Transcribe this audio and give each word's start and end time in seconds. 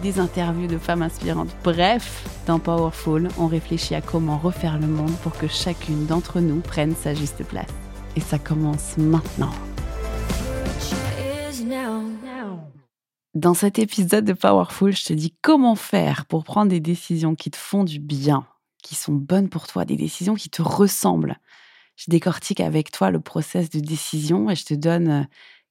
des 0.00 0.18
interviews 0.18 0.66
de 0.66 0.78
femmes 0.78 1.02
inspirantes. 1.02 1.54
Bref, 1.62 2.24
dans 2.46 2.58
Powerful, 2.58 3.28
on 3.38 3.46
réfléchit 3.46 3.94
à 3.94 4.00
comment 4.00 4.38
refaire 4.38 4.78
le 4.78 4.86
monde 4.86 5.14
pour 5.22 5.36
que 5.36 5.46
chacune 5.46 6.06
d'entre 6.06 6.40
nous 6.40 6.60
prenne 6.60 6.94
sa 6.96 7.14
juste 7.14 7.44
place. 7.44 7.68
Et 8.16 8.20
ça 8.20 8.38
commence 8.38 8.96
maintenant. 8.96 9.52
Dans 13.34 13.54
cet 13.54 13.78
épisode 13.78 14.24
de 14.24 14.32
Powerful, 14.32 14.92
je 14.92 15.04
te 15.04 15.12
dis 15.12 15.34
comment 15.40 15.76
faire 15.76 16.26
pour 16.26 16.42
prendre 16.42 16.70
des 16.70 16.80
décisions 16.80 17.36
qui 17.36 17.50
te 17.50 17.56
font 17.56 17.84
du 17.84 18.00
bien, 18.00 18.44
qui 18.82 18.96
sont 18.96 19.12
bonnes 19.12 19.48
pour 19.48 19.68
toi, 19.68 19.84
des 19.84 19.96
décisions 19.96 20.34
qui 20.34 20.50
te 20.50 20.62
ressemblent. 20.62 21.38
Je 21.94 22.06
décortique 22.08 22.60
avec 22.60 22.90
toi 22.90 23.10
le 23.10 23.20
process 23.20 23.70
de 23.70 23.78
décision 23.78 24.50
et 24.50 24.56
je 24.56 24.64
te 24.64 24.74
donne 24.74 25.28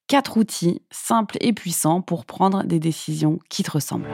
quatre 0.10 0.38
outils 0.38 0.82
simples 0.90 1.38
et 1.40 1.54
puissants 1.54 2.02
pour 2.02 2.26
prendre 2.26 2.64
des 2.64 2.80
décisions 2.80 3.40
qui 3.48 3.64
te 3.64 3.72
ressemblent. 3.72 4.10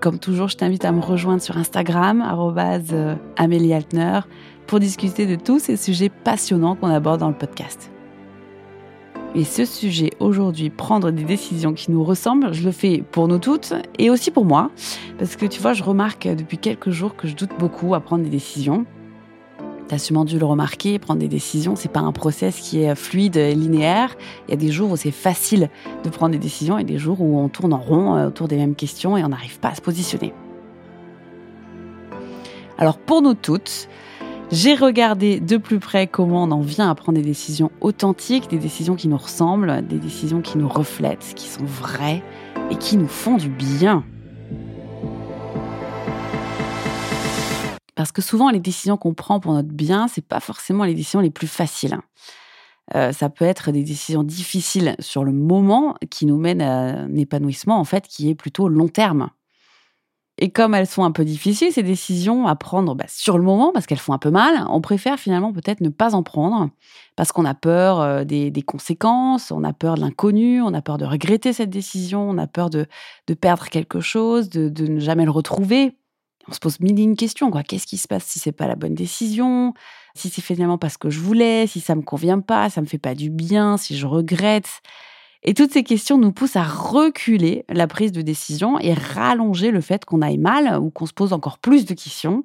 Comme 0.00 0.18
toujours, 0.18 0.48
je 0.48 0.56
t'invite 0.56 0.84
à 0.84 0.92
me 0.92 1.00
rejoindre 1.00 1.42
sur 1.42 1.58
Instagram, 1.58 2.24
euh, 2.92 3.14
Amélie 3.36 3.74
pour 4.66 4.80
discuter 4.80 5.26
de 5.26 5.36
tous 5.36 5.58
ces 5.58 5.76
sujets 5.76 6.08
passionnants 6.08 6.74
qu'on 6.74 6.88
aborde 6.88 7.20
dans 7.20 7.28
le 7.28 7.36
podcast. 7.36 7.90
Et 9.34 9.44
ce 9.44 9.66
sujet 9.66 10.10
aujourd'hui, 10.18 10.70
prendre 10.70 11.10
des 11.10 11.24
décisions 11.24 11.74
qui 11.74 11.90
nous 11.90 12.02
ressemblent, 12.02 12.54
je 12.54 12.64
le 12.64 12.72
fais 12.72 13.04
pour 13.12 13.28
nous 13.28 13.38
toutes 13.38 13.74
et 13.98 14.08
aussi 14.08 14.30
pour 14.30 14.46
moi. 14.46 14.70
Parce 15.18 15.36
que 15.36 15.44
tu 15.44 15.60
vois, 15.60 15.74
je 15.74 15.82
remarque 15.82 16.26
depuis 16.26 16.56
quelques 16.56 16.90
jours 16.90 17.14
que 17.14 17.28
je 17.28 17.36
doute 17.36 17.50
beaucoup 17.58 17.94
à 17.94 18.00
prendre 18.00 18.24
des 18.24 18.30
décisions. 18.30 18.86
Tu 19.88 19.94
as 19.94 19.98
sûrement 19.98 20.26
dû 20.26 20.38
le 20.38 20.44
remarquer, 20.44 20.98
prendre 20.98 21.20
des 21.20 21.28
décisions, 21.28 21.74
c'est 21.74 21.90
pas 21.90 22.00
un 22.00 22.12
process 22.12 22.60
qui 22.60 22.82
est 22.82 22.94
fluide 22.94 23.36
et 23.36 23.54
linéaire. 23.54 24.16
Il 24.46 24.50
y 24.50 24.54
a 24.54 24.56
des 24.58 24.70
jours 24.70 24.90
où 24.90 24.96
c'est 24.96 25.10
facile 25.10 25.70
de 26.04 26.10
prendre 26.10 26.32
des 26.32 26.38
décisions 26.38 26.78
et 26.78 26.84
des 26.84 26.98
jours 26.98 27.22
où 27.22 27.38
on 27.38 27.48
tourne 27.48 27.72
en 27.72 27.78
rond 27.78 28.14
euh, 28.14 28.28
autour 28.28 28.48
des 28.48 28.56
mêmes 28.56 28.74
questions 28.74 29.16
et 29.16 29.24
on 29.24 29.28
n'arrive 29.28 29.58
pas 29.60 29.68
à 29.68 29.74
se 29.74 29.80
positionner. 29.80 30.34
Alors 32.76 32.98
pour 32.98 33.22
nous 33.22 33.32
toutes, 33.32 33.88
j'ai 34.52 34.74
regardé 34.74 35.40
de 35.40 35.56
plus 35.56 35.78
près 35.78 36.06
comment 36.06 36.44
on 36.44 36.50
en 36.50 36.60
vient 36.60 36.90
à 36.90 36.94
prendre 36.94 37.16
des 37.16 37.24
décisions 37.24 37.70
authentiques, 37.80 38.50
des 38.50 38.58
décisions 38.58 38.94
qui 38.94 39.08
nous 39.08 39.16
ressemblent, 39.16 39.86
des 39.86 39.98
décisions 39.98 40.42
qui 40.42 40.58
nous 40.58 40.68
reflètent, 40.68 41.32
qui 41.34 41.48
sont 41.48 41.64
vraies 41.64 42.22
et 42.70 42.76
qui 42.76 42.98
nous 42.98 43.08
font 43.08 43.36
du 43.36 43.48
bien. 43.48 44.04
Parce 47.98 48.12
que 48.12 48.22
souvent, 48.22 48.50
les 48.50 48.60
décisions 48.60 48.96
qu'on 48.96 49.12
prend 49.12 49.40
pour 49.40 49.54
notre 49.54 49.72
bien, 49.72 50.06
c'est 50.06 50.24
pas 50.24 50.38
forcément 50.38 50.84
les 50.84 50.94
décisions 50.94 51.18
les 51.18 51.30
plus 51.30 51.48
faciles. 51.48 51.98
Euh, 52.94 53.10
ça 53.10 53.28
peut 53.28 53.44
être 53.44 53.72
des 53.72 53.82
décisions 53.82 54.22
difficiles 54.22 54.94
sur 55.00 55.24
le 55.24 55.32
moment 55.32 55.96
qui 56.08 56.24
nous 56.24 56.36
mènent 56.36 56.62
à 56.62 57.00
un 57.00 57.16
épanouissement 57.16 57.76
en 57.80 57.82
fait 57.82 58.06
qui 58.06 58.30
est 58.30 58.36
plutôt 58.36 58.68
long 58.68 58.86
terme. 58.86 59.30
Et 60.38 60.50
comme 60.50 60.76
elles 60.76 60.86
sont 60.86 61.02
un 61.02 61.10
peu 61.10 61.24
difficiles, 61.24 61.72
ces 61.72 61.82
décisions 61.82 62.46
à 62.46 62.54
prendre 62.54 62.94
bah, 62.94 63.06
sur 63.08 63.36
le 63.36 63.42
moment, 63.42 63.72
parce 63.72 63.86
qu'elles 63.86 63.98
font 63.98 64.12
un 64.12 64.18
peu 64.18 64.30
mal, 64.30 64.64
on 64.70 64.80
préfère 64.80 65.18
finalement 65.18 65.52
peut-être 65.52 65.80
ne 65.80 65.88
pas 65.88 66.14
en 66.14 66.22
prendre, 66.22 66.70
parce 67.16 67.32
qu'on 67.32 67.44
a 67.44 67.54
peur 67.54 68.00
euh, 68.00 68.22
des, 68.22 68.62
conséquences, 68.64 69.50
on 69.50 69.64
a 69.64 69.72
peur 69.72 69.96
de 69.96 70.02
l'inconnu, 70.02 70.62
on 70.62 70.72
a 70.72 70.82
peur 70.82 70.98
de 70.98 71.04
regretter 71.04 71.52
cette 71.52 71.70
décision, 71.70 72.30
on 72.30 72.38
a 72.38 72.46
peur 72.46 72.70
de, 72.70 72.86
perdre 73.40 73.64
quelque 73.64 73.98
chose, 73.98 74.50
de 74.50 74.86
ne 74.86 75.00
jamais 75.00 75.24
le 75.24 75.32
retrouver 75.32 75.96
on 76.48 76.52
se 76.52 76.58
pose 76.58 76.80
mille 76.80 76.98
et 76.98 77.02
une 77.02 77.16
questions. 77.16 77.50
Quoi. 77.50 77.62
Qu'est-ce 77.62 77.86
qui 77.86 77.98
se 77.98 78.08
passe 78.08 78.24
si 78.24 78.38
c'est 78.38 78.52
pas 78.52 78.66
la 78.66 78.74
bonne 78.74 78.94
décision? 78.94 79.74
Si 80.14 80.30
c'est 80.30 80.42
finalement 80.42 80.78
pas 80.78 80.88
ce 80.88 80.98
que 80.98 81.10
je 81.10 81.20
voulais? 81.20 81.66
Si 81.66 81.80
ça 81.80 81.94
me 81.94 82.02
convient 82.02 82.40
pas? 82.40 82.70
Ça 82.70 82.80
me 82.80 82.86
fait 82.86 82.98
pas 82.98 83.14
du 83.14 83.30
bien? 83.30 83.76
Si 83.76 83.96
je 83.96 84.06
regrette? 84.06 84.80
Et 85.44 85.54
toutes 85.54 85.72
ces 85.72 85.84
questions 85.84 86.18
nous 86.18 86.32
poussent 86.32 86.56
à 86.56 86.64
reculer 86.64 87.64
la 87.68 87.86
prise 87.86 88.12
de 88.12 88.22
décision 88.22 88.78
et 88.80 88.92
rallonger 88.92 89.70
le 89.70 89.80
fait 89.80 90.04
qu'on 90.04 90.22
aille 90.22 90.38
mal 90.38 90.78
ou 90.80 90.90
qu'on 90.90 91.06
se 91.06 91.12
pose 91.12 91.32
encore 91.32 91.58
plus 91.58 91.84
de 91.84 91.94
questions. 91.94 92.44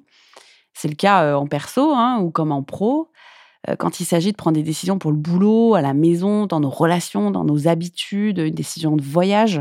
C'est 0.74 0.88
le 0.88 0.94
cas 0.94 1.24
euh, 1.24 1.34
en 1.34 1.46
perso 1.46 1.92
hein, 1.92 2.20
ou 2.20 2.30
comme 2.30 2.52
en 2.52 2.62
pro. 2.62 3.10
Euh, 3.68 3.76
quand 3.76 4.00
il 4.00 4.04
s'agit 4.04 4.32
de 4.32 4.36
prendre 4.36 4.56
des 4.56 4.62
décisions 4.62 4.98
pour 4.98 5.10
le 5.10 5.16
boulot, 5.16 5.74
à 5.74 5.80
la 5.80 5.94
maison, 5.94 6.46
dans 6.46 6.60
nos 6.60 6.70
relations, 6.70 7.30
dans 7.30 7.44
nos 7.44 7.66
habitudes, 7.66 8.38
une 8.38 8.54
décision 8.54 8.96
de 8.96 9.02
voyage. 9.02 9.60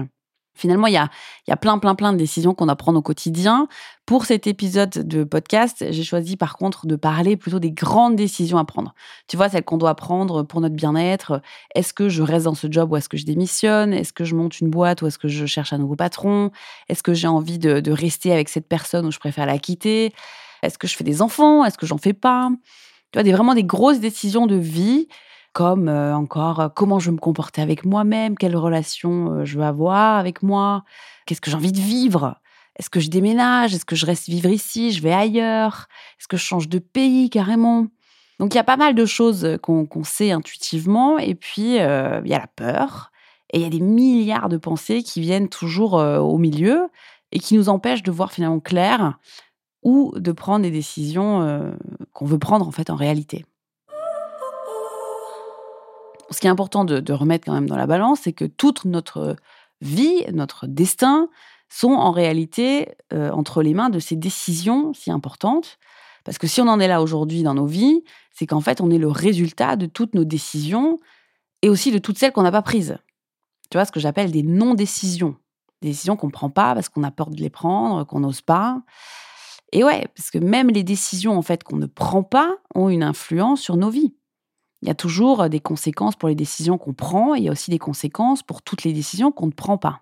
Finalement, 0.55 0.87
il 0.87 0.93
y 0.93 0.97
a, 0.97 1.57
plein, 1.57 1.79
plein, 1.79 1.95
plein 1.95 2.13
de 2.13 2.17
décisions 2.17 2.53
qu'on 2.53 2.67
prendre 2.75 2.99
au 2.99 3.01
quotidien. 3.01 3.67
Pour 4.05 4.25
cet 4.25 4.47
épisode 4.47 4.89
de 4.89 5.23
podcast, 5.23 5.85
j'ai 5.89 6.03
choisi 6.03 6.37
par 6.37 6.57
contre 6.57 6.85
de 6.85 6.95
parler 6.95 7.37
plutôt 7.37 7.59
des 7.59 7.71
grandes 7.71 8.15
décisions 8.15 8.57
à 8.57 8.65
prendre. 8.65 8.93
Tu 9.27 9.35
vois, 9.35 9.49
celles 9.49 9.63
qu'on 9.63 9.77
doit 9.77 9.95
prendre 9.95 10.43
pour 10.43 10.61
notre 10.61 10.75
bien-être. 10.75 11.41
Est-ce 11.73 11.93
que 11.93 12.09
je 12.09 12.21
reste 12.21 12.45
dans 12.45 12.53
ce 12.53 12.67
job 12.69 12.91
ou 12.91 12.97
est-ce 12.97 13.09
que 13.09 13.17
je 13.17 13.25
démissionne? 13.25 13.93
Est-ce 13.93 14.13
que 14.13 14.25
je 14.25 14.35
monte 14.35 14.59
une 14.59 14.69
boîte 14.69 15.01
ou 15.01 15.07
est-ce 15.07 15.17
que 15.17 15.27
je 15.27 15.45
cherche 15.45 15.73
un 15.73 15.79
nouveau 15.79 15.95
patron? 15.95 16.51
Est-ce 16.89 17.01
que 17.01 17.13
j'ai 17.13 17.27
envie 17.27 17.57
de, 17.57 17.79
de 17.79 17.91
rester 17.91 18.31
avec 18.31 18.49
cette 18.49 18.67
personne 18.67 19.05
ou 19.05 19.11
je 19.11 19.19
préfère 19.19 19.45
la 19.45 19.57
quitter? 19.57 20.13
Est-ce 20.61 20.77
que 20.77 20.87
je 20.87 20.95
fais 20.95 21.03
des 21.03 21.21
enfants? 21.21 21.65
Est-ce 21.65 21.77
que 21.77 21.85
j'en 21.85 21.97
fais 21.97 22.13
pas? 22.13 22.49
Tu 23.11 23.17
vois, 23.17 23.23
des, 23.23 23.31
vraiment 23.31 23.53
des 23.53 23.63
grosses 23.63 23.99
décisions 23.99 24.47
de 24.47 24.55
vie 24.55 25.07
comme 25.53 25.87
euh, 25.87 26.15
encore 26.15 26.59
euh, 26.59 26.69
comment 26.69 26.99
je 26.99 27.05
veux 27.05 27.15
me 27.15 27.19
comporter 27.19 27.61
avec 27.61 27.85
moi-même, 27.85 28.37
quelle 28.37 28.57
relation 28.57 29.31
euh, 29.31 29.45
je 29.45 29.57
veux 29.57 29.63
avoir 29.63 30.17
avec 30.17 30.43
moi, 30.43 30.83
qu'est-ce 31.25 31.41
que 31.41 31.49
j'ai 31.49 31.55
envie 31.55 31.71
de 31.71 31.79
vivre. 31.79 32.35
Est-ce 32.77 32.89
que 32.89 32.99
je 32.99 33.09
déménage 33.09 33.73
Est-ce 33.75 33.85
que 33.85 33.95
je 33.95 34.07
reste 34.07 34.27
vivre 34.27 34.49
ici 34.49 34.91
Je 34.91 35.01
vais 35.03 35.13
ailleurs 35.13 35.87
Est-ce 36.19 36.27
que 36.27 36.37
je 36.37 36.43
change 36.43 36.67
de 36.67 36.79
pays 36.79 37.29
carrément 37.29 37.85
Donc 38.39 38.55
il 38.55 38.57
y 38.57 38.59
a 38.59 38.63
pas 38.63 38.77
mal 38.77 38.95
de 38.95 39.05
choses 39.05 39.59
qu'on 39.61 40.03
sait 40.03 40.31
intuitivement. 40.31 41.19
Et 41.19 41.35
puis 41.35 41.75
il 41.75 41.75
y 41.75 41.79
a 41.79 42.21
la 42.23 42.47
peur. 42.47 43.11
Et 43.51 43.59
il 43.59 43.61
y 43.61 43.65
a 43.65 43.69
des 43.69 43.79
milliards 43.79 44.49
de 44.49 44.57
pensées 44.57 45.03
qui 45.03 45.21
viennent 45.21 45.49
toujours 45.49 45.93
au 45.93 46.39
milieu 46.39 46.87
et 47.31 47.37
qui 47.37 47.55
nous 47.55 47.69
empêchent 47.69 48.01
de 48.01 48.09
voir 48.09 48.31
finalement 48.31 48.59
clair 48.59 49.19
ou 49.83 50.11
de 50.17 50.31
prendre 50.31 50.63
des 50.63 50.71
décisions 50.71 51.75
qu'on 52.11 52.25
veut 52.25 52.39
prendre 52.39 52.67
en 52.67 52.71
fait 52.71 52.89
en 52.89 52.95
réalité 52.95 53.45
ce 56.33 56.39
qui 56.39 56.47
est 56.47 56.49
important 56.49 56.85
de, 56.85 57.13
remettre 57.13 57.45
quand 57.45 57.53
même 57.53 57.69
dans 57.69 57.77
la 57.77 57.87
balance, 57.87 58.21
c'est 58.23 58.33
que 58.33 58.45
toute 58.45 58.85
notre 58.85 59.35
vie, 59.81 60.25
notre 60.31 60.67
destin, 60.67 61.29
sont 61.69 61.91
en 61.91 62.11
réalité 62.11 62.89
euh, 63.13 63.31
entre 63.31 63.63
les 63.63 63.73
mains 63.73 63.89
de 63.89 63.99
ces 63.99 64.15
décisions 64.15 64.93
si 64.93 65.11
importantes. 65.11 65.79
Parce 66.23 66.37
que 66.37 66.47
si 66.47 66.61
on 66.61 66.67
en 66.67 66.79
est 66.79 66.87
là 66.87 67.01
aujourd'hui 67.01 67.43
dans 67.43 67.53
nos 67.53 67.65
vies, 67.65 68.03
c'est 68.31 68.45
qu'en 68.45 68.61
fait, 68.61 68.81
on 68.81 68.89
est 68.91 68.97
le 68.97 69.07
résultat 69.07 69.75
de 69.75 69.85
toutes 69.85 70.13
nos 70.13 70.23
décisions 70.23 70.99
et 71.61 71.69
aussi 71.69 71.91
de 71.91 71.97
toutes 71.97 72.17
celles 72.17 72.31
qu'on 72.31 72.43
n'a 72.43 72.51
pas 72.51 72.61
prises. 72.61 72.97
Tu 73.69 73.77
vois, 73.77 73.85
ce 73.85 73.91
que 73.91 73.99
j'appelle 73.99 74.31
des 74.31 74.43
non-décisions. 74.43 75.35
Des 75.81 75.89
décisions 75.89 76.15
qu'on 76.15 76.27
ne 76.27 76.31
prend 76.31 76.49
pas 76.49 76.73
parce 76.75 76.89
qu'on 76.89 77.03
a 77.03 77.11
peur 77.11 77.29
de 77.29 77.41
les 77.41 77.49
prendre, 77.49 78.05
qu'on 78.05 78.21
n'ose 78.21 78.41
pas. 78.41 78.81
Et 79.71 79.83
ouais, 79.83 80.07
parce 80.15 80.29
que 80.29 80.37
même 80.37 80.69
les 80.69 80.83
décisions 80.83 81.35
en 81.37 81.41
fait 81.41 81.63
qu'on 81.63 81.77
ne 81.77 81.87
prend 81.87 82.23
pas 82.23 82.55
ont 82.75 82.89
une 82.89 83.03
influence 83.03 83.59
sur 83.59 83.75
nos 83.75 83.89
vies. 83.89 84.13
Il 84.83 84.87
y 84.87 84.91
a 84.91 84.95
toujours 84.95 85.49
des 85.49 85.61
conséquences 85.61 86.17
pour 86.17 86.27
les 86.27 86.35
décisions 86.35 86.77
qu'on 86.77 86.91
prend 86.91 87.35
et 87.35 87.37
il 87.39 87.45
y 87.45 87.47
a 87.47 87.53
aussi 87.53 87.71
des 87.71 87.79
conséquences 87.79 88.43
pour 88.43 88.61
toutes 88.61 88.83
les 88.83 88.91
décisions 88.91 89.31
qu'on 89.31 89.47
ne 89.47 89.53
prend 89.53 89.77
pas. 89.77 90.01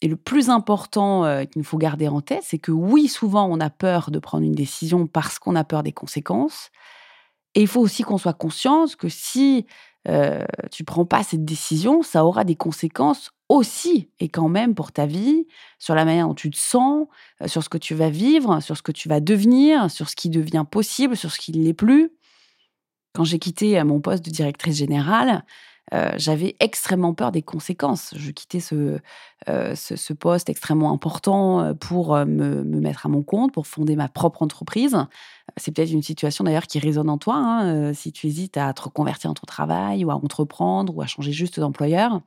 Et 0.00 0.08
le 0.08 0.16
plus 0.16 0.48
important 0.48 1.44
qu'il 1.44 1.60
nous 1.60 1.64
faut 1.64 1.76
garder 1.76 2.08
en 2.08 2.22
tête, 2.22 2.44
c'est 2.44 2.58
que 2.58 2.72
oui, 2.72 3.08
souvent 3.08 3.46
on 3.46 3.60
a 3.60 3.68
peur 3.68 4.10
de 4.10 4.18
prendre 4.18 4.42
une 4.42 4.54
décision 4.54 5.06
parce 5.06 5.38
qu'on 5.38 5.54
a 5.54 5.64
peur 5.64 5.82
des 5.82 5.92
conséquences. 5.92 6.70
Et 7.54 7.60
il 7.60 7.68
faut 7.68 7.82
aussi 7.82 8.04
qu'on 8.04 8.16
soit 8.16 8.32
conscient 8.32 8.86
que 8.98 9.10
si 9.10 9.66
euh, 10.08 10.44
tu 10.70 10.84
prends 10.84 11.04
pas 11.04 11.22
cette 11.22 11.44
décision, 11.44 12.02
ça 12.02 12.24
aura 12.24 12.44
des 12.44 12.56
conséquences 12.56 13.32
aussi 13.50 14.08
et 14.18 14.30
quand 14.30 14.48
même 14.48 14.74
pour 14.74 14.92
ta 14.92 15.04
vie, 15.04 15.46
sur 15.78 15.94
la 15.94 16.06
manière 16.06 16.26
dont 16.26 16.34
tu 16.34 16.50
te 16.50 16.56
sens, 16.56 17.06
sur 17.44 17.62
ce 17.62 17.68
que 17.68 17.76
tu 17.76 17.94
vas 17.94 18.08
vivre, 18.08 18.60
sur 18.60 18.78
ce 18.78 18.82
que 18.82 18.92
tu 18.92 19.10
vas 19.10 19.20
devenir, 19.20 19.90
sur 19.90 20.08
ce 20.08 20.16
qui 20.16 20.30
devient 20.30 20.64
possible, 20.70 21.18
sur 21.18 21.30
ce 21.30 21.38
qui 21.38 21.52
ne 21.52 21.62
l'est 21.62 21.74
plus. 21.74 22.10
Quand 23.14 23.24
j'ai 23.24 23.38
quitté 23.38 23.78
euh, 23.78 23.84
mon 23.84 24.00
poste 24.00 24.24
de 24.24 24.30
directrice 24.30 24.76
générale, 24.76 25.44
j'avais 26.16 26.56
extrêmement 26.58 27.14
peur 27.14 27.30
des 27.30 27.42
conséquences. 27.42 28.14
Je 28.16 28.32
quittais 28.32 28.58
ce, 28.58 28.98
ce, 29.46 30.12
poste 30.12 30.48
extrêmement 30.48 30.92
important 30.92 31.72
pour 31.76 32.16
me, 32.16 32.64
mettre 32.64 33.06
à 33.06 33.08
mon 33.08 33.22
compte, 33.22 33.52
pour 33.52 33.68
fonder 33.68 33.94
ma 33.94 34.08
propre 34.08 34.42
entreprise. 34.42 34.96
C'est 35.56 35.72
peut-être 35.72 35.92
une 35.92 36.02
situation 36.02 36.42
d'ailleurs 36.42 36.66
qui 36.66 36.80
résonne 36.80 37.08
en 37.08 37.18
toi, 37.18 37.36
hein, 37.36 37.92
si 37.92 38.10
tu 38.10 38.26
hésites 38.26 38.56
à 38.56 38.72
te 38.72 38.82
reconvertir 38.82 39.30
dans 39.30 39.34
ton 39.34 39.46
travail 39.46 40.04
ou 40.04 40.10
à 40.10 40.16
entreprendre 40.16 40.96
ou 40.96 41.00
à 41.00 41.06
changer 41.06 41.30
juste 41.30 41.60
d'employeur. 41.60 42.22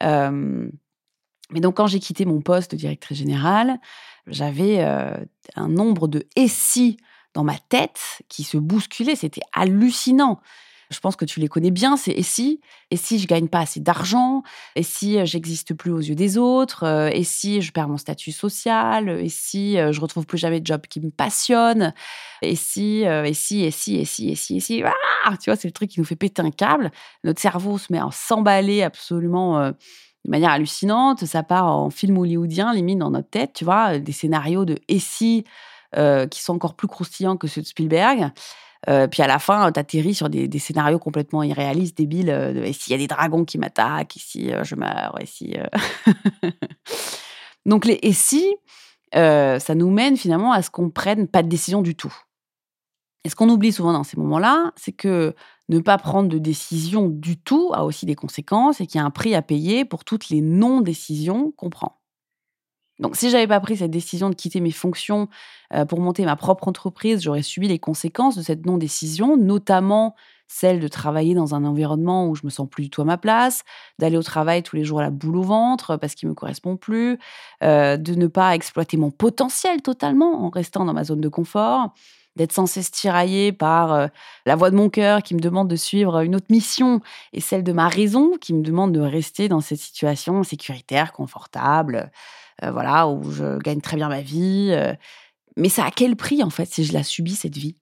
mais 0.00 1.60
donc 1.60 1.76
quand 1.76 1.88
j'ai 1.88 2.00
quitté 2.00 2.24
mon 2.24 2.40
poste 2.40 2.70
de 2.70 2.76
directrice 2.76 3.18
générale, 3.18 3.78
j'avais 4.26 4.80
un 4.80 5.68
nombre 5.68 6.08
de 6.08 6.26
«et 6.36 6.48
si» 6.48 6.96
dans 7.34 7.44
ma 7.44 7.58
tête 7.68 8.22
qui 8.28 8.44
se 8.44 8.56
bousculait. 8.56 9.16
C'était 9.16 9.42
hallucinant. 9.52 10.40
Je 10.90 10.98
pense 10.98 11.14
que 11.14 11.24
tu 11.24 11.38
les 11.38 11.46
connais 11.46 11.70
bien, 11.70 11.96
c'est 11.96 12.10
et 12.10 12.24
si? 12.24 12.60
Et 12.90 12.96
si 12.96 13.20
je 13.20 13.28
gagne 13.28 13.46
pas 13.46 13.60
assez 13.60 13.78
d'argent? 13.78 14.42
Et 14.74 14.82
si 14.82 15.18
euh, 15.18 15.24
j'existe 15.24 15.72
plus 15.72 15.92
aux 15.92 16.00
yeux 16.00 16.16
des 16.16 16.36
autres? 16.36 16.82
Euh, 16.82 17.10
Et 17.12 17.22
si 17.22 17.62
je 17.62 17.70
perds 17.70 17.88
mon 17.88 17.96
statut 17.96 18.32
social? 18.32 19.08
Et 19.08 19.28
si 19.28 19.78
euh, 19.78 19.92
je 19.92 20.00
retrouve 20.00 20.26
plus 20.26 20.36
jamais 20.38 20.60
de 20.60 20.66
job 20.66 20.82
qui 20.88 21.00
me 21.00 21.10
passionne? 21.10 21.94
Et 22.42 22.56
si, 22.56 23.02
et 23.02 23.34
si, 23.34 23.62
et 23.62 23.70
si, 23.70 23.96
et 23.98 24.04
si, 24.04 24.30
et 24.30 24.34
si, 24.34 24.56
et 24.56 24.60
si 24.60 24.82
ah 24.82 25.36
Tu 25.36 25.50
vois, 25.50 25.56
c'est 25.56 25.68
le 25.68 25.72
truc 25.72 25.90
qui 25.90 26.00
nous 26.00 26.06
fait 26.06 26.16
péter 26.16 26.42
un 26.42 26.50
câble. 26.50 26.90
Notre 27.22 27.40
cerveau 27.40 27.78
se 27.78 27.92
met 27.92 28.00
à 28.00 28.08
s'emballer 28.10 28.82
absolument 28.82 29.60
de 30.24 30.30
manière 30.30 30.50
hallucinante. 30.50 31.24
Ça 31.24 31.44
part 31.44 31.66
en 31.66 31.90
film 31.90 32.18
hollywoodien, 32.18 32.74
limite 32.74 32.98
dans 32.98 33.10
notre 33.10 33.30
tête, 33.30 33.52
tu 33.52 33.64
vois, 33.64 33.98
des 33.98 34.12
scénarios 34.12 34.64
de 34.64 34.76
et 34.88 34.98
si 34.98 35.44
qui 35.94 36.42
sont 36.42 36.54
encore 36.54 36.74
plus 36.74 36.88
croustillants 36.88 37.36
que 37.36 37.46
ceux 37.46 37.62
de 37.62 37.66
Spielberg. 37.66 38.32
Euh, 38.88 39.06
puis 39.06 39.22
à 39.22 39.26
la 39.26 39.38
fin, 39.38 39.70
tu 39.72 39.78
atterris 39.78 40.14
sur 40.14 40.30
des, 40.30 40.58
scénarios 40.58 40.98
complètement 40.98 41.42
irréalistes, 41.42 41.96
débiles. 41.96 42.30
Euh, 42.30 42.64
et 42.64 42.72
s'il 42.72 42.92
y 42.92 42.94
a 42.94 42.98
des 42.98 43.06
dragons 43.06 43.44
qui 43.44 43.58
m'attaquent, 43.58 44.16
ici 44.16 44.52
euh, 44.52 44.64
je 44.64 44.74
meurs, 44.74 45.16
et 45.20 45.26
si. 45.26 45.54
Donc 47.66 47.84
les 47.84 47.98
et 48.02 48.12
si, 48.12 48.56
ça 49.12 49.74
nous 49.74 49.90
mène 49.90 50.16
finalement 50.16 50.52
à 50.52 50.62
ce 50.62 50.70
qu'on 50.70 50.90
prenne 50.90 51.28
pas 51.28 51.42
de 51.42 51.48
décision 51.48 51.82
du 51.82 51.94
tout. 51.94 52.14
Et 53.24 53.28
ce 53.28 53.36
qu'on 53.36 53.50
oublie 53.50 53.70
souvent 53.70 53.92
dans 53.92 54.04
ces 54.04 54.16
moments-là, 54.16 54.72
c'est 54.76 54.92
que 54.92 55.34
ne 55.68 55.78
pas 55.78 55.98
prendre 55.98 56.30
de 56.30 56.38
décision 56.38 57.08
du 57.08 57.38
tout 57.38 57.70
a 57.74 57.84
aussi 57.84 58.06
des 58.06 58.14
conséquences 58.14 58.80
et 58.80 58.86
qu'il 58.86 58.98
y 58.98 59.02
a 59.02 59.04
un 59.04 59.10
prix 59.10 59.34
à 59.34 59.42
payer 59.42 59.84
pour 59.84 60.04
toutes 60.04 60.30
les 60.30 60.40
non-décisions 60.40 61.52
qu'on 61.52 61.68
prend. 61.68 61.99
Donc, 63.00 63.16
si 63.16 63.30
j'avais 63.30 63.46
pas 63.46 63.60
pris 63.60 63.78
cette 63.78 63.90
décision 63.90 64.28
de 64.28 64.34
quitter 64.34 64.60
mes 64.60 64.70
fonctions 64.70 65.28
euh, 65.74 65.86
pour 65.86 66.00
monter 66.00 66.24
ma 66.24 66.36
propre 66.36 66.68
entreprise, 66.68 67.22
j'aurais 67.22 67.42
subi 67.42 67.66
les 67.66 67.78
conséquences 67.78 68.36
de 68.36 68.42
cette 68.42 68.66
non-décision, 68.66 69.38
notamment 69.38 70.14
celle 70.46 70.80
de 70.80 70.88
travailler 70.88 71.34
dans 71.34 71.54
un 71.54 71.64
environnement 71.64 72.28
où 72.28 72.34
je 72.34 72.42
me 72.44 72.50
sens 72.50 72.68
plus 72.68 72.84
du 72.84 72.90
tout 72.90 73.00
à 73.02 73.04
ma 73.04 73.16
place, 73.16 73.62
d'aller 73.98 74.16
au 74.16 74.22
travail 74.22 74.62
tous 74.62 74.76
les 74.76 74.84
jours 74.84 74.98
à 74.98 75.02
la 75.02 75.10
boule 75.10 75.36
au 75.36 75.42
ventre 75.42 75.96
parce 75.96 76.14
qu'il 76.14 76.28
me 76.28 76.34
correspond 76.34 76.76
plus, 76.76 77.18
euh, 77.62 77.96
de 77.96 78.14
ne 78.14 78.26
pas 78.26 78.54
exploiter 78.54 78.96
mon 78.96 79.12
potentiel 79.12 79.80
totalement 79.80 80.44
en 80.44 80.50
restant 80.50 80.84
dans 80.84 80.92
ma 80.92 81.04
zone 81.04 81.20
de 81.20 81.28
confort, 81.28 81.94
d'être 82.34 82.52
sans 82.52 82.66
cesse 82.66 82.90
tiraillé 82.90 83.52
par 83.52 83.92
euh, 83.92 84.06
la 84.44 84.56
voix 84.56 84.70
de 84.70 84.76
mon 84.76 84.90
cœur 84.90 85.22
qui 85.22 85.34
me 85.36 85.40
demande 85.40 85.68
de 85.68 85.76
suivre 85.76 86.20
une 86.20 86.34
autre 86.34 86.46
mission 86.50 87.00
et 87.32 87.40
celle 87.40 87.62
de 87.62 87.72
ma 87.72 87.88
raison 87.88 88.32
qui 88.40 88.52
me 88.52 88.62
demande 88.62 88.92
de 88.92 89.00
rester 89.00 89.48
dans 89.48 89.60
cette 89.60 89.80
situation 89.80 90.42
sécuritaire, 90.42 91.12
confortable. 91.12 92.10
Euh, 92.64 92.70
voilà, 92.70 93.08
où 93.08 93.30
je 93.30 93.58
gagne 93.58 93.80
très 93.80 93.96
bien 93.96 94.08
ma 94.08 94.20
vie. 94.20 94.70
Euh. 94.72 94.94
mais 95.56 95.68
ça 95.68 95.84
a 95.84 95.90
quel 95.90 96.16
prix, 96.16 96.42
en 96.42 96.50
fait, 96.50 96.66
si 96.66 96.84
je 96.84 96.92
la 96.92 97.02
subis, 97.02 97.36
cette 97.36 97.56
vie? 97.56 97.76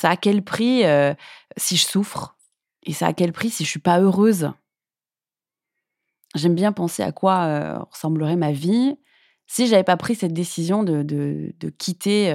Ça 0.00 0.10
a 0.10 0.16
quel 0.16 0.42
prix 0.42 0.84
euh, 0.84 1.14
si 1.56 1.76
je 1.76 1.84
souffre? 1.84 2.36
Et 2.84 2.92
ça 2.92 3.08
a 3.08 3.12
quel 3.12 3.32
prix 3.32 3.50
si 3.50 3.64
je 3.64 3.70
suis 3.70 3.80
pas 3.80 4.00
heureuse? 4.00 4.50
J'aime 6.34 6.54
bien 6.54 6.72
penser 6.72 7.02
à 7.02 7.12
quoi 7.12 7.86
ressemblerait 7.90 8.36
ma 8.36 8.52
vie 8.52 8.96
si 9.46 9.66
j'avais 9.66 9.84
pas 9.84 9.98
pris 9.98 10.14
cette 10.14 10.32
décision 10.32 10.82
de, 10.82 11.02
de, 11.02 11.52
de 11.60 11.68
quitter 11.68 12.34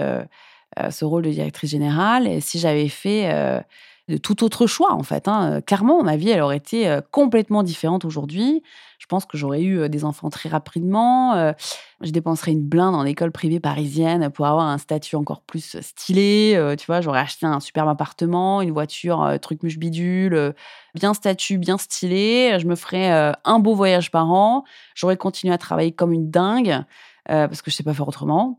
ce 0.91 1.03
rôle 1.03 1.24
de 1.24 1.31
directrice 1.31 1.71
générale 1.71 2.27
et 2.27 2.39
si 2.39 2.59
j'avais 2.59 2.89
fait 2.89 3.65
de 4.07 4.18
tout 4.18 4.44
autre 4.44 4.68
choix, 4.68 4.94
en 4.94 5.04
fait. 5.04 5.27
Hein. 5.27 5.62
Clairement, 5.62 6.01
ma 6.04 6.15
vie, 6.15 6.30
elle 6.30 6.42
aurait 6.42 6.57
été 6.57 7.00
complètement 7.12 7.63
différente 7.63 8.06
aujourd'hui. 8.06 8.63
Je 9.00 9.06
pense 9.06 9.25
que 9.25 9.38
j'aurais 9.38 9.62
eu 9.62 9.89
des 9.89 10.06
enfants 10.06 10.30
très 10.30 10.50
rapidement. 10.50 11.54
Je 12.01 12.12
dépenserais 12.12 12.51
une 12.51 12.63
blinde 12.63 12.95
en 12.95 13.06
école 13.06 13.31
privée 13.31 13.59
parisienne 13.59 14.30
pour 14.30 14.48
avoir 14.48 14.65
un 14.65 14.77
statut 14.77 15.15
encore 15.15 15.42
plus 15.42 15.80
stylé. 15.81 16.75
Tu 16.80 16.86
vois, 16.88 17.01
j'aurais 17.01 17.19
acheté 17.19 17.45
un 17.45 17.59
superbe 17.59 17.89
appartement, 17.89 18.62
une 18.62 18.71
voiture, 18.71 19.38
truc 19.42 19.62
muche 19.62 19.77
bidule, 19.77 20.56
bien 20.95 21.13
statut, 21.13 21.57
bien 21.57 21.77
stylé. 21.77 22.57
Je 22.60 22.65
me 22.65 22.75
ferais 22.75 23.33
un 23.44 23.60
beau 23.60 23.75
voyage 23.75 24.10
par 24.10 24.31
an. 24.31 24.63
J'aurais 24.95 25.18
continué 25.18 25.53
à 25.53 25.57
travailler 25.57 25.92
comme 25.92 26.13
une 26.13 26.31
dingue 26.31 26.83
parce 27.25 27.62
que 27.62 27.69
je 27.69 27.75
sais 27.75 27.83
pas 27.83 27.94
faire 27.94 28.07
autrement. 28.07 28.57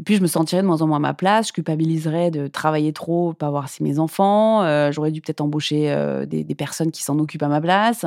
Et 0.00 0.02
puis, 0.02 0.16
je 0.16 0.22
me 0.22 0.26
sentirais 0.26 0.62
de 0.62 0.66
moins 0.66 0.82
en 0.82 0.88
moins 0.88 0.96
à 0.96 1.00
ma 1.00 1.14
place. 1.14 1.48
Je 1.48 1.52
culpabiliserais 1.52 2.30
de 2.30 2.48
travailler 2.48 2.92
trop, 2.92 3.32
pas 3.32 3.50
voir 3.50 3.68
si 3.68 3.82
mes 3.82 3.98
enfants. 3.98 4.62
Euh, 4.62 4.90
j'aurais 4.90 5.12
dû 5.12 5.20
peut-être 5.20 5.40
embaucher 5.40 5.90
euh, 5.92 6.26
des, 6.26 6.44
personnes 6.54 6.90
qui 6.90 7.02
s'en 7.02 7.18
occupent 7.18 7.44
à 7.44 7.48
ma 7.48 7.60
place. 7.60 8.04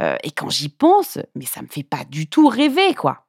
Euh, 0.00 0.16
et 0.24 0.32
quand 0.32 0.50
j'y 0.50 0.68
pense, 0.68 1.18
mais 1.36 1.44
ça 1.44 1.62
me 1.62 1.68
fait 1.68 1.84
pas 1.84 2.04
du 2.08 2.26
tout 2.26 2.48
rêver, 2.48 2.94
quoi. 2.94 3.26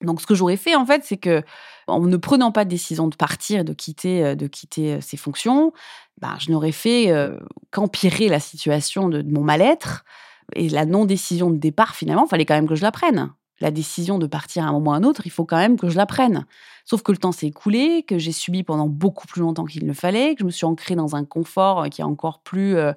Donc, 0.00 0.20
ce 0.20 0.26
que 0.26 0.34
j'aurais 0.34 0.56
fait, 0.56 0.74
en 0.74 0.86
fait, 0.86 1.04
c'est 1.04 1.16
que, 1.16 1.42
en 1.86 2.00
ne 2.00 2.16
prenant 2.16 2.52
pas 2.52 2.64
de 2.64 2.70
décision 2.70 3.08
de 3.08 3.16
partir, 3.16 3.64
de 3.64 3.72
quitter, 3.72 4.34
de 4.36 4.46
quitter 4.46 5.00
ces 5.00 5.16
fonctions, 5.16 5.72
ben, 6.20 6.36
je 6.40 6.50
n'aurais 6.50 6.72
fait 6.72 7.12
qu'empirer 7.70 8.28
la 8.28 8.40
situation 8.40 9.08
de, 9.08 9.22
de 9.22 9.32
mon 9.32 9.42
mal-être. 9.42 10.04
Et 10.56 10.68
la 10.68 10.86
non-décision 10.86 11.50
de 11.50 11.56
départ, 11.56 11.94
finalement, 11.94 12.26
fallait 12.26 12.44
quand 12.44 12.54
même 12.54 12.68
que 12.68 12.74
je 12.74 12.82
la 12.82 12.90
prenne 12.90 13.32
la 13.62 13.70
décision 13.70 14.18
de 14.18 14.26
partir 14.26 14.64
à 14.64 14.68
un 14.68 14.72
moment 14.72 14.90
ou 14.90 14.94
à 14.94 14.96
un 14.96 15.04
autre, 15.04 15.22
il 15.24 15.30
faut 15.30 15.44
quand 15.44 15.56
même 15.56 15.78
que 15.78 15.88
je 15.88 15.96
la 15.96 16.06
prenne. 16.06 16.46
Sauf 16.84 17.02
que 17.02 17.12
le 17.12 17.18
temps 17.18 17.32
s'est 17.32 17.46
écoulé, 17.46 18.02
que 18.02 18.18
j'ai 18.18 18.32
subi 18.32 18.64
pendant 18.64 18.88
beaucoup 18.88 19.26
plus 19.26 19.40
longtemps 19.40 19.64
qu'il 19.64 19.86
ne 19.86 19.92
fallait, 19.92 20.34
que 20.34 20.40
je 20.40 20.44
me 20.44 20.50
suis 20.50 20.66
ancrée 20.66 20.96
dans 20.96 21.14
un 21.14 21.24
confort 21.24 21.88
qui 21.88 22.00
est 22.00 22.04
encore 22.04 22.40
plus 22.40 22.76
euh, 22.76 22.92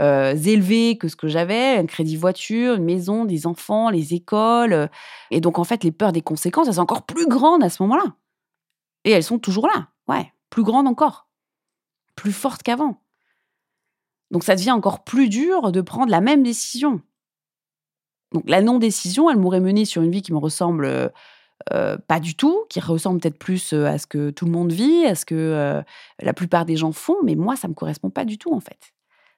euh, 0.00 0.34
élevé 0.36 0.96
que 0.96 1.08
ce 1.08 1.16
que 1.16 1.26
j'avais, 1.26 1.76
un 1.76 1.86
crédit 1.86 2.16
voiture, 2.16 2.74
une 2.74 2.84
maison, 2.84 3.24
des 3.24 3.46
enfants, 3.46 3.90
les 3.90 4.14
écoles. 4.14 4.88
Et 5.30 5.40
donc, 5.40 5.58
en 5.58 5.64
fait, 5.64 5.82
les 5.82 5.92
peurs 5.92 6.12
des 6.12 6.22
conséquences, 6.22 6.68
elles 6.68 6.74
sont 6.74 6.80
encore 6.80 7.06
plus 7.06 7.26
grandes 7.26 7.64
à 7.64 7.68
ce 7.68 7.82
moment-là. 7.82 8.14
Et 9.04 9.10
elles 9.10 9.24
sont 9.24 9.38
toujours 9.38 9.66
là, 9.66 9.88
ouais, 10.08 10.32
plus 10.50 10.62
grandes 10.62 10.86
encore, 10.86 11.28
plus 12.14 12.32
fortes 12.32 12.62
qu'avant. 12.62 13.00
Donc, 14.30 14.44
ça 14.44 14.54
devient 14.54 14.72
encore 14.72 15.04
plus 15.04 15.28
dur 15.28 15.72
de 15.72 15.80
prendre 15.80 16.10
la 16.10 16.20
même 16.20 16.42
décision. 16.42 17.00
Donc 18.32 18.44
la 18.48 18.60
non-décision, 18.60 19.30
elle 19.30 19.38
m'aurait 19.38 19.60
mené 19.60 19.84
sur 19.84 20.02
une 20.02 20.10
vie 20.10 20.22
qui 20.22 20.32
me 20.32 20.38
ressemble 20.38 20.84
euh, 20.84 21.08
euh, 21.72 21.96
pas 21.96 22.20
du 22.20 22.34
tout, 22.34 22.64
qui 22.68 22.80
ressemble 22.80 23.20
peut-être 23.20 23.38
plus 23.38 23.72
euh, 23.72 23.86
à 23.86 23.98
ce 23.98 24.06
que 24.06 24.30
tout 24.30 24.44
le 24.44 24.50
monde 24.50 24.72
vit, 24.72 25.06
à 25.06 25.14
ce 25.14 25.24
que 25.24 25.82
la 26.20 26.32
plupart 26.34 26.64
des 26.64 26.76
gens 26.76 26.92
font, 26.92 27.16
mais 27.24 27.34
moi, 27.34 27.56
ça 27.56 27.68
me 27.68 27.74
correspond 27.74 28.10
pas 28.10 28.24
du 28.24 28.38
tout 28.38 28.52
en 28.52 28.60
fait. 28.60 28.92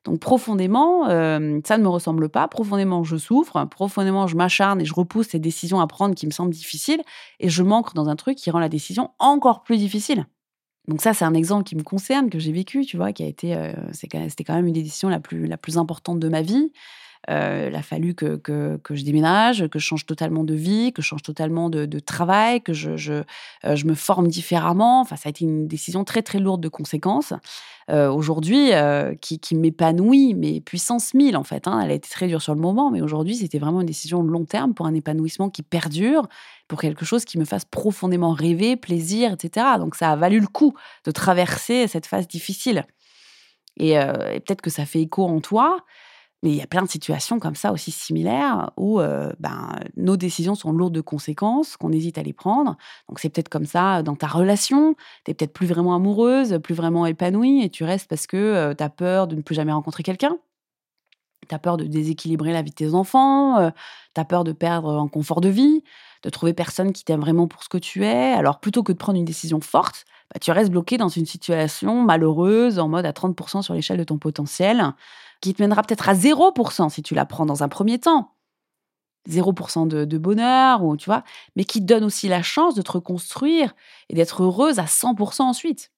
Donc 0.05 0.21
profondément, 0.21 1.07
ça 1.07 1.39
ne 1.79 1.83
me 1.83 1.89
ressemble 1.89 2.29
pas. 2.31 2.49
Profondément, 2.49 3.05
je 3.05 3.17
souffre. 3.17 3.63
Profondément, 3.67 4.27
je 4.27 4.37
m'acharne 4.37 4.81
et 4.81 4.85
je 4.87 4.95
repousse 4.95 5.29
ces 5.29 5.39
décisions 5.39 5.81
à 5.81 5.87
prendre 5.87 6.15
qui 6.15 6.27
me 6.27 6.31
semblent 6.31 6.53
difficiles. 6.53 7.03
Et 7.41 7.51
je 7.51 7.63
manque 7.63 7.95
dans 7.95 8.09
un 8.09 8.17
truc 8.17 8.39
qui 8.39 8.51
rend 8.51 8.61
la 8.61 8.71
décision 8.71 9.11
encore 9.19 9.65
plus 9.65 9.77
difficile. 9.77 10.25
Donc 10.87 11.03
ça, 11.03 11.13
c'est 11.13 11.27
un 11.27 11.35
exemple 11.35 11.65
qui 11.65 11.77
me 11.77 11.83
concerne, 11.83 12.31
que 12.31 12.39
j'ai 12.39 12.53
vécu, 12.53 12.87
tu 12.87 12.97
vois, 12.97 13.13
qui 13.13 13.23
a 13.23 13.27
été, 13.27 13.55
c'était 13.93 14.45
quand 14.45 14.55
même 14.55 14.67
une 14.67 14.73
décision 14.73 15.11
la 15.11 15.21
plus, 15.21 15.47
la 15.47 15.59
plus 15.59 15.77
importante 15.77 16.21
de 16.21 16.29
ma 16.29 16.41
vie. 16.41 16.73
Euh, 17.29 17.69
il 17.71 17.77
a 17.77 17.83
fallu 17.83 18.15
que, 18.15 18.37
que, 18.37 18.95
je 18.95 19.05
déménage, 19.05 19.69
que 19.69 19.79
je 19.79 19.85
change 19.85 20.07
totalement 20.07 20.45
de 20.45 20.55
vie, 20.55 20.93
que 20.95 21.03
je 21.03 21.09
change 21.09 21.23
totalement 21.23 21.69
de, 21.69 21.99
travail, 21.99 22.63
que 22.63 22.73
je, 22.73 22.91
euh, 23.13 23.77
je, 23.77 23.87
me 23.87 23.95
forme 23.95 24.29
différemment. 24.29 25.01
Enfin, 25.01 25.17
ça 25.17 25.29
a 25.29 25.31
été 25.31 25.45
une 25.45 25.69
décision 25.69 26.05
très, 26.05 26.23
très 26.23 26.39
lourde 26.39 26.63
de 26.63 26.69
conséquences. 26.69 27.35
Euh, 27.91 28.11
aujourd'hui, 28.11 28.71
qui, 29.21 29.39
qui 29.41 29.55
m'épanouit, 29.55 30.35
mais 30.35 30.61
puissance 30.61 31.15
1000 31.15 31.37
en 31.37 31.45
fait. 31.45 31.67
Hein. 31.67 31.81
Elle 31.83 31.91
a 31.91 31.95
été 31.95 32.09
très 32.09 32.29
dure 32.29 32.43
sur 32.43 32.55
le 32.55 32.61
moment, 32.61 32.91
mais 32.91 33.01
aujourd'hui, 33.01 33.37
c'était 33.37 33.59
vraiment 33.59 33.81
une 33.81 33.87
décision 33.87 34.23
de 34.23 34.31
long 34.31 34.45
terme 34.45 34.75
pour 34.75 34.87
un 34.87 34.95
épanouissement 34.95 35.51
qui 35.51 35.63
perdure, 35.63 36.29
pour 36.67 36.81
quelque 36.81 37.05
chose 37.05 37.25
qui 37.25 37.39
me 37.39 37.45
fasse 37.45 37.65
profondément 37.65 38.33
rêver, 38.33 38.77
plaisir, 38.77 39.33
etc. 39.33 39.67
Donc, 39.79 39.95
ça 39.97 40.13
a 40.13 40.17
valu 40.17 40.41
le 40.41 40.47
coup 40.47 40.75
de 41.05 41.11
traverser 41.11 41.89
cette 41.89 42.07
phase 42.07 42.27
difficile. 42.27 42.85
Et 43.81 43.95
peut-être 43.95 44.61
que 44.61 44.71
ça 44.71 44.85
fait 44.85 45.01
écho 45.01 45.25
en 45.25 45.41
toi. 45.41 45.85
Mais 46.43 46.51
il 46.51 46.57
y 46.57 46.63
a 46.63 46.67
plein 46.67 46.83
de 46.83 46.89
situations 46.89 47.41
comme 47.41 47.57
ça 47.57 47.73
aussi 47.73 47.91
similaires 47.91 48.71
où 48.77 49.01
euh, 49.01 49.33
ben, 49.41 49.81
nos 49.97 50.17
décisions 50.17 50.55
sont 50.55 50.71
lourdes 50.73 50.95
de 50.95 51.01
conséquences, 51.01 51.77
qu'on 51.77 51.91
hésite 51.91 52.17
à 52.17 52.23
les 52.23 52.33
prendre. 52.33 52.77
Donc 53.09 53.19
c'est 53.19 53.29
peut-être 53.29 53.49
comme 53.49 53.67
ça 53.67 54.03
dans 54.05 54.15
ta 54.15 54.29
relation, 54.29 54.95
tu 55.25 55.33
es 55.33 55.35
peut-être 55.35 55.53
plus 55.53 55.67
vraiment 55.67 55.97
amoureuse, 55.97 56.61
plus 56.63 56.75
vraiment 56.75 57.07
épanouie 57.07 57.63
et 57.65 57.71
tu 57.71 57.83
restes 57.83 58.09
parce 58.09 58.27
que 58.29 58.37
euh, 58.37 58.75
tu 58.75 58.85
as 58.85 58.91
peur 58.91 59.27
de 59.27 59.35
ne 59.35 59.43
plus 59.43 59.57
jamais 59.57 59.73
rencontrer 59.73 60.05
quelqu'un. 60.05 60.39
Tu 61.49 61.55
as 61.55 61.59
peur 61.59 61.77
de 61.77 61.85
déséquilibrer 61.85 62.53
la 62.53 62.63
vie 62.63 62.71
de 62.71 62.77
tes 62.77 62.95
enfants, 62.95 63.59
euh, 63.59 63.71
tu 64.15 64.21
as 64.21 64.25
peur 64.25 64.45
de 64.45 64.53
perdre 64.53 64.95
en 64.95 65.09
confort 65.09 65.41
de 65.41 65.49
vie, 65.49 65.83
de 66.23 66.31
trouver 66.31 66.53
personne 66.53 66.93
qui 66.93 67.05
t'aime 67.05 67.21
vraiment 67.21 67.49
pour 67.49 67.65
ce 67.65 67.69
que 67.69 67.79
tu 67.79 68.05
es. 68.05 68.33
Alors 68.33 68.61
plutôt 68.61 68.85
que 68.85 68.93
de 68.93 68.99
prendre 68.99 69.19
une 69.19 69.25
décision 69.25 69.61
forte, 69.61 70.05
bah, 70.33 70.39
tu 70.41 70.53
restes 70.53 70.71
bloqué 70.71 70.99
dans 70.99 71.09
une 71.09 71.27
situation 71.27 72.03
malheureuse 72.03 72.79
en 72.79 72.89
mode 72.89 73.07
à 73.07 73.13
30% 73.13 73.63
sur 73.63 73.75
l'échelle 73.75 73.99
de 73.99 74.05
ton 74.05 74.19
potentiel 74.19 74.93
qui 75.41 75.55
te 75.55 75.63
mènera 75.63 75.83
peut-être 75.83 76.09
à 76.09 76.15
0% 76.15 76.91
si 76.91 77.03
tu 77.03 77.15
la 77.15 77.27
prends 77.27 77.47
dans 77.47 77.63
un 77.63 77.69
premier 77.69 77.99
temps. 77.99 78.35
0% 79.29 79.87
de, 79.87 80.19
bonheur, 80.19 80.83
ou 80.85 80.97
tu 80.97 81.07
vois, 81.07 81.23
mais 81.55 81.65
qui 81.65 81.81
te 81.81 81.87
donne 81.87 82.05
aussi 82.05 82.29
la 82.29 82.43
chance 82.43 82.75
de 82.75 82.83
te 82.83 82.93
reconstruire 82.93 83.75
et 84.09 84.15
d'être 84.15 84.43
heureuse 84.43 84.79
à 84.79 84.85
100% 84.85 85.43
ensuite. 85.43 85.91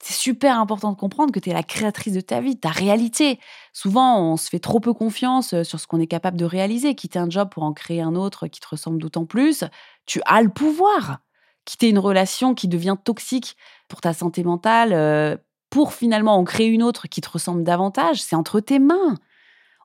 C'est 0.00 0.12
super 0.12 0.58
important 0.58 0.92
de 0.92 0.96
comprendre 0.96 1.32
que 1.32 1.40
tu 1.40 1.50
es 1.50 1.54
la 1.54 1.62
créatrice 1.62 2.12
de 2.12 2.20
ta 2.20 2.40
vie, 2.40 2.58
ta 2.58 2.68
réalité. 2.68 3.40
Souvent, 3.72 4.20
on 4.20 4.36
se 4.36 4.50
fait 4.50 4.58
trop 4.58 4.78
peu 4.78 4.92
confiance 4.92 5.54
euh, 5.54 5.64
sur 5.64 5.80
ce 5.80 5.86
qu'on 5.86 5.98
est 5.98 6.06
capable 6.06 6.36
de 6.36 6.44
réaliser. 6.44 6.94
Quitter 6.94 7.18
un 7.18 7.30
job 7.30 7.48
pour 7.50 7.62
en 7.62 7.72
créer 7.72 8.02
un 8.02 8.14
autre 8.14 8.46
qui 8.46 8.60
te 8.60 8.68
ressemble 8.68 8.98
d'autant 8.98 9.24
plus, 9.24 9.64
tu 10.04 10.20
as 10.26 10.42
le 10.42 10.50
pouvoir. 10.50 11.20
Quitter 11.64 11.88
une 11.88 11.98
relation 11.98 12.54
qui 12.54 12.68
devient 12.68 12.96
toxique 13.02 13.56
pour 13.88 14.02
ta 14.02 14.12
santé 14.12 14.44
mentale, 14.44 14.92
euh, 14.92 15.36
pour 15.74 15.92
finalement 15.92 16.36
en 16.36 16.44
créer 16.44 16.68
une 16.68 16.84
autre 16.84 17.08
qui 17.08 17.20
te 17.20 17.28
ressemble 17.28 17.64
davantage, 17.64 18.22
c'est 18.22 18.36
entre 18.36 18.60
tes 18.60 18.78
mains. 18.78 19.16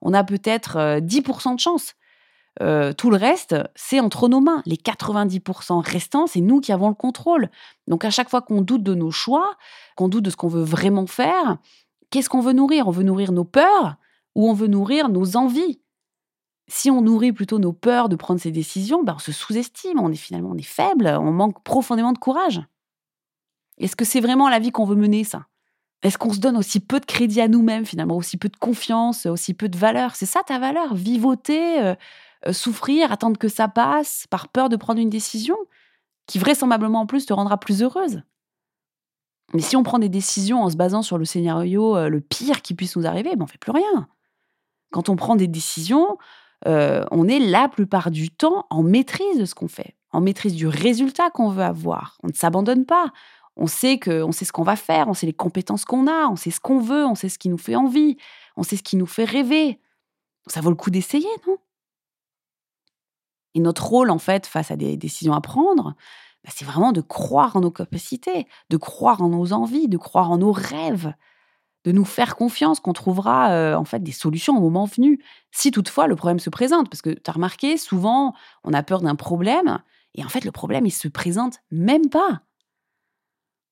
On 0.03 0.13
a 0.13 0.23
peut-être 0.23 0.99
10% 0.99 1.49
euh, 1.49 1.55
de 1.55 1.59
chance. 1.59 1.95
Euh, 2.61 2.93
tout 2.93 3.09
le 3.09 3.17
reste, 3.17 3.55
c'est 3.73 3.99
entre 3.99 4.27
nos 4.27 4.39
mains. 4.39 4.61
Les 4.67 4.75
90% 4.75 5.83
restants, 5.83 6.27
c'est 6.27 6.41
nous 6.41 6.59
qui 6.59 6.71
avons 6.71 6.89
le 6.89 6.93
contrôle. 6.93 7.49
Donc 7.87 8.05
à 8.05 8.11
chaque 8.11 8.29
fois 8.29 8.43
qu'on 8.43 8.61
doute 8.61 8.83
de 8.83 8.93
nos 8.93 9.09
choix, 9.09 9.55
qu'on 9.95 10.09
doute 10.09 10.25
de 10.25 10.29
ce 10.29 10.35
qu'on 10.35 10.47
veut 10.47 10.61
vraiment 10.61 11.07
faire, 11.07 11.57
qu'est-ce 12.11 12.29
qu'on 12.29 12.41
veut 12.41 12.53
nourrir? 12.53 12.87
On 12.87 12.91
veut 12.91 13.01
nourrir 13.01 13.31
nos 13.31 13.43
peurs 13.43 13.95
ou 14.35 14.47
on 14.47 14.53
veut 14.53 14.67
nourrir 14.67 15.09
nos 15.09 15.37
envies? 15.37 15.81
Si 16.67 16.91
on 16.91 17.01
nourrit 17.01 17.33
plutôt 17.33 17.57
nos 17.57 17.73
peurs 17.73 18.09
de 18.09 18.15
prendre 18.15 18.39
ces 18.39 18.51
décisions, 18.51 19.03
ben 19.03 19.15
on 19.15 19.19
se 19.19 19.31
sous-estime, 19.31 19.99
on 19.99 20.11
est 20.11 20.15
finalement 20.15 20.51
on 20.51 20.57
est 20.57 20.61
faible, 20.61 21.07
on 21.07 21.31
manque 21.31 21.63
profondément 21.63 22.11
de 22.11 22.19
courage. 22.19 22.61
Est-ce 23.79 23.95
que 23.95 24.05
c'est 24.05 24.21
vraiment 24.21 24.49
la 24.49 24.59
vie 24.59 24.69
qu'on 24.69 24.85
veut 24.85 24.95
mener, 24.95 25.23
ça? 25.23 25.47
Est-ce 26.01 26.17
qu'on 26.17 26.31
se 26.31 26.39
donne 26.39 26.55
aussi 26.55 26.79
peu 26.79 26.99
de 26.99 27.05
crédit 27.05 27.41
à 27.41 27.47
nous-mêmes, 27.47 27.85
finalement, 27.85 28.15
aussi 28.15 28.37
peu 28.37 28.47
de 28.47 28.55
confiance, 28.55 29.25
aussi 29.25 29.53
peu 29.53 29.67
de 29.67 29.77
valeur? 29.77 30.15
C'est 30.15 30.25
ça 30.25 30.43
ta 30.43 30.57
valeur? 30.57 30.95
Vivoter, 30.95 31.81
euh, 31.81 31.95
euh, 32.47 32.53
souffrir, 32.53 33.11
attendre 33.11 33.37
que 33.37 33.49
ça 33.49 33.67
passe, 33.67 34.25
par 34.29 34.47
peur 34.47 34.69
de 34.69 34.77
prendre 34.77 35.01
une 35.01 35.09
décision 35.09 35.57
qui 36.25 36.39
vraisemblablement 36.39 37.01
en 37.01 37.05
plus 37.05 37.25
te 37.25 37.33
rendra 37.33 37.57
plus 37.59 37.83
heureuse? 37.83 38.21
Mais 39.53 39.61
si 39.61 39.75
on 39.75 39.83
prend 39.83 39.99
des 39.99 40.09
décisions 40.09 40.63
en 40.63 40.69
se 40.69 40.77
basant 40.77 41.01
sur 41.01 41.17
le 41.17 41.25
scénario 41.25 41.97
euh, 41.97 42.07
le 42.07 42.21
pire 42.21 42.61
qui 42.61 42.75
puisse 42.75 42.95
nous 42.95 43.05
arriver, 43.05 43.35
ben 43.35 43.43
on 43.43 43.47
fait 43.47 43.57
plus 43.57 43.71
rien. 43.71 44.07
Quand 44.91 45.09
on 45.09 45.15
prend 45.15 45.35
des 45.35 45.47
décisions, 45.47 46.17
on 46.65 47.27
est 47.27 47.39
la 47.39 47.69
plupart 47.69 48.11
du 48.11 48.29
temps 48.29 48.65
en 48.69 48.83
maîtrise 48.83 49.37
de 49.37 49.45
ce 49.45 49.55
qu'on 49.55 49.67
fait, 49.67 49.95
en 50.11 50.19
maîtrise 50.19 50.55
du 50.55 50.67
résultat 50.67 51.29
qu'on 51.29 51.49
veut 51.49 51.63
avoir. 51.63 52.17
On 52.23 52.27
ne 52.27 52.33
s'abandonne 52.33 52.85
pas. 52.85 53.13
On 53.61 53.67
sait 53.67 53.99
que, 53.99 54.23
on 54.23 54.31
sait 54.31 54.45
ce 54.45 54.53
qu'on 54.53 54.63
va 54.63 54.77
faire, 54.77 55.09
on 55.09 55.13
sait 55.13 55.25
les 55.25 55.33
compétences 55.33 55.83
qu'on 55.83 56.07
a, 56.07 56.29
on 56.29 56.37
sait 56.37 56.49
ce 56.49 56.61
qu'on 56.61 56.79
veut, 56.79 57.05
on 57.05 57.13
sait 57.13 57.27
ce 57.27 57.37
qui 57.37 57.49
nous 57.49 57.57
fait 57.57 57.75
envie, 57.75 58.15
on 58.55 58.63
sait 58.63 58.77
ce 58.77 58.83
qui 58.83 58.95
nous 58.95 59.05
fait 59.05 59.25
rêver. 59.25 59.81
Ça 60.47 60.61
vaut 60.61 60.69
le 60.69 60.77
coup 60.77 60.89
d'essayer, 60.89 61.27
non? 61.45 61.57
Et 63.55 63.59
notre 63.59 63.85
rôle, 63.85 64.11
en 64.11 64.17
fait, 64.17 64.47
face 64.47 64.71
à 64.71 64.77
des 64.77 64.95
décisions 64.95 65.33
à 65.33 65.41
prendre, 65.41 65.95
bah, 66.45 66.51
c'est 66.55 66.63
vraiment 66.63 66.93
de 66.93 67.01
croire 67.01 67.57
en 67.57 67.59
nos 67.59 67.71
capacités, 67.71 68.47
de 68.69 68.77
croire 68.77 69.21
en 69.21 69.27
nos 69.27 69.51
envies, 69.51 69.89
de 69.89 69.97
croire 69.97 70.31
en 70.31 70.37
nos 70.37 70.53
rêves, 70.53 71.13
de 71.83 71.91
nous 71.91 72.05
faire 72.05 72.37
confiance 72.37 72.79
qu'on 72.79 72.93
trouvera 72.93 73.51
euh, 73.51 73.75
en 73.75 73.83
fait 73.83 74.01
des 74.01 74.13
solutions 74.13 74.55
au 74.55 74.61
moment 74.61 74.85
venu, 74.85 75.21
si 75.51 75.71
toutefois 75.71 76.07
le 76.07 76.15
problème 76.15 76.39
se 76.39 76.49
présente. 76.49 76.89
Parce 76.89 77.01
que 77.01 77.09
tu 77.09 77.29
as 77.29 77.33
remarqué, 77.33 77.77
souvent, 77.77 78.33
on 78.63 78.71
a 78.71 78.83
peur 78.83 79.01
d'un 79.01 79.15
problème, 79.15 79.79
et 80.15 80.23
en 80.23 80.29
fait, 80.29 80.45
le 80.45 80.51
problème, 80.51 80.85
il 80.85 80.91
se 80.91 81.09
présente 81.09 81.59
même 81.71 82.09
pas. 82.09 82.41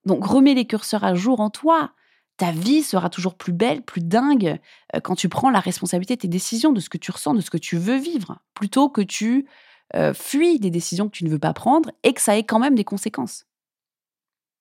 Donc, 0.08 0.26
remets 0.26 0.54
les 0.54 0.66
curseurs 0.66 1.04
à 1.04 1.16
jour 1.16 1.42
en 1.42 1.50
toi. 1.50 1.92
Ta 2.38 2.52
vie 2.52 2.82
sera 2.82 3.10
toujours 3.10 3.36
plus 3.36 3.52
belle, 3.52 3.82
plus 3.82 4.02
dingue, 4.02 4.60
euh, 4.96 5.00
quand 5.02 5.16
tu 5.16 5.28
prends 5.28 5.50
la 5.50 5.60
responsabilité 5.60 6.16
de 6.16 6.22
tes 6.22 6.28
décisions, 6.28 6.72
de 6.72 6.80
ce 6.80 6.90
que 6.90 6.98
tu 6.98 7.12
ressens, 7.12 7.34
de 7.34 7.42
ce 7.42 7.50
que 7.50 7.58
tu 7.58 7.78
veux 7.78 7.98
vivre, 7.98 8.40
plutôt 8.54 8.90
que 8.90 9.02
tu 9.02 9.48
euh, 9.96 10.14
fuis 10.14 10.60
des 10.60 10.70
décisions 10.70 11.10
que 11.10 11.18
tu 11.18 11.26
ne 11.26 11.30
veux 11.30 11.40
pas 11.40 11.54
prendre 11.54 11.92
et 12.04 12.14
que 12.14 12.22
ça 12.22 12.38
ait 12.38 12.44
quand 12.44 12.60
même 12.60 12.76
des 12.76 12.86
conséquences. 12.86 13.46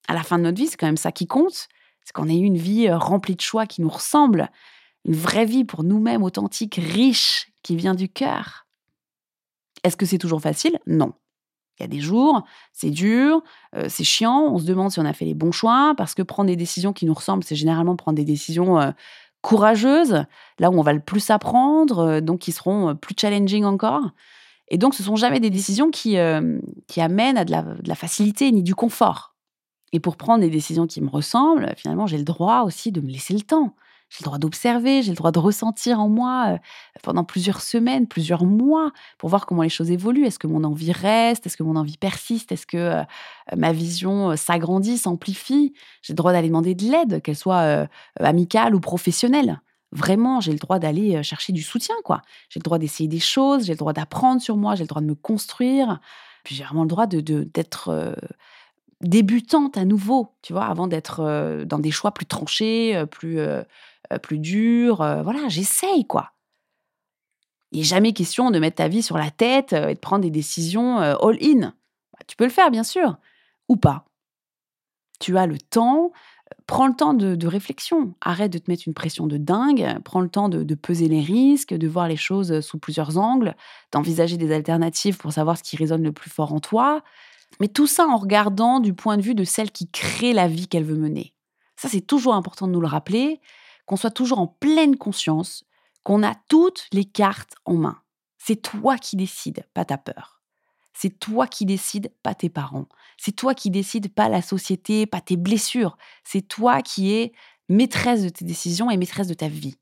À 0.09 0.15
la 0.15 0.25
fin 0.25 0.39
de 0.39 0.43
notre 0.45 0.57
vie, 0.57 0.67
c'est 0.67 0.77
quand 0.77 0.87
même 0.87 0.97
ça 0.97 1.13
qui 1.13 1.27
compte, 1.27 1.69
c'est 2.03 2.13
qu'on 2.13 2.29
ait 2.29 2.39
une 2.39 2.57
vie 2.57 2.89
euh, 2.89 2.99
remplie 2.99 3.37
de 3.37 3.41
choix 3.41 3.67
qui 3.67 3.83
nous 3.83 3.89
ressemble, 3.89 4.51
une 5.05 5.15
vraie 5.15 5.47
vie 5.47 5.65
pour 5.65 5.85
nous-mêmes 5.85 6.25
authentique, 6.25 6.81
riche, 6.83 7.53
qui 7.63 7.77
vient 7.77 7.95
du 7.95 8.09
cœur. 8.09 8.67
Est-ce 9.85 9.97
que 9.97 10.07
c'est 10.07 10.19
toujours 10.19 10.41
facile? 10.41 10.81
Non. 10.87 11.13
Il 11.79 11.83
y 11.83 11.85
a 11.85 11.89
des 11.89 12.01
jours, 12.01 12.45
c'est 12.73 12.91
dur, 12.91 13.43
euh, 13.75 13.87
c'est 13.89 14.05
chiant, 14.05 14.49
on 14.53 14.59
se 14.59 14.65
demande 14.65 14.91
si 14.91 14.99
on 14.99 15.05
a 15.05 15.13
fait 15.13 15.25
les 15.25 15.35
bons 15.35 15.53
choix, 15.53 15.95
parce 15.97 16.15
que 16.15 16.23
prendre 16.23 16.49
des 16.49 16.57
décisions 16.57 16.93
qui 16.93 17.07
nous 17.07 17.15
ressemblent, 17.15 17.45
c'est 17.45 17.57
généralement 17.57 17.97
prendre 17.97 18.17
des 18.17 18.25
décisions 18.25 18.95
courageuses, 19.43 20.25
là 20.59 20.71
où 20.71 20.79
on 20.79 20.83
va 20.83 20.93
le 20.93 21.01
plus 21.01 21.31
apprendre, 21.31 22.21
donc 22.21 22.41
qui 22.41 22.53
seront 22.53 22.97
plus 22.97 23.15
challenging 23.19 23.65
encore. 23.65 24.03
Et 24.69 24.79
donc, 24.79 24.95
ce 24.95 25.03
sont 25.03 25.17
jamais 25.17 25.41
des 25.41 25.51
décisions 25.51 25.91
qui, 25.91 26.19
euh, 26.19 26.59
amènent 26.97 27.39
à 27.39 27.45
de 27.45 27.53
la, 27.53 27.95
facilité 27.95 28.51
ni 28.51 28.63
du 28.63 28.75
confort. 28.75 29.35
Et 29.93 30.01
pour 30.01 30.17
prendre 30.17 30.41
des 30.41 30.51
décisions 30.51 30.87
qui 30.87 31.01
me 31.01 31.09
ressemblent, 31.09 31.73
finalement, 31.77 32.07
j'ai 32.07 32.19
le 32.19 32.25
droit 32.25 32.63
aussi 32.63 32.91
de 32.91 33.01
me 33.01 33.09
laisser 33.09 33.35
le 33.35 33.43
temps. 33.43 33.75
J'ai 34.09 34.19
le 34.21 34.27
droit 34.27 34.39
d'observer, 34.39 35.03
j'ai 35.03 35.11
le 35.11 35.17
droit 35.17 35.33
de 35.33 35.39
ressentir 35.41 35.99
en 36.01 36.09
moi 36.09 36.53
euh, 36.53 36.59
pendant 37.03 37.25
plusieurs 37.25 37.61
semaines, 37.61 38.07
plusieurs 38.07 38.45
mois, 38.45 38.93
pour 39.19 39.29
voir 39.29 39.47
comment 39.47 39.63
les 39.63 39.69
choses 39.69 39.91
évoluent. 39.91 40.27
Est-ce 40.27 40.39
que 40.39 40.47
mon 40.47 40.63
envie 40.63 40.93
reste? 40.93 41.47
Est-ce 41.47 41.57
que 41.57 41.65
mon 41.65 41.75
envie 41.75 41.99
persiste? 41.99 42.53
Est-ce 42.53 42.67
que 42.67 42.77
euh, 42.77 43.03
ma 43.57 43.73
vision 43.73 44.37
s'agrandit, 44.37 44.97
s'amplifie? 44.97 45.75
J'ai 46.03 46.13
le 46.13 46.17
droit 46.17 46.33
d'aller 46.33 46.49
demander 46.49 46.75
de 46.77 46.85
l'aide, 46.85 47.21
qu'elle 47.23 47.37
soit 47.37 47.89
amicale 48.21 48.75
ou 48.75 48.81
professionnelle 48.81 49.61
vraiment, 49.93 50.41
j'ai 50.41 50.53
le 50.53 50.59
droit 50.59 50.79
d'aller 50.79 51.23
chercher 51.23 51.53
du 51.53 51.63
soutien, 51.63 51.95
quoi. 52.05 52.21
J'ai 52.51 52.59
le 52.59 52.65
droit 52.65 52.79
d'essayer 52.79 53.09
des 53.09 53.21
choses, 53.21 53.65
j'ai 53.65 53.73
le 53.73 53.79
droit 53.79 53.93
d'apprendre 53.93 54.43
sur 54.43 54.57
moi, 54.57 54.75
j'ai 54.75 54.83
le 54.83 54.89
droit 54.89 55.01
de 55.01 55.07
me 55.07 55.15
construire. 55.15 56.01
Puis 56.45 56.55
j'ai 56.55 56.65
vraiment 56.65 56.83
le 56.83 56.89
droit 56.89 57.07
de 57.07 57.21
d'être 57.21 58.15
débutante 59.01 59.79
à 59.79 59.85
nouveau, 59.85 60.35
tu 60.43 60.53
vois, 60.53 60.67
avant 60.67 60.87
d'être 60.87 61.65
dans 61.65 61.79
des 61.79 61.93
choix 61.93 62.13
plus 62.13 62.27
tranchés, 62.27 63.05
plus 63.11 63.39
plus 64.23 64.39
durs. 64.39 64.97
voilà, 64.97 65.49
j'essaye, 65.49 66.07
quoi. 66.07 66.33
Il 67.73 67.79
n'est 67.79 67.85
jamais 67.85 68.13
question 68.13 68.51
de 68.51 68.59
mettre 68.59 68.77
ta 68.77 68.89
vie 68.89 69.03
sur 69.03 69.19
la 69.19 69.31
tête 69.31 69.73
et 69.73 69.95
de 69.95 69.99
prendre 69.99 70.23
des 70.23 70.31
décisions 70.31 70.99
all-in. 70.99 71.61
Bah, 71.61 72.25
tu 72.27 72.37
peux 72.37 72.45
le 72.45 72.51
faire, 72.51 72.71
bien 72.71 72.85
sûr, 72.85 73.17
ou 73.69 73.77
pas. 73.77 74.05
Tu 75.19 75.37
as 75.39 75.47
le 75.47 75.59
temps, 75.59 76.13
prends 76.67 76.87
le 76.87 76.95
temps 76.95 77.15
de, 77.15 77.47
réflexion. 77.47 78.15
Arrête 78.21 78.53
de 78.53 78.59
te 78.59 78.71
mettre 78.71 78.85
une 78.87 78.95
pression 78.95 79.27
de 79.27 79.37
dingue. 79.37 79.99
Prends 80.05 80.21
le 80.21 80.29
temps 80.29 80.49
de, 80.49 80.75
peser 80.75 81.09
les 81.09 81.21
risques, 81.21 81.75
de 81.75 81.89
voir 81.89 82.09
les 82.09 82.17
choses 82.17 82.61
sous 82.61 82.79
plusieurs 82.79 83.19
angles, 83.19 83.55
d'envisager 83.93 84.37
des 84.37 84.53
alternatives 84.53 85.17
pour 85.17 85.33
savoir 85.33 85.59
ce 85.59 85.63
qui 85.63 85.77
résonne 85.77 86.03
le 86.03 86.13
plus 86.13 86.31
fort 86.31 86.53
en 86.53 86.61
toi. 86.61 87.03
Mais 87.61 87.69
tout 87.69 87.87
ça 87.87 88.07
en 88.07 88.17
regardant 88.17 88.81
du 88.81 88.93
point 88.93 89.17
de 89.17 89.23
vue 89.23 89.35
de 89.35 89.45
celle 89.45 89.71
qui 89.71 89.89
crée 89.89 90.33
la 90.33 90.49
vie 90.49 90.69
qu'elle 90.69 90.85
veut 90.85 90.97
mener. 90.97 91.33
Ça, 91.77 91.89
c'est 91.89 92.01
toujours 92.01 92.35
important 92.35 92.67
de 92.67 92.73
nous 92.73 92.81
le 92.81 92.87
rappeler, 92.87 93.41
qu'on 93.87 93.97
soit 93.97 94.11
toujours 94.11 94.39
en 94.39 94.47
pleine 94.47 94.97
conscience, 94.97 95.65
qu'on 96.03 96.23
a 96.23 96.35
toutes 96.49 96.87
les 96.93 97.05
cartes 97.05 97.55
en 97.65 97.75
main. 97.75 98.01
C'est 98.37 98.57
toi 98.57 98.99
qui 98.99 99.17
décides, 99.17 99.65
pas 99.75 99.85
ta 99.85 99.99
peur. 99.99 100.41
C'est 100.93 101.19
toi 101.19 101.47
qui 101.47 101.67
décides, 101.67 102.13
pas 102.23 102.35
tes 102.35 102.49
parents. 102.49 102.87
C'est 103.19 103.33
toi 103.33 103.55
qui 103.55 103.71
décides, 103.71 104.13
pas 104.13 104.29
la 104.29 104.43
société, 104.43 105.07
pas 105.07 105.21
tes 105.21 105.37
blessures. 105.37 105.97
C'est 106.25 106.47
toi 106.47 106.81
qui 106.83 107.13
es 107.13 107.33
maîtresse 107.69 108.23
de 108.23 108.29
tes 108.29 108.45
décisions 108.45 108.91
et 108.91 108.97
maîtresse 108.97 109.29
de 109.29 109.35
ta 109.35 109.49
vie. 109.49 109.77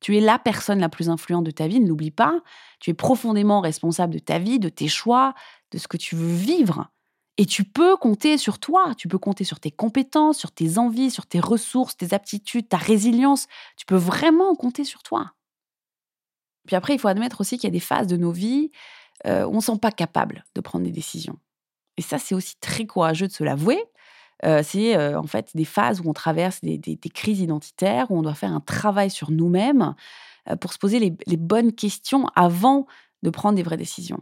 Tu 0.00 0.16
es 0.16 0.20
la 0.20 0.38
personne 0.38 0.80
la 0.80 0.88
plus 0.88 1.08
influente 1.08 1.44
de 1.44 1.50
ta 1.50 1.68
vie, 1.68 1.80
ne 1.80 1.88
l'oublie 1.88 2.10
pas. 2.10 2.40
Tu 2.80 2.90
es 2.90 2.94
profondément 2.94 3.60
responsable 3.60 4.14
de 4.14 4.18
ta 4.18 4.38
vie, 4.38 4.58
de 4.58 4.68
tes 4.68 4.88
choix, 4.88 5.34
de 5.70 5.78
ce 5.78 5.88
que 5.88 5.96
tu 5.96 6.16
veux 6.16 6.34
vivre. 6.34 6.90
Et 7.38 7.44
tu 7.44 7.64
peux 7.64 7.96
compter 7.96 8.38
sur 8.38 8.58
toi, 8.58 8.94
tu 8.96 9.08
peux 9.08 9.18
compter 9.18 9.44
sur 9.44 9.60
tes 9.60 9.70
compétences, 9.70 10.38
sur 10.38 10.52
tes 10.52 10.78
envies, 10.78 11.10
sur 11.10 11.26
tes 11.26 11.40
ressources, 11.40 11.96
tes 11.96 12.14
aptitudes, 12.14 12.68
ta 12.68 12.78
résilience. 12.78 13.46
Tu 13.76 13.84
peux 13.84 13.96
vraiment 13.96 14.54
compter 14.54 14.84
sur 14.84 15.02
toi. 15.02 15.32
Puis 16.66 16.74
après, 16.76 16.94
il 16.94 16.98
faut 16.98 17.08
admettre 17.08 17.42
aussi 17.42 17.58
qu'il 17.58 17.68
y 17.68 17.70
a 17.70 17.72
des 17.72 17.80
phases 17.80 18.06
de 18.06 18.16
nos 18.16 18.32
vies 18.32 18.70
euh, 19.24 19.46
on 19.46 19.56
ne 19.56 19.60
sent 19.60 19.78
pas 19.80 19.92
capable 19.92 20.44
de 20.54 20.60
prendre 20.60 20.84
des 20.84 20.90
décisions. 20.90 21.38
Et 21.96 22.02
ça, 22.02 22.18
c'est 22.18 22.34
aussi 22.34 22.56
très 22.60 22.86
courageux 22.86 23.26
de 23.26 23.32
se 23.32 23.44
l'avouer. 23.44 23.82
Euh, 24.44 24.62
c'est 24.62 24.96
euh, 24.96 25.18
en 25.18 25.26
fait 25.26 25.50
des 25.54 25.64
phases 25.64 26.00
où 26.00 26.10
on 26.10 26.12
traverse 26.12 26.60
des, 26.60 26.98
crises 27.14 27.40
identitaires, 27.40 28.10
où 28.10 28.18
on 28.18 28.22
doit 28.22 28.34
faire 28.34 28.52
un 28.52 28.60
travail 28.60 29.10
sur 29.10 29.30
nous-mêmes 29.30 29.94
pour 30.60 30.72
se 30.72 30.78
poser 30.78 31.00
les, 31.00 31.36
bonnes 31.36 31.72
questions 31.72 32.28
avant 32.36 32.86
de 33.22 33.30
prendre 33.30 33.56
des 33.56 33.64
vraies 33.64 33.76
décisions. 33.76 34.20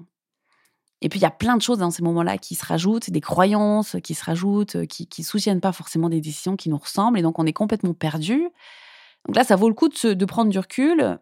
Et 1.04 1.11
puis, 1.11 1.20
il 1.20 1.23
y 1.23 1.26
a 1.26 1.30
plein 1.30 1.56
de 1.56 1.62
choses 1.62 1.78
dans 1.78 1.90
ces 1.90 2.02
moments-là 2.02 2.38
qui 2.38 2.54
se 2.54 2.64
rajoutent, 2.64 3.11
des 3.11 3.20
croyances 3.20 3.96
qui 4.02 4.14
se 4.14 4.25
rajoutent, 4.25 4.87
qui 4.87 5.06
ne 5.18 5.25
soutiennent 5.25 5.61
pas 5.61 5.73
forcément 5.73 6.08
des 6.08 6.23
décisions 6.23 6.56
qui 6.56 6.70
nous 6.70 6.78
ressemblent, 6.78 7.18
et 7.18 7.23
donc 7.23 7.38
on 7.38 7.44
est 7.44 7.52
complètement 7.52 7.92
perdu. 7.92 8.49
Donc 9.26 9.37
là, 9.37 9.44
ça 9.44 9.54
vaut 9.54 9.68
le 9.68 9.75
coup 9.75 9.90
de, 9.90 10.14
de 10.14 10.25
prendre 10.25 10.50
du 10.50 10.58
recul, 10.58 11.18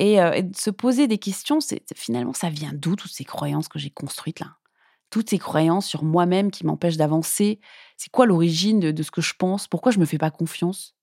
euh, 0.00 0.32
et, 0.32 0.42
de 0.42 0.56
se 0.56 0.70
poser 0.70 1.06
des 1.06 1.18
questions, 1.18 1.60
c'est 1.60 1.82
finalement, 1.94 2.32
ça 2.32 2.50
vient 2.50 2.72
d'où 2.74 2.96
toutes 2.96 3.12
ces 3.12 3.24
croyances 3.24 3.68
que 3.68 3.78
j'ai 3.78 3.90
construites 3.90 4.40
là? 4.40 4.56
Toutes 5.10 5.30
ces 5.30 5.38
croyances 5.38 5.86
sur 5.86 6.02
moi-même 6.02 6.50
qui 6.50 6.66
m'empêchent 6.66 6.96
d'avancer? 6.96 7.60
C'est 7.96 8.10
quoi 8.10 8.26
l'origine 8.26 8.80
de, 8.80 9.02
ce 9.04 9.12
que 9.12 9.20
je 9.20 9.34
pense? 9.38 9.68
Pourquoi 9.68 9.92
je 9.92 10.00
me 10.00 10.06
fais 10.06 10.18
pas 10.18 10.32
confiance? 10.32 10.96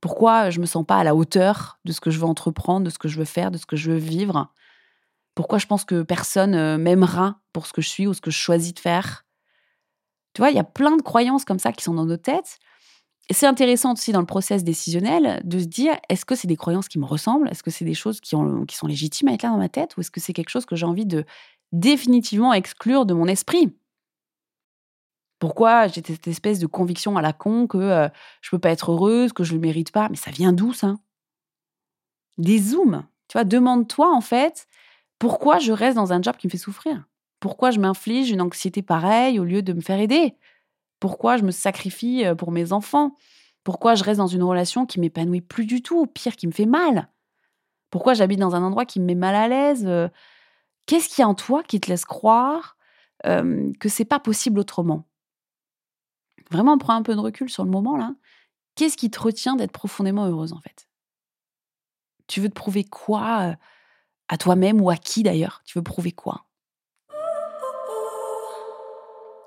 Pourquoi 0.00 0.50
je 0.50 0.60
me 0.60 0.66
sens 0.66 0.86
pas 0.86 0.98
à 0.98 1.04
la 1.04 1.16
hauteur 1.16 1.80
de 1.84 1.90
ce 1.90 2.00
que 2.00 2.10
je 2.10 2.20
veux 2.20 2.26
entreprendre, 2.26 2.84
de 2.84 2.90
ce 2.90 2.98
que 2.98 3.08
je 3.08 3.18
veux 3.18 3.24
faire, 3.24 3.50
de 3.50 3.58
ce 3.58 3.66
que 3.66 3.74
je 3.74 3.90
veux 3.90 3.98
vivre? 3.98 4.52
Pourquoi 5.34 5.58
je 5.58 5.66
pense 5.66 5.84
que 5.84 6.02
personne 6.02 6.54
euh, 6.54 6.78
m'aimera 6.78 7.40
pour 7.52 7.66
ce 7.66 7.72
que 7.72 7.82
je 7.82 7.88
suis 7.88 8.06
ou 8.06 8.14
ce 8.14 8.20
que 8.20 8.30
je 8.30 8.38
choisis 8.38 8.74
de 8.74 8.78
faire. 8.78 9.24
Tu 10.34 10.40
vois, 10.40 10.50
il 10.50 10.56
y 10.56 10.60
a 10.60 10.64
plein 10.64 10.96
de 10.96 11.02
croyances 11.02 11.44
comme 11.44 11.58
ça 11.58 11.72
qui 11.72 11.84
sont 11.84 11.94
dans 11.94 12.06
nos 12.06 12.16
têtes. 12.16 12.58
Et 13.28 13.34
c'est 13.34 13.46
intéressant 13.46 13.92
aussi 13.92 14.12
dans 14.12 14.20
le 14.20 14.26
process 14.26 14.64
décisionnel 14.64 15.40
de 15.44 15.58
se 15.58 15.64
dire 15.64 15.96
est-ce 16.08 16.24
que 16.24 16.34
c'est 16.34 16.48
des 16.48 16.56
croyances 16.56 16.88
qui 16.88 16.98
me 16.98 17.04
ressemblent? 17.04 17.48
Est-ce 17.48 17.62
que 17.62 17.70
c'est 17.70 17.84
des 17.84 17.94
choses 17.94 18.20
qui, 18.20 18.34
ont, 18.34 18.64
qui 18.66 18.76
sont 18.76 18.86
légitimes 18.86 19.28
à 19.28 19.32
être 19.32 19.42
là 19.42 19.50
dans 19.50 19.58
ma 19.58 19.68
tête? 19.68 19.96
Ou 19.96 20.00
est-ce 20.00 20.10
que 20.10 20.20
c'est 20.20 20.32
quelque 20.32 20.48
chose 20.48 20.66
que 20.66 20.76
j'ai 20.76 20.86
envie 20.86 21.06
de 21.06 21.24
définitivement 21.70 22.52
exclure 22.52 23.06
de 23.06 23.14
mon 23.14 23.26
esprit? 23.26 23.72
Pourquoi 25.38 25.88
j'ai 25.88 26.02
cette 26.06 26.28
espèce 26.28 26.58
de 26.58 26.66
conviction 26.66 27.16
à 27.16 27.22
la 27.22 27.32
con 27.32 27.66
que 27.66 27.78
je 27.78 28.08
je 28.42 28.50
peux 28.50 28.58
pas 28.58 28.70
être 28.70 28.92
heureuse, 28.92 29.32
que 29.32 29.44
je 29.44 29.52
ne 29.52 29.58
le 29.58 29.62
mérite 29.62 29.92
pas? 29.92 30.08
Mais 30.08 30.16
ça 30.16 30.30
vient 30.30 30.52
d'où 30.52 30.72
ça? 30.72 30.96
Des 32.38 32.58
zooms. 32.58 33.04
Tu 33.28 33.38
vois, 33.38 33.44
demande-toi 33.44 34.14
en 34.14 34.20
fait 34.20 34.66
pourquoi 35.22 35.60
je 35.60 35.70
reste 35.70 35.94
dans 35.94 36.12
un 36.12 36.20
job 36.20 36.36
qui 36.36 36.48
me 36.48 36.50
fait 36.50 36.58
souffrir? 36.58 37.04
Pourquoi 37.38 37.70
je 37.70 37.78
m'inflige 37.78 38.32
une 38.32 38.40
anxiété 38.40 38.82
pareille 38.82 39.38
au 39.38 39.44
lieu 39.44 39.62
de 39.62 39.72
me 39.72 39.80
faire 39.80 40.00
aider? 40.00 40.34
Pourquoi 40.98 41.36
je 41.36 41.44
me 41.44 41.52
sacrifie 41.52 42.24
pour 42.36 42.50
mes 42.50 42.72
enfants? 42.72 43.14
Pourquoi 43.62 43.94
je 43.94 44.02
reste 44.02 44.18
dans 44.18 44.26
une 44.26 44.42
relation 44.42 44.84
qui 44.84 44.98
m'épanouit 44.98 45.40
plus 45.40 45.64
du 45.64 45.80
tout, 45.80 46.06
pire 46.06 46.34
qui 46.34 46.48
me 46.48 46.52
fait 46.52 46.66
mal? 46.66 47.08
Pourquoi 47.90 48.14
j'habite 48.14 48.40
dans 48.40 48.56
un 48.56 48.64
endroit 48.64 48.84
qui 48.84 48.98
me 48.98 49.04
met 49.04 49.14
mal 49.14 49.36
à 49.36 49.46
l'aise 49.46 49.88
Qu'est-ce 50.86 51.08
qu'il 51.08 51.22
y 51.22 51.24
a 51.24 51.28
en 51.28 51.36
toi 51.36 51.62
qui 51.62 51.78
te 51.78 51.88
laisse 51.88 52.04
croire 52.04 52.76
que 53.22 53.88
c'est 53.88 54.04
pas 54.04 54.18
possible 54.18 54.58
autrement? 54.58 55.06
Vraiment, 56.50 56.76
prends 56.78 56.96
un 56.96 57.02
peu 57.02 57.14
de 57.14 57.20
recul 57.20 57.48
sur 57.48 57.62
le 57.62 57.70
moment 57.70 57.96
là. 57.96 58.16
Qu'est-ce 58.74 58.96
qui 58.96 59.08
te 59.08 59.20
retient 59.20 59.54
d'être 59.54 59.70
profondément 59.70 60.26
heureuse 60.26 60.52
en 60.52 60.60
fait? 60.60 60.88
Tu 62.26 62.40
veux 62.40 62.48
te 62.48 62.54
prouver 62.54 62.82
quoi 62.82 63.50
euh, 63.50 63.54
à 64.32 64.38
toi-même 64.38 64.80
ou 64.80 64.88
à 64.88 64.96
qui 64.96 65.22
d'ailleurs 65.22 65.60
Tu 65.66 65.76
veux 65.76 65.82
prouver 65.82 66.10
quoi? 66.10 66.46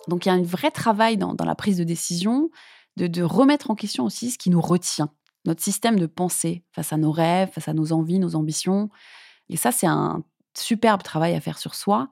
Donc 0.08 0.26
il 0.26 0.30
y 0.30 0.32
a 0.32 0.36
un 0.36 0.44
vrai 0.44 0.70
travail 0.70 1.18
dans, 1.18 1.36
la 1.44 1.56
prise 1.56 1.78
de 1.78 1.84
décision 1.84 2.52
de, 2.96 3.24
remettre 3.24 3.72
en 3.72 3.76
question 3.76 4.06
aussi 4.06 4.30
ce 4.30 4.38
qui 4.38 4.52
nous 4.52 4.62
retient, 4.62 5.10
notre 5.44 5.64
système 5.64 5.98
de 5.98 6.06
pensée 6.06 6.64
face 6.72 6.94
à 6.94 6.98
nos 6.98 7.12
rêves, 7.12 7.50
face 7.50 7.68
à 7.68 7.74
nos 7.74 7.94
envies, 7.94 8.20
nos 8.20 8.36
ambitions. 8.36 8.92
Et 9.50 9.58
ça, 9.58 9.72
c'est 9.72 9.88
un 9.88 10.24
superbe 10.56 11.02
travail 11.02 11.34
à 11.34 11.42
faire 11.42 11.58
sur 11.58 11.74
soi. 11.74 12.10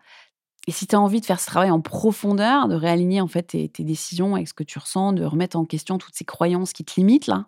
Et 0.65 0.71
si 0.71 0.87
tu 0.87 0.95
as 0.95 0.99
envie 0.99 1.21
de 1.21 1.27
faire 1.27 1.39
ce 1.39 1.45
travail 1.45 1.69
en 1.69 1.79
profondeur, 1.79 2.67
de 2.67 2.75
réaligner 2.75 3.21
en 3.21 3.27
fait 3.27 3.43
tes, 3.43 3.83
décisions 3.83 4.33
avec 4.33 4.47
ce 4.47 4.55
que 4.55 4.63
tu 4.63 4.79
ressens, 4.79 5.13
de 5.13 5.23
remettre 5.23 5.57
en 5.57 5.65
question 5.65 5.99
toutes 5.99 6.15
ces 6.15 6.25
croyances 6.25 6.73
qui 6.73 6.83
te 6.83 6.93
limitent 6.95 7.27
là, 7.27 7.45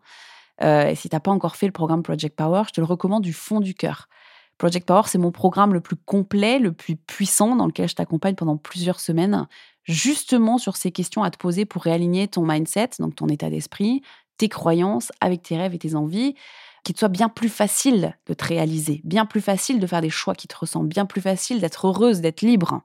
euh, 0.62 0.88
et 0.88 0.96
si 0.96 1.10
tu 1.10 1.15
n'as 1.15 1.20
pas 1.20 1.32
encore 1.32 1.55
fait 1.55 1.65
le 1.65 1.74
programme 1.74 2.03
Project 2.03 2.36
Power, 2.36 2.63
je 2.67 2.74
te 2.74 2.79
le 2.79 2.86
recommande 2.86 3.24
du 3.24 3.34
fond 3.34 3.60
du 3.60 3.74
cœur. 3.74 4.08
Project 4.57 4.88
Power, 4.88 5.03
c'est 5.05 5.17
mon 5.17 5.31
programme 5.31 5.74
le 5.74 5.81
plus 5.81 5.97
complet, 5.97 6.59
le 6.59 6.71
plus 6.71 6.95
puissant, 6.95 7.55
dans 7.55 7.65
lequel 7.65 7.89
je 7.89 7.95
t'accompagne 7.95 8.35
pendant 8.35 8.57
plusieurs 8.57 9.00
semaines, 9.00 9.47
justement 9.83 10.57
sur 10.57 10.77
ces 10.77 10.91
questions 10.91 11.24
à 11.24 11.31
te 11.31 11.38
poser 11.38 11.65
pour 11.65 11.83
réaligner 11.83 12.27
ton 12.27 12.45
mindset, 12.45 12.91
donc 13.00 13.15
ton 13.15 13.27
état 13.27 13.50
d'esprit, 13.50 14.01
tes 14.38 14.50
croyances 14.50 15.12
avec 15.19 15.43
tes 15.43 15.57
rêves 15.57 15.74
et 15.74 15.79
tes 15.79 15.95
envies, 15.95 16.35
qu'il 16.83 16.93
te 16.93 17.00
soit 17.00 17.09
bien 17.09 17.29
plus 17.29 17.50
facile 17.50 18.15
de 18.27 18.33
te 18.33 18.45
réaliser, 18.45 19.01
bien 19.03 19.25
plus 19.25 19.41
facile 19.41 19.79
de 19.79 19.88
faire 19.88 20.01
des 20.01 20.09
choix 20.09 20.35
qui 20.35 20.47
te 20.47 20.55
ressemblent, 20.55 20.88
bien 20.88 21.05
plus 21.05 21.21
facile 21.21 21.59
d'être 21.59 21.88
heureuse, 21.88 22.21
d'être 22.21 22.41
libre. 22.41 22.81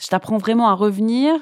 Je 0.00 0.06
t'apprends 0.08 0.38
vraiment 0.38 0.68
à 0.68 0.74
revenir 0.74 1.34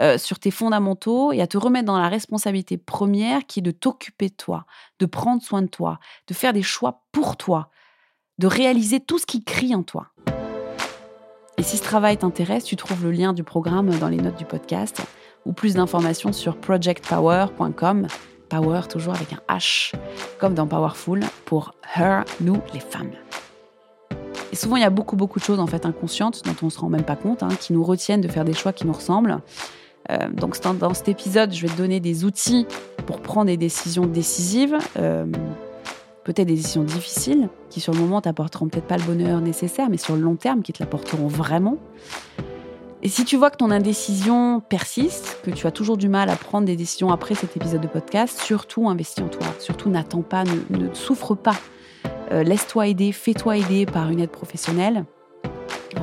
euh, 0.00 0.16
sur 0.16 0.38
tes 0.38 0.50
fondamentaux 0.50 1.32
et 1.32 1.40
à 1.40 1.46
te 1.46 1.58
remettre 1.58 1.86
dans 1.86 1.98
la 1.98 2.08
responsabilité 2.08 2.78
première 2.78 3.46
qui 3.46 3.60
est 3.60 3.62
de 3.62 3.70
t'occuper 3.70 4.28
de 4.28 4.34
toi, 4.34 4.66
de 4.98 5.06
prendre 5.06 5.42
soin 5.42 5.62
de 5.62 5.68
toi, 5.68 5.98
de 6.26 6.34
faire 6.34 6.52
des 6.52 6.62
choix 6.62 7.04
pour 7.12 7.36
toi, 7.36 7.70
de 8.38 8.46
réaliser 8.46 9.00
tout 9.00 9.18
ce 9.18 9.26
qui 9.26 9.44
crie 9.44 9.74
en 9.74 9.82
toi. 9.82 10.08
Et 11.56 11.62
si 11.62 11.76
ce 11.76 11.82
travail 11.82 12.16
t'intéresse, 12.16 12.64
tu 12.64 12.76
trouves 12.76 13.04
le 13.04 13.12
lien 13.12 13.32
du 13.32 13.44
programme 13.44 13.90
dans 13.98 14.08
les 14.08 14.16
notes 14.16 14.36
du 14.36 14.44
podcast 14.44 15.02
ou 15.46 15.52
plus 15.52 15.74
d'informations 15.74 16.32
sur 16.32 16.56
projectpower.com. 16.56 18.06
Power 18.48 18.82
toujours 18.88 19.14
avec 19.14 19.32
un 19.32 19.56
H, 19.56 19.92
comme 20.38 20.54
dans 20.54 20.66
Powerful, 20.66 21.20
pour 21.44 21.74
Her, 21.96 22.24
nous 22.40 22.60
les 22.72 22.80
femmes. 22.80 23.12
Et 24.52 24.56
souvent, 24.56 24.76
il 24.76 24.82
y 24.82 24.86
a 24.86 24.90
beaucoup, 24.90 25.16
beaucoup 25.16 25.38
de 25.38 25.44
choses 25.44 25.58
en 25.58 25.66
fait 25.66 25.86
inconscientes 25.86 26.42
dont 26.44 26.54
on 26.62 26.66
ne 26.66 26.70
se 26.70 26.78
rend 26.78 26.88
même 26.88 27.02
pas 27.02 27.16
compte, 27.16 27.42
hein, 27.42 27.48
qui 27.58 27.72
nous 27.72 27.82
retiennent 27.82 28.20
de 28.20 28.28
faire 28.28 28.44
des 28.44 28.52
choix 28.52 28.72
qui 28.72 28.86
nous 28.86 28.92
ressemblent. 28.92 29.40
Euh, 30.10 30.28
donc, 30.28 30.60
dans 30.78 30.94
cet 30.94 31.08
épisode, 31.08 31.52
je 31.52 31.66
vais 31.66 31.72
te 31.72 31.76
donner 31.78 31.98
des 31.98 32.24
outils 32.24 32.66
pour 33.06 33.20
prendre 33.20 33.46
des 33.46 33.56
décisions 33.56 34.06
décisives, 34.06 34.78
euh, 34.98 35.24
peut-être 36.24 36.48
des 36.48 36.56
décisions 36.56 36.82
difficiles, 36.82 37.48
qui 37.70 37.80
sur 37.80 37.92
le 37.92 38.00
moment 38.00 38.20
t'apporteront 38.20 38.68
peut-être 38.68 38.86
pas 38.86 38.96
le 38.96 39.04
bonheur 39.04 39.40
nécessaire, 39.40 39.88
mais 39.90 39.98
sur 39.98 40.16
le 40.16 40.22
long 40.22 40.36
terme, 40.36 40.62
qui 40.62 40.72
te 40.72 40.82
l'apporteront 40.82 41.28
vraiment. 41.28 41.78
Et 43.02 43.08
si 43.08 43.26
tu 43.26 43.36
vois 43.36 43.50
que 43.50 43.58
ton 43.58 43.70
indécision 43.70 44.60
persiste, 44.60 45.38
que 45.44 45.50
tu 45.50 45.66
as 45.66 45.70
toujours 45.70 45.98
du 45.98 46.08
mal 46.08 46.30
à 46.30 46.36
prendre 46.36 46.66
des 46.66 46.74
décisions 46.74 47.12
après 47.12 47.34
cet 47.34 47.54
épisode 47.54 47.82
de 47.82 47.86
podcast, 47.86 48.40
surtout 48.40 48.88
investis 48.88 49.22
en 49.22 49.28
toi. 49.28 49.46
Surtout 49.58 49.90
n'attends 49.90 50.22
pas, 50.22 50.44
ne, 50.70 50.92
souffre 50.94 51.34
pas 51.34 51.56
euh, 52.32 52.42
laisse-toi 52.42 52.86
aider, 52.86 53.12
fais-toi 53.12 53.58
aider 53.58 53.84
par 53.84 54.08
une 54.08 54.20
aide 54.20 54.30
professionnelle. 54.30 55.04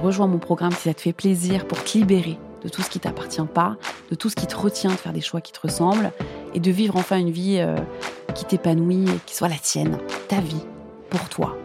Rejoins 0.03 0.27
mon 0.27 0.37
programme 0.37 0.73
si 0.73 0.83
ça 0.83 0.93
te 0.93 1.01
fait 1.01 1.13
plaisir 1.13 1.65
pour 1.65 1.83
te 1.83 1.97
libérer 1.97 2.37
de 2.63 2.69
tout 2.69 2.83
ce 2.83 2.89
qui 2.91 2.99
t'appartient 2.99 3.41
pas, 3.51 3.77
de 4.11 4.15
tout 4.15 4.29
ce 4.29 4.35
qui 4.35 4.45
te 4.45 4.55
retient 4.55 4.91
de 4.91 4.95
faire 4.95 5.13
des 5.13 5.21
choix 5.21 5.41
qui 5.41 5.51
te 5.51 5.59
ressemblent 5.59 6.11
et 6.53 6.59
de 6.59 6.69
vivre 6.69 6.95
enfin 6.97 7.17
une 7.17 7.31
vie 7.31 7.57
euh, 7.59 7.75
qui 8.33 8.45
t'épanouit 8.45 9.09
et 9.09 9.19
qui 9.25 9.35
soit 9.35 9.49
la 9.49 9.57
tienne, 9.57 9.97
ta 10.27 10.39
vie, 10.39 10.63
pour 11.09 11.27
toi. 11.29 11.57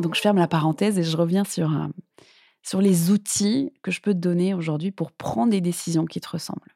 Donc 0.00 0.14
je 0.14 0.20
ferme 0.20 0.38
la 0.38 0.48
parenthèse 0.48 0.98
et 0.98 1.04
je 1.04 1.16
reviens 1.16 1.44
sur, 1.44 1.70
euh, 1.70 1.86
sur 2.62 2.80
les 2.80 3.10
outils 3.10 3.72
que 3.82 3.90
je 3.90 4.00
peux 4.00 4.12
te 4.12 4.18
donner 4.18 4.54
aujourd'hui 4.54 4.90
pour 4.90 5.12
prendre 5.12 5.50
des 5.50 5.60
décisions 5.60 6.04
qui 6.04 6.20
te 6.20 6.28
ressemblent. 6.28 6.74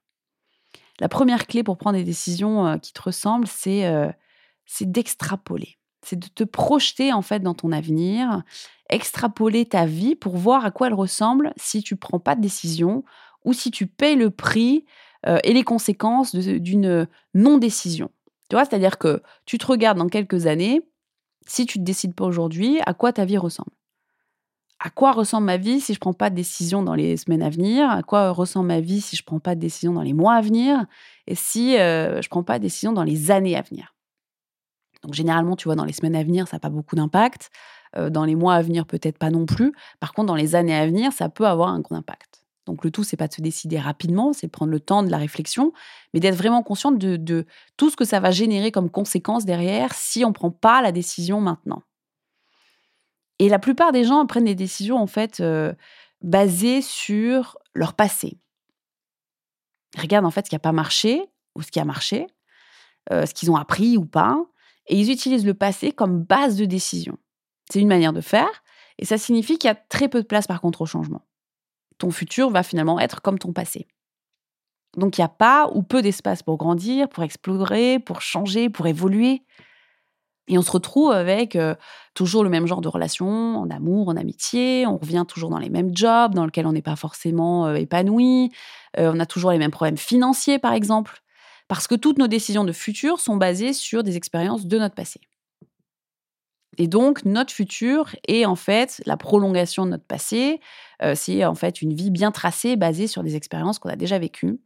La 1.01 1.09
première 1.09 1.47
clé 1.47 1.63
pour 1.63 1.79
prendre 1.79 1.97
des 1.97 2.05
décisions 2.05 2.79
qui 2.81 2.93
te 2.93 3.03
ressemblent, 3.03 3.47
c'est 3.47 3.85
c'est 4.69 4.91
d'extrapoler. 4.91 5.79
C'est 6.05 6.19
de 6.19 6.29
te 6.29 6.45
projeter 6.45 7.13
en 7.13 7.23
fait 7.23 7.41
dans 7.41 7.55
ton 7.55 7.73
avenir, 7.73 8.43
extrapoler 8.89 9.67
ta 9.67 9.87
vie 9.87 10.15
pour 10.15 10.37
voir 10.37 10.65
à 10.65 10.71
quoi 10.71 10.87
elle 10.87 10.95
ressemble 10.95 11.53
si 11.57 11.83
tu 11.83 11.97
prends 11.97 12.21
pas 12.21 12.37
de 12.37 12.41
décision 12.41 13.03
ou 13.45 13.53
si 13.53 13.71
tu 13.71 13.87
payes 13.87 14.17
le 14.17 14.31
prix 14.31 14.85
euh, 15.27 15.39
et 15.45 15.53
les 15.53 15.65
conséquences 15.65 16.35
d'une 16.35 17.09
non-décision. 17.35 18.11
Tu 18.49 18.57
vois, 18.57 18.65
c'est-à-dire 18.65 18.99
que 18.99 19.23
tu 19.45 19.59
te 19.59 19.67
regardes 19.67 19.99
dans 19.99 20.09
quelques 20.09 20.47
années, 20.47 20.81
si 21.47 21.67
tu 21.67 21.79
ne 21.79 21.85
te 21.85 21.87
décides 21.87 22.15
pas 22.15 22.25
aujourd'hui, 22.25 22.81
à 22.87 22.95
quoi 22.95 23.13
ta 23.13 23.25
vie 23.25 23.39
ressemble? 23.39 23.71
À 24.81 24.91
quoi 24.91 25.11
ressemble 25.11 25.47
ma 25.47 25.57
vie 25.57 25.81
si 25.81 25.93
je 25.93 25.99
ne 25.99 26.01
prends 26.01 26.13
pas 26.13 26.31
de 26.31 26.37
décision 26.37 26.83
dans 26.83 26.95
les 26.95 27.17
semaines 27.17 27.43
à 27.43 27.51
venir? 27.51 27.91
À 27.91 28.03
quoi 28.03 28.31
ressemble 28.31 28.69
ma 28.69 28.81
vie 28.81 29.01
si 29.01 29.17
je 29.17 29.23
ne 29.23 29.27
prends 29.27 29.41
pas 29.41 29.57
de 29.57 29.61
décision 29.61 29.93
dans 29.93 30.03
les 30.03 30.13
mois 30.13 30.35
à 30.35 30.41
venir? 30.41 30.87
Et 31.27 31.35
si 31.35 31.77
euh, 31.77 32.23
je 32.23 32.27
ne 32.27 32.31
prends 32.31 32.45
pas 32.45 32.59
de 32.59 32.63
décision 32.63 32.93
dans 32.93 33.03
les 33.03 33.33
années 33.33 33.57
à 33.57 33.63
venir? 33.63 33.97
Donc 35.03 35.15
généralement, 35.15 35.57
tu 35.57 35.65
vois, 35.65 35.75
dans 35.75 35.85
les 35.85 35.93
semaines 35.93 36.17
à 36.17 36.23
venir, 36.23 36.47
ça 36.47 36.57
n'a 36.57 36.61
pas 36.61 36.71
beaucoup 36.71 36.95
d'impact. 36.95 37.51
Euh, 37.97 38.11
dans 38.11 38.25
les 38.25 38.37
mois 38.37 38.55
à 38.55 38.63
venir, 38.63 38.87
peut-être 38.87 39.19
pas 39.19 39.31
non 39.31 39.47
plus. 39.47 39.73
Par 40.01 40.13
contre, 40.13 40.27
dans 40.27 40.37
les 40.37 40.55
années 40.55 40.77
à 40.77 40.87
venir, 40.87 41.13
ça 41.13 41.29
peut 41.29 41.47
avoir 41.47 41.71
un 41.71 41.81
gros 41.81 41.95
impact. 41.95 42.38
Donc 42.69 42.85
le 42.85 42.91
tout, 42.91 43.03
c'est 43.03 43.17
pas 43.17 43.29
de 43.29 43.33
se 43.33 43.41
décider 43.41 43.79
rapidement, 43.79 44.35
c'est 44.35 44.47
de 44.47 44.53
prendre 44.53 44.71
le 44.71 44.79
temps 44.79 45.03
de 45.03 45.11
la 45.11 45.17
réflexion, 45.17 45.73
mais 46.13 46.21
d'être 46.21 46.37
vraiment 46.37 46.63
consciente 46.63 46.99
de, 46.99 47.47
tout 47.79 47.89
ce 47.89 47.97
que 47.97 48.05
ça 48.05 48.21
va 48.21 48.31
générer 48.31 48.71
comme 48.71 48.91
conséquence 48.91 49.47
derrière 49.47 49.95
si 49.95 50.23
on 50.23 50.29
ne 50.29 50.35
prend 50.35 50.51
pas 50.51 50.83
la 50.83 50.93
décision 50.93 51.41
maintenant. 51.41 51.83
Et 53.39 53.49
la 53.49 53.59
plupart 53.59 53.91
des 53.93 54.05
gens 54.05 54.27
prennent 54.27 54.45
des 54.45 54.55
décisions 54.55 54.99
en 54.99 55.07
fait 55.07 55.41
euh, 55.41 55.73
basées 56.21 56.83
sur 56.83 57.57
leur 57.75 57.95
passé. 57.95 58.37
Ils 59.95 60.03
regardent 60.03 60.27
en 60.27 60.31
fait 60.31 60.45
ce 60.45 60.51
qui 60.51 60.55
n'a 60.55 60.61
pas 60.61 60.73
marché 60.73 61.25
ou 61.55 61.63
ce 61.63 61.71
qui 61.71 61.81
a 61.81 61.87
marché, 61.87 62.27
euh, 63.11 63.25
ce 63.25 63.33
qu'ils 63.33 63.51
ont 63.51 63.57
appris 63.57 63.97
ou 63.97 64.05
pas, 64.05 64.37
et 64.89 65.01
ils 65.01 65.11
utilisent 65.11 65.47
le 65.47 65.55
passé 65.55 65.91
comme 65.91 66.23
base 66.23 66.57
de 66.57 66.67
décision. 66.67 67.17
C'est 67.71 67.81
une 67.81 67.89
manière 67.89 68.13
de 68.13 68.21
faire, 68.21 68.63
et 68.99 69.07
ça 69.07 69.17
signifie 69.17 69.57
qu'il 69.57 69.69
y 69.69 69.71
a 69.71 69.75
très 69.75 70.09
peu 70.09 70.21
de 70.21 70.27
place 70.27 70.47
par 70.47 70.61
contre 70.61 70.83
au 70.83 70.87
changement. 70.87 71.23
Ton 71.99 72.11
futur 72.11 72.51
va 72.51 72.63
finalement 72.63 72.99
être 73.01 73.21
comme 73.23 73.39
ton 73.39 73.53
passé. 73.53 73.87
Donc 74.97 75.19
il 75.19 75.21
n'y 75.21 75.25
a 75.25 75.29
pas 75.29 75.71
ou 75.75 75.83
peu 75.83 76.03
d'espace 76.03 76.43
pour 76.43 76.57
grandir, 76.57 77.09
pour 77.09 77.23
explorer, 77.23 77.99
pour 77.99 78.21
changer, 78.21 78.71
pour 78.71 78.87
évoluer. 78.87 79.43
Et 80.51 80.57
on 80.57 80.63
se 80.63 80.71
retrouve 80.71 81.13
avec 81.13 81.57
euh, 81.57 81.75
toujours 82.15 82.43
le 82.43 82.49
même 82.49 82.67
genre 82.67 82.81
de 82.81 82.89
relation, 82.89 83.59
en 83.59 83.69
amour, 83.69 84.09
en 84.09 84.17
amitié. 84.17 84.87
On 84.87 84.97
revient 84.97 85.27
toujours 85.29 85.51
dans 85.51 85.59
les 85.59 85.69
mêmes 85.69 85.95
jobs 85.95 86.35
dans 86.35 86.47
lesquels 86.47 86.67
on 86.67 86.73
n'est 86.73 86.81
pas 86.81 86.97
forcément 86.97 87.67
euh, 87.67 87.75
épanoui. 87.75 88.51
Euh, 88.99 89.13
on 89.15 89.21
a 89.21 89.27
toujours 89.27 89.51
les 89.51 89.59
mêmes 89.59 89.71
problèmes 89.71 89.99
financiers, 89.99 90.59
par 90.59 90.73
exemple 90.73 91.23
parce 91.69 91.87
que 91.87 91.95
toutes 91.95 92.19
nos 92.19 92.27
décisions 92.27 92.65
de 92.65 92.73
futur 92.73 93.21
sont 93.21 93.37
basées 93.37 93.75
sur 93.75 94.03
des 94.03 94.17
expériences 94.17 94.67
de 94.67 94.79
notre 94.79 94.95
passé. 94.95 95.21
Et 96.79 96.87
donc, 96.87 97.25
notre 97.25 97.53
futur 97.53 98.15
est 98.27 98.45
en 98.45 98.55
fait 98.55 99.03
la 99.05 99.17
prolongation 99.17 99.85
de 99.85 99.91
notre 99.91 100.05
passé. 100.05 100.61
Euh, 101.03 101.15
c'est 101.15 101.45
en 101.45 101.55
fait 101.55 101.83
une 101.83 101.93
vie 101.93 102.11
bien 102.11 102.31
tracée 102.31 102.77
basée 102.77 103.09
sur 103.09 103.23
des 103.23 103.37
expériences 103.37 103.79
qu'on 103.79 103.89
a 103.89 103.97
déjà 103.97 104.19
vécues. 104.19 104.61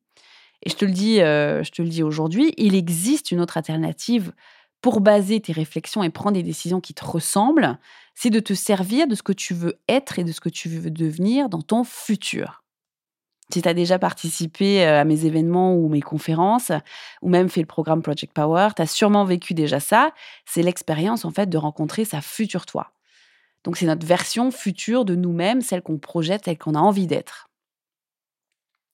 Et 0.63 0.71
je 0.71 0.77
te 0.77 0.85
le 0.85 0.93
dis, 0.93 1.21
euh, 1.21 1.65
je 1.65 1.73
te 1.73 1.83
le 1.83 1.89
dis 1.89 2.03
aujourd'hui, 2.03 2.53
il 2.57 2.75
existe 2.75 3.33
une 3.33 3.41
autre 3.41 3.57
alternative 3.57 4.33
pour 4.81 5.01
baser 5.01 5.41
tes 5.41 5.53
réflexions 5.53 6.03
et 6.03 6.11
prendre 6.11 6.35
des 6.35 6.43
décisions 6.43 6.81
qui 6.81 6.93
te 6.93 7.05
ressemblent, 7.05 7.79
c'est 8.15 8.31
de 8.31 8.41
te 8.41 8.53
servir 8.53 9.07
de 9.07 9.15
ce 9.15 9.23
que 9.23 9.33
tu 9.33 9.55
veux 9.55 9.81
être 9.89 10.19
et 10.19 10.25
de 10.25 10.33
ce 10.33 10.41
que 10.41 10.49
tu 10.49 10.69
veux 10.69 10.91
devenir 10.91 11.49
dans 11.49 11.63
ton 11.63 11.85
futur. 11.85 12.62
Si 13.53 13.61
tu 13.61 13.69
as 13.69 13.75
déjà 13.75 13.99
participé 13.99 14.87
euh, 14.87 15.03
à 15.03 15.05
mes 15.05 15.27
événements 15.27 15.75
ou 15.75 15.91
mes 15.91 16.01
conférences, 16.01 16.73
ou 17.21 17.29
même 17.29 17.51
fait 17.51 17.61
le 17.61 17.67
programme 17.67 18.01
Project 18.01 18.33
Power, 18.33 18.69
tu 18.75 18.81
as 18.81 18.87
sûrement 18.87 19.27
vécu 19.27 19.53
déjà 19.53 19.79
ça. 19.79 20.13
C'est 20.47 20.63
l'expérience 20.63 21.27
en 21.27 21.31
fait 21.31 21.51
de 21.51 21.59
rencontrer 21.59 22.07
sa 22.07 22.23
future 22.23 22.65
toi. 22.65 22.93
Donc 23.65 23.77
c'est 23.77 23.85
notre 23.85 24.07
version 24.07 24.51
future 24.51 25.05
de 25.05 25.15
nous-mêmes, 25.15 25.61
celle 25.61 25.83
qu'on 25.83 25.99
projette, 25.99 26.47
celle 26.47 26.57
qu'on 26.57 26.75
a 26.75 26.79
envie 26.79 27.07
d'être. 27.07 27.51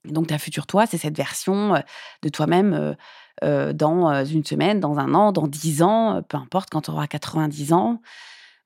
Donc 0.05 0.27
ta 0.27 0.39
future 0.39 0.67
toi, 0.67 0.87
c'est 0.87 0.99
cette 0.99 1.17
version 1.17 1.77
euh, 1.77 1.81
de 2.23 2.29
toi-même 2.29 2.97
euh, 3.45 3.73
dans 3.73 4.25
une 4.25 4.45
semaine, 4.45 4.81
dans 4.81 4.99
un 4.99 5.15
an, 5.15 5.31
dans 5.31 5.47
dix 5.47 5.83
ans, 5.83 6.21
peu 6.29 6.37
importe, 6.37 6.71
quand 6.71 6.81
tu 6.81 6.91
auras 6.91 7.07
90 7.07 7.73
ans. 7.73 8.01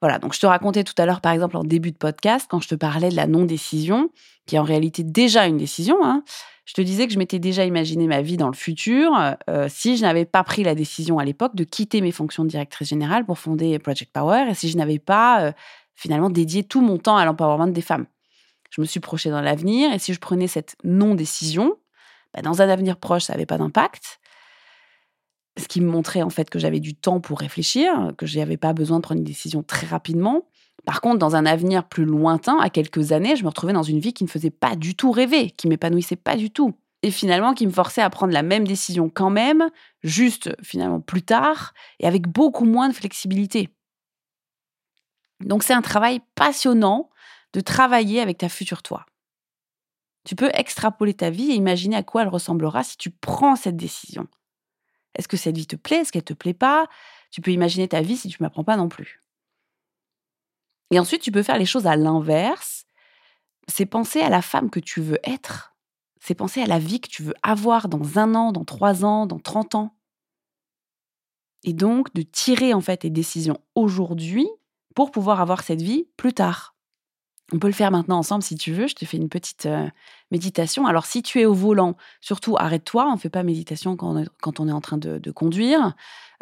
Voilà, 0.02 0.18
donc 0.18 0.34
je 0.34 0.40
te 0.40 0.46
racontais 0.46 0.84
tout 0.84 0.94
à 0.98 1.06
l'heure, 1.06 1.22
par 1.22 1.32
exemple, 1.32 1.56
en 1.56 1.64
début 1.64 1.92
de 1.92 1.96
podcast, 1.96 2.46
quand 2.50 2.60
je 2.60 2.68
te 2.68 2.74
parlais 2.74 3.08
de 3.08 3.16
la 3.16 3.26
non-décision, 3.26 4.10
qui 4.46 4.56
est 4.56 4.58
en 4.58 4.64
réalité 4.64 5.02
déjà 5.02 5.46
une 5.46 5.56
décision, 5.56 5.96
hein, 6.04 6.22
je 6.66 6.74
te 6.74 6.82
disais 6.82 7.06
que 7.06 7.12
je 7.14 7.18
m'étais 7.18 7.38
déjà 7.38 7.64
imaginé 7.64 8.06
ma 8.06 8.20
vie 8.20 8.36
dans 8.36 8.48
le 8.48 8.54
futur 8.54 9.12
si 9.68 9.96
je 9.96 10.02
n'avais 10.02 10.24
pas 10.24 10.44
pris 10.44 10.62
la 10.62 10.76
décision 10.76 11.18
à 11.18 11.24
l'époque 11.24 11.56
de 11.56 11.64
quitter 11.64 12.00
mes 12.00 12.12
fonctions 12.12 12.44
de 12.44 12.48
directrice 12.48 12.88
générale 12.88 13.24
pour 13.24 13.38
fonder 13.38 13.76
Project 13.80 14.12
Power 14.12 14.46
et 14.48 14.54
si 14.54 14.68
je 14.68 14.76
n'avais 14.76 15.00
pas 15.00 15.52
finalement 15.96 16.30
dédié 16.30 16.62
tout 16.62 16.80
mon 16.80 16.98
temps 16.98 17.16
à 17.16 17.24
l'empowerment 17.24 17.72
des 17.72 17.82
femmes 17.82 18.06
je 18.72 18.80
me 18.80 18.86
suis 18.86 19.00
projetée 19.00 19.30
dans 19.30 19.42
l'avenir 19.42 19.92
et 19.92 19.98
si 19.98 20.14
je 20.14 20.18
prenais 20.18 20.48
cette 20.48 20.76
non-décision, 20.82 21.76
bah, 22.34 22.40
dans 22.40 22.62
un 22.62 22.68
avenir 22.68 22.96
proche, 22.96 23.24
ça 23.24 23.34
n'avait 23.34 23.46
pas 23.46 23.58
d'impact. 23.58 24.18
Ce 25.58 25.68
qui 25.68 25.80
me 25.80 25.90
montrait 25.90 26.22
en 26.22 26.30
fait 26.30 26.48
que 26.48 26.58
j'avais 26.58 26.80
du 26.80 26.94
temps 26.94 27.20
pour 27.20 27.38
réfléchir, 27.38 28.12
que 28.16 28.26
je 28.26 28.38
n'avais 28.38 28.56
pas 28.56 28.72
besoin 28.72 28.98
de 28.98 29.02
prendre 29.02 29.18
une 29.18 29.24
décision 29.24 29.62
très 29.62 29.86
rapidement. 29.86 30.46
Par 30.84 31.00
contre, 31.00 31.18
dans 31.18 31.36
un 31.36 31.46
avenir 31.46 31.84
plus 31.84 32.04
lointain, 32.04 32.58
à 32.58 32.70
quelques 32.70 33.12
années, 33.12 33.36
je 33.36 33.44
me 33.44 33.48
retrouvais 33.48 33.72
dans 33.72 33.82
une 33.82 34.00
vie 34.00 34.12
qui 34.12 34.24
ne 34.24 34.28
faisait 34.28 34.50
pas 34.50 34.74
du 34.74 34.94
tout 34.94 35.12
rêver, 35.12 35.50
qui 35.50 35.68
m'épanouissait 35.68 36.16
pas 36.16 36.36
du 36.36 36.50
tout. 36.50 36.74
Et 37.02 37.10
finalement, 37.10 37.52
qui 37.52 37.66
me 37.66 37.72
forçait 37.72 38.00
à 38.00 38.10
prendre 38.10 38.32
la 38.32 38.42
même 38.42 38.66
décision 38.66 39.10
quand 39.12 39.30
même, 39.30 39.68
juste 40.02 40.50
finalement 40.62 41.00
plus 41.00 41.22
tard, 41.22 41.74
et 42.00 42.06
avec 42.06 42.28
beaucoup 42.28 42.64
moins 42.64 42.88
de 42.88 42.94
flexibilité. 42.94 43.68
Donc 45.40 45.62
c'est 45.62 45.74
un 45.74 45.82
travail 45.82 46.20
passionnant 46.34 47.10
de 47.52 47.60
travailler 47.60 48.20
avec 48.20 48.38
ta 48.38 48.48
future 48.48 48.82
toi. 48.82 49.04
Tu 50.24 50.36
peux 50.36 50.50
extrapoler 50.54 51.14
ta 51.14 51.30
vie 51.30 51.50
et 51.50 51.54
imaginer 51.54 51.96
à 51.96 52.02
quoi 52.04 52.22
elle 52.22 52.28
ressemblera 52.28 52.84
si 52.84 52.96
tu 52.96 53.10
prends 53.10 53.56
cette 53.56 53.76
décision. 53.76 54.28
Est-ce 55.14 55.28
que 55.28 55.36
cette 55.36 55.56
vie 55.56 55.66
te 55.66 55.76
plaît? 55.76 55.98
Est-ce 55.98 56.12
qu'elle 56.12 56.24
te 56.24 56.32
plaît 56.32 56.54
pas? 56.54 56.88
Tu 57.30 57.40
peux 57.40 57.50
imaginer 57.50 57.88
ta 57.88 58.00
vie 58.00 58.16
si 58.16 58.28
tu 58.28 58.42
m'apprends 58.42 58.64
pas 58.64 58.76
non 58.76 58.88
plus. 58.88 59.22
Et 60.90 60.98
ensuite, 60.98 61.22
tu 61.22 61.32
peux 61.32 61.42
faire 61.42 61.58
les 61.58 61.66
choses 61.66 61.86
à 61.86 61.96
l'inverse. 61.96 62.84
C'est 63.68 63.86
penser 63.86 64.20
à 64.20 64.28
la 64.28 64.42
femme 64.42 64.70
que 64.70 64.80
tu 64.80 65.00
veux 65.00 65.18
être. 65.24 65.74
C'est 66.20 66.34
penser 66.34 66.62
à 66.62 66.66
la 66.66 66.78
vie 66.78 67.00
que 67.00 67.08
tu 67.08 67.22
veux 67.22 67.34
avoir 67.42 67.88
dans 67.88 68.18
un 68.18 68.34
an, 68.34 68.52
dans 68.52 68.64
trois 68.64 69.04
ans, 69.04 69.26
dans 69.26 69.38
trente 69.38 69.74
ans. 69.74 69.96
Et 71.64 71.72
donc, 71.72 72.12
de 72.14 72.22
tirer 72.22 72.74
en 72.74 72.80
fait 72.80 72.98
tes 72.98 73.10
décisions 73.10 73.58
aujourd'hui 73.74 74.48
pour 74.94 75.10
pouvoir 75.10 75.40
avoir 75.40 75.62
cette 75.62 75.82
vie 75.82 76.08
plus 76.16 76.34
tard. 76.34 76.71
On 77.50 77.58
peut 77.58 77.66
le 77.66 77.72
faire 77.72 77.90
maintenant 77.90 78.18
ensemble 78.18 78.42
si 78.42 78.56
tu 78.56 78.72
veux. 78.72 78.86
Je 78.86 78.94
te 78.94 79.04
fais 79.04 79.16
une 79.16 79.28
petite 79.28 79.66
euh, 79.66 79.88
méditation. 80.30 80.86
Alors, 80.86 81.04
si 81.04 81.22
tu 81.22 81.40
es 81.40 81.44
au 81.44 81.52
volant, 81.52 81.96
surtout 82.20 82.56
arrête-toi. 82.56 83.06
On 83.08 83.14
ne 83.14 83.18
fait 83.18 83.28
pas 83.28 83.42
méditation 83.42 83.96
quand 83.96 84.14
on 84.60 84.68
est, 84.68 84.72
en 84.72 84.80
train 84.80 84.96
de, 84.96 85.30
conduire. 85.30 85.94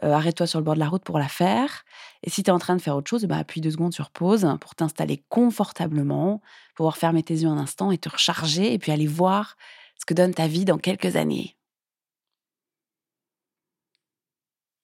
Euh, 0.04 0.12
arrête-toi 0.12 0.46
sur 0.46 0.60
le 0.60 0.64
bord 0.64 0.74
de 0.74 0.78
la 0.78 0.88
route 0.88 1.02
pour 1.02 1.18
la 1.18 1.28
faire. 1.28 1.84
Et 2.22 2.30
si 2.30 2.42
tu 2.42 2.50
es 2.50 2.52
en 2.52 2.58
train 2.58 2.76
de 2.76 2.82
faire 2.82 2.96
autre 2.96 3.10
chose, 3.10 3.24
bah, 3.24 3.38
appuie 3.38 3.60
deux 3.60 3.72
secondes 3.72 3.92
sur 3.92 4.10
pause 4.10 4.46
pour 4.60 4.74
t'installer 4.74 5.24
confortablement, 5.28 6.42
pouvoir 6.76 6.96
fermer 6.96 7.22
tes 7.22 7.34
yeux 7.34 7.48
un 7.48 7.58
instant 7.58 7.90
et 7.90 7.98
te 7.98 8.08
recharger 8.08 8.72
et 8.72 8.78
puis 8.78 8.92
aller 8.92 9.08
voir 9.08 9.56
ce 9.98 10.06
que 10.06 10.14
donne 10.14 10.32
ta 10.32 10.46
vie 10.46 10.64
dans 10.64 10.78
quelques 10.78 11.16
années. 11.16 11.56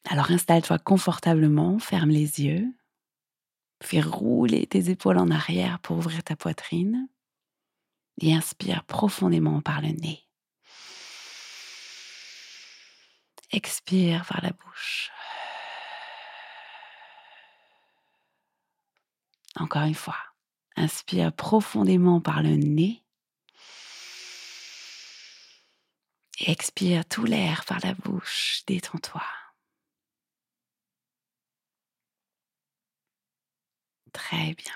Alors 0.09 0.31
installe-toi 0.31 0.79
confortablement, 0.79 1.79
ferme 1.79 2.11
les 2.11 2.41
yeux. 2.41 2.73
Fais 3.83 4.01
rouler 4.01 4.67
tes 4.67 4.91
épaules 4.91 5.19
en 5.19 5.31
arrière 5.31 5.79
pour 5.81 5.99
ouvrir 5.99 6.23
ta 6.23 6.35
poitrine 6.35 7.09
et 8.21 8.35
inspire 8.35 8.85
profondément 8.85 9.61
par 9.61 9.81
le 9.81 9.89
nez. 9.89 10.23
Expire 13.53 14.25
par 14.27 14.43
la 14.43 14.51
bouche. 14.51 15.11
Encore 19.59 19.85
une 19.85 19.95
fois, 19.95 20.19
inspire 20.77 21.33
profondément 21.33 22.21
par 22.21 22.43
le 22.43 22.57
nez. 22.57 23.03
Et 26.39 26.51
expire 26.51 27.07
tout 27.07 27.25
l'air 27.25 27.65
par 27.65 27.79
la 27.81 27.95
bouche. 27.95 28.63
Détends-toi. 28.67 29.23
Très 34.17 34.55
bien. 34.55 34.73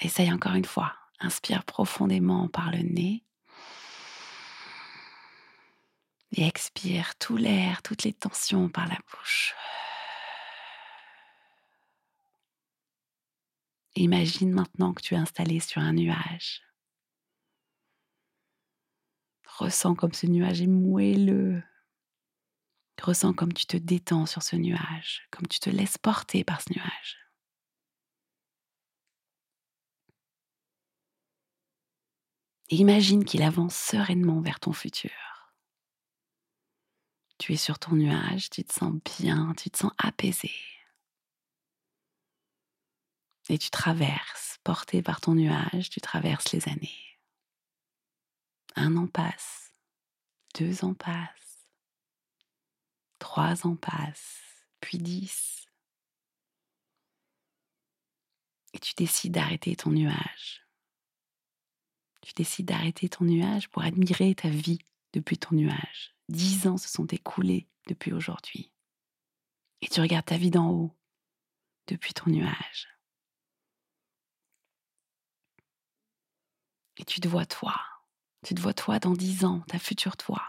Essaye 0.00 0.32
encore 0.32 0.54
une 0.54 0.64
fois. 0.64 0.92
Inspire 1.20 1.64
profondément 1.64 2.48
par 2.48 2.72
le 2.72 2.78
nez. 2.78 3.24
Et 6.32 6.44
expire 6.44 7.14
tout 7.14 7.36
l'air, 7.36 7.80
toutes 7.82 8.02
les 8.02 8.12
tensions 8.12 8.68
par 8.68 8.88
la 8.88 8.96
bouche. 8.96 9.54
Imagine 13.94 14.50
maintenant 14.50 14.92
que 14.94 15.00
tu 15.00 15.14
es 15.14 15.16
installé 15.16 15.60
sur 15.60 15.80
un 15.80 15.92
nuage. 15.92 16.60
Ressens 19.46 19.94
comme 19.94 20.12
ce 20.12 20.26
nuage 20.26 20.60
est 20.60 20.66
moelleux. 20.66 21.62
Ressens 23.00 23.32
comme 23.32 23.52
tu 23.52 23.66
te 23.66 23.76
détends 23.76 24.26
sur 24.26 24.42
ce 24.42 24.56
nuage, 24.56 25.28
comme 25.30 25.46
tu 25.46 25.60
te 25.60 25.70
laisses 25.70 25.98
porter 25.98 26.42
par 26.42 26.60
ce 26.60 26.72
nuage. 26.74 27.25
Imagine 32.74 33.24
qu'il 33.24 33.42
avance 33.42 33.76
sereinement 33.76 34.40
vers 34.40 34.60
ton 34.60 34.72
futur. 34.72 35.10
Tu 37.38 37.52
es 37.52 37.56
sur 37.56 37.78
ton 37.78 37.94
nuage, 37.94 38.50
tu 38.50 38.64
te 38.64 38.72
sens 38.72 38.94
bien, 39.18 39.52
tu 39.56 39.70
te 39.70 39.78
sens 39.78 39.92
apaisé. 39.98 40.52
Et 43.48 43.58
tu 43.58 43.70
traverses, 43.70 44.58
porté 44.64 45.02
par 45.02 45.20
ton 45.20 45.34
nuage, 45.34 45.90
tu 45.90 46.00
traverses 46.00 46.50
les 46.52 46.68
années. 46.68 47.18
Un 48.74 48.96
an 48.96 49.06
passe, 49.06 49.72
deux 50.58 50.84
ans 50.84 50.94
passent, 50.94 51.68
trois 53.18 53.66
ans 53.66 53.76
passent, 53.76 54.40
puis 54.80 54.98
dix. 54.98 55.66
Et 58.72 58.78
tu 58.78 58.94
décides 58.94 59.32
d'arrêter 59.32 59.76
ton 59.76 59.90
nuage 59.90 60.65
tu 62.26 62.32
décides 62.34 62.66
d'arrêter 62.66 63.08
ton 63.08 63.24
nuage 63.24 63.68
pour 63.68 63.84
admirer 63.84 64.34
ta 64.34 64.48
vie 64.48 64.80
depuis 65.12 65.38
ton 65.38 65.54
nuage. 65.54 66.16
Dix 66.28 66.66
ans 66.66 66.76
se 66.76 66.88
sont 66.88 67.06
écoulés 67.06 67.68
depuis 67.86 68.12
aujourd'hui. 68.12 68.72
Et 69.80 69.86
tu 69.86 70.00
regardes 70.00 70.24
ta 70.24 70.36
vie 70.36 70.50
d'en 70.50 70.68
haut 70.72 70.92
depuis 71.86 72.14
ton 72.14 72.28
nuage. 72.28 72.88
Et 76.96 77.04
tu 77.04 77.20
te 77.20 77.28
vois 77.28 77.46
toi. 77.46 77.80
Tu 78.44 78.56
te 78.56 78.60
vois 78.60 78.74
toi 78.74 78.98
dans 78.98 79.12
dix 79.12 79.44
ans, 79.44 79.60
ta 79.68 79.78
future 79.78 80.16
toi. 80.16 80.42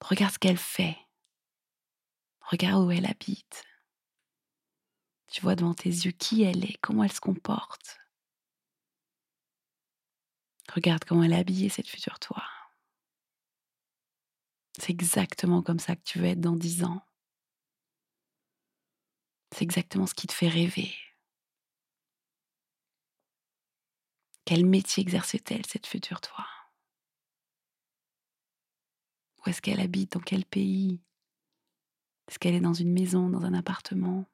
Regarde 0.00 0.34
ce 0.34 0.40
qu'elle 0.40 0.58
fait. 0.58 0.98
Regarde 2.40 2.84
où 2.84 2.90
elle 2.90 3.06
habite. 3.06 3.62
Tu 5.28 5.40
vois 5.40 5.54
devant 5.54 5.74
tes 5.74 5.88
yeux 5.88 6.10
qui 6.10 6.42
elle 6.42 6.64
est, 6.64 6.78
comment 6.78 7.04
elle 7.04 7.12
se 7.12 7.20
comporte. 7.20 8.01
Regarde 10.74 11.04
comment 11.04 11.22
elle 11.22 11.34
est 11.34 11.38
habillée, 11.38 11.68
cette 11.68 11.88
future 11.88 12.18
toi. 12.18 12.42
C'est 14.78 14.90
exactement 14.90 15.62
comme 15.62 15.78
ça 15.78 15.96
que 15.96 16.02
tu 16.02 16.18
veux 16.18 16.26
être 16.26 16.40
dans 16.40 16.56
dix 16.56 16.82
ans. 16.82 17.02
C'est 19.52 19.62
exactement 19.62 20.06
ce 20.06 20.14
qui 20.14 20.26
te 20.26 20.32
fait 20.32 20.48
rêver. 20.48 20.94
Quel 24.46 24.64
métier 24.64 25.02
exerce-t-elle, 25.02 25.66
cette 25.66 25.86
future 25.86 26.22
toi? 26.22 26.46
Où 29.44 29.50
est-ce 29.50 29.60
qu'elle 29.60 29.80
habite? 29.80 30.12
Dans 30.12 30.20
quel 30.20 30.46
pays? 30.46 31.02
Est-ce 32.28 32.38
qu'elle 32.38 32.54
est 32.54 32.60
dans 32.60 32.72
une 32.72 32.92
maison, 32.92 33.28
dans 33.28 33.44
un 33.44 33.52
appartement? 33.52 34.24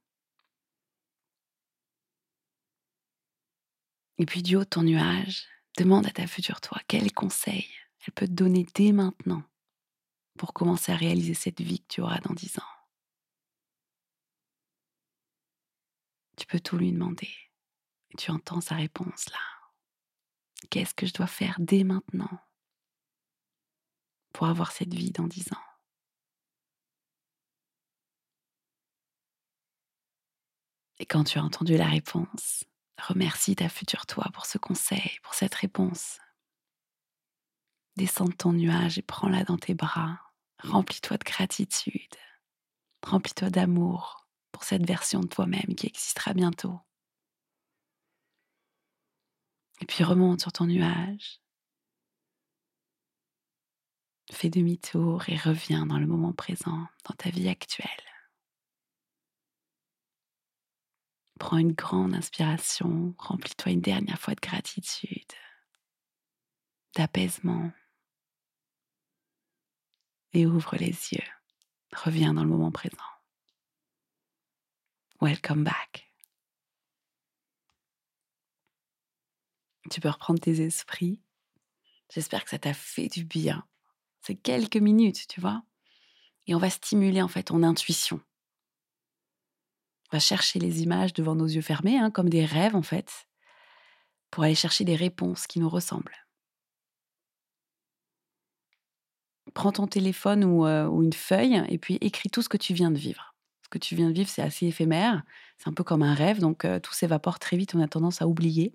Et 4.18 4.26
puis 4.26 4.42
du 4.42 4.56
haut 4.56 4.64
ton 4.64 4.82
nuage, 4.82 5.46
Demande 5.78 6.08
à 6.08 6.10
ta 6.10 6.26
future 6.26 6.60
toi 6.60 6.80
quel 6.88 7.12
conseil 7.12 7.64
elle 8.00 8.12
peut 8.12 8.26
te 8.26 8.32
donner 8.32 8.66
dès 8.74 8.90
maintenant 8.90 9.44
pour 10.36 10.52
commencer 10.52 10.90
à 10.90 10.96
réaliser 10.96 11.34
cette 11.34 11.60
vie 11.60 11.78
que 11.78 11.86
tu 11.86 12.00
auras 12.00 12.18
dans 12.18 12.34
dix 12.34 12.58
ans? 12.58 12.72
Tu 16.36 16.46
peux 16.46 16.58
tout 16.58 16.78
lui 16.78 16.90
demander 16.90 17.30
et 18.10 18.16
tu 18.16 18.32
entends 18.32 18.60
sa 18.60 18.74
réponse 18.74 19.30
là. 19.30 19.38
Qu'est-ce 20.68 20.94
que 20.94 21.06
je 21.06 21.14
dois 21.14 21.28
faire 21.28 21.54
dès 21.60 21.84
maintenant 21.84 22.40
pour 24.32 24.48
avoir 24.48 24.72
cette 24.72 24.92
vie 24.92 25.12
dans 25.12 25.28
dix 25.28 25.52
ans? 25.52 25.62
Et 30.98 31.06
quand 31.06 31.22
tu 31.22 31.38
as 31.38 31.44
entendu 31.44 31.76
la 31.76 31.86
réponse, 31.86 32.64
remercie 32.98 33.56
ta 33.56 33.68
future 33.68 34.06
toi 34.06 34.26
pour 34.32 34.46
ce 34.46 34.58
conseil, 34.58 35.18
pour 35.22 35.34
cette 35.34 35.54
réponse. 35.54 36.18
Descends 37.96 38.26
de 38.26 38.32
ton 38.32 38.52
nuage 38.52 38.98
et 38.98 39.02
prends-la 39.02 39.44
dans 39.44 39.58
tes 39.58 39.74
bras. 39.74 40.20
Remplis-toi 40.60 41.16
de 41.16 41.24
gratitude. 41.24 42.14
Remplis-toi 43.02 43.50
d'amour 43.50 44.26
pour 44.52 44.64
cette 44.64 44.86
version 44.86 45.20
de 45.20 45.28
toi-même 45.28 45.74
qui 45.76 45.86
existera 45.86 46.34
bientôt. 46.34 46.80
Et 49.80 49.86
puis 49.86 50.04
remonte 50.04 50.40
sur 50.40 50.52
ton 50.52 50.66
nuage. 50.66 51.40
Fais 54.30 54.50
demi-tour 54.50 55.28
et 55.28 55.36
reviens 55.36 55.86
dans 55.86 55.98
le 55.98 56.06
moment 56.06 56.32
présent, 56.32 56.86
dans 57.08 57.14
ta 57.16 57.30
vie 57.30 57.48
actuelle. 57.48 58.07
Prends 61.38 61.58
une 61.58 61.72
grande 61.72 62.14
inspiration, 62.14 63.14
remplis-toi 63.16 63.72
une 63.72 63.80
dernière 63.80 64.18
fois 64.18 64.34
de 64.34 64.40
gratitude, 64.40 65.32
d'apaisement 66.96 67.70
et 70.32 70.46
ouvre 70.46 70.76
les 70.76 70.90
yeux. 70.90 71.28
Reviens 71.94 72.34
dans 72.34 72.42
le 72.42 72.50
moment 72.50 72.72
présent. 72.72 72.96
Welcome 75.20 75.64
back. 75.64 76.12
Tu 79.90 80.00
peux 80.00 80.10
reprendre 80.10 80.40
tes 80.40 80.60
esprits. 80.60 81.22
J'espère 82.12 82.44
que 82.44 82.50
ça 82.50 82.58
t'a 82.58 82.74
fait 82.74 83.08
du 83.08 83.24
bien. 83.24 83.66
C'est 84.22 84.34
quelques 84.34 84.76
minutes, 84.76 85.26
tu 85.28 85.40
vois. 85.40 85.62
Et 86.46 86.54
on 86.54 86.58
va 86.58 86.68
stimuler 86.68 87.22
en 87.22 87.28
fait 87.28 87.44
ton 87.44 87.62
intuition. 87.62 88.20
On 90.10 90.16
va 90.16 90.20
chercher 90.20 90.58
les 90.58 90.82
images 90.82 91.12
devant 91.12 91.34
nos 91.34 91.46
yeux 91.46 91.62
fermés, 91.62 91.98
hein, 91.98 92.10
comme 92.10 92.30
des 92.30 92.44
rêves 92.44 92.76
en 92.76 92.82
fait, 92.82 93.26
pour 94.30 94.44
aller 94.44 94.54
chercher 94.54 94.84
des 94.84 94.96
réponses 94.96 95.46
qui 95.46 95.60
nous 95.60 95.68
ressemblent. 95.68 96.26
Prends 99.54 99.72
ton 99.72 99.86
téléphone 99.86 100.44
ou, 100.44 100.66
euh, 100.66 100.86
ou 100.86 101.02
une 101.02 101.12
feuille 101.12 101.62
et 101.68 101.78
puis 101.78 101.98
écris 102.00 102.30
tout 102.30 102.42
ce 102.42 102.48
que 102.48 102.56
tu 102.56 102.74
viens 102.74 102.90
de 102.90 102.98
vivre. 102.98 103.34
Ce 103.62 103.68
que 103.68 103.78
tu 103.78 103.96
viens 103.96 104.08
de 104.08 104.14
vivre, 104.14 104.30
c'est 104.30 104.42
assez 104.42 104.66
éphémère, 104.66 105.22
c'est 105.58 105.68
un 105.68 105.74
peu 105.74 105.84
comme 105.84 106.02
un 106.02 106.14
rêve, 106.14 106.38
donc 106.40 106.64
euh, 106.64 106.80
tout 106.80 106.92
s'évapore 106.94 107.38
très 107.38 107.56
vite, 107.58 107.74
on 107.74 107.80
a 107.80 107.88
tendance 107.88 108.22
à 108.22 108.26
oublier. 108.26 108.74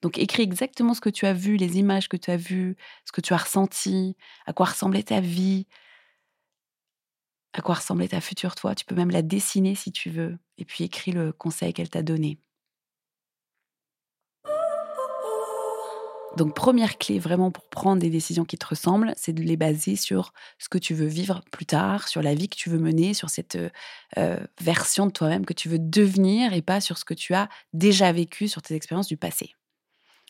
Donc 0.00 0.16
écris 0.18 0.42
exactement 0.42 0.94
ce 0.94 1.00
que 1.00 1.10
tu 1.10 1.26
as 1.26 1.32
vu, 1.32 1.56
les 1.56 1.78
images 1.78 2.08
que 2.08 2.16
tu 2.16 2.30
as 2.30 2.36
vues, 2.36 2.76
ce 3.04 3.10
que 3.10 3.20
tu 3.20 3.32
as 3.32 3.38
ressenti, 3.38 4.16
à 4.46 4.52
quoi 4.52 4.66
ressemblait 4.66 5.02
ta 5.02 5.20
vie, 5.20 5.66
à 7.52 7.62
quoi 7.62 7.76
ressemblait 7.76 8.08
ta 8.08 8.20
future 8.20 8.54
toi. 8.54 8.74
Tu 8.74 8.84
peux 8.84 8.94
même 8.94 9.10
la 9.10 9.22
dessiner 9.22 9.74
si 9.74 9.92
tu 9.92 10.10
veux. 10.10 10.38
Et 10.58 10.64
puis 10.64 10.84
écris 10.84 11.12
le 11.12 11.32
conseil 11.32 11.72
qu'elle 11.72 11.90
t'a 11.90 12.02
donné. 12.02 12.38
Donc 16.36 16.54
première 16.54 16.98
clé 16.98 17.18
vraiment 17.18 17.50
pour 17.50 17.68
prendre 17.68 18.00
des 18.00 18.10
décisions 18.10 18.44
qui 18.44 18.56
te 18.58 18.66
ressemblent, 18.66 19.12
c'est 19.16 19.32
de 19.32 19.42
les 19.42 19.56
baser 19.56 19.96
sur 19.96 20.32
ce 20.58 20.68
que 20.68 20.78
tu 20.78 20.94
veux 20.94 21.06
vivre 21.06 21.42
plus 21.50 21.66
tard, 21.66 22.06
sur 22.06 22.22
la 22.22 22.34
vie 22.34 22.48
que 22.48 22.54
tu 22.54 22.70
veux 22.70 22.78
mener, 22.78 23.12
sur 23.12 23.28
cette 23.28 23.58
euh, 24.18 24.38
version 24.60 25.06
de 25.06 25.10
toi-même 25.10 25.44
que 25.44 25.52
tu 25.52 25.68
veux 25.68 25.80
devenir 25.80 26.52
et 26.52 26.62
pas 26.62 26.80
sur 26.80 26.96
ce 26.96 27.04
que 27.04 27.14
tu 27.14 27.34
as 27.34 27.48
déjà 27.72 28.12
vécu, 28.12 28.46
sur 28.46 28.62
tes 28.62 28.74
expériences 28.74 29.08
du 29.08 29.16
passé. 29.16 29.56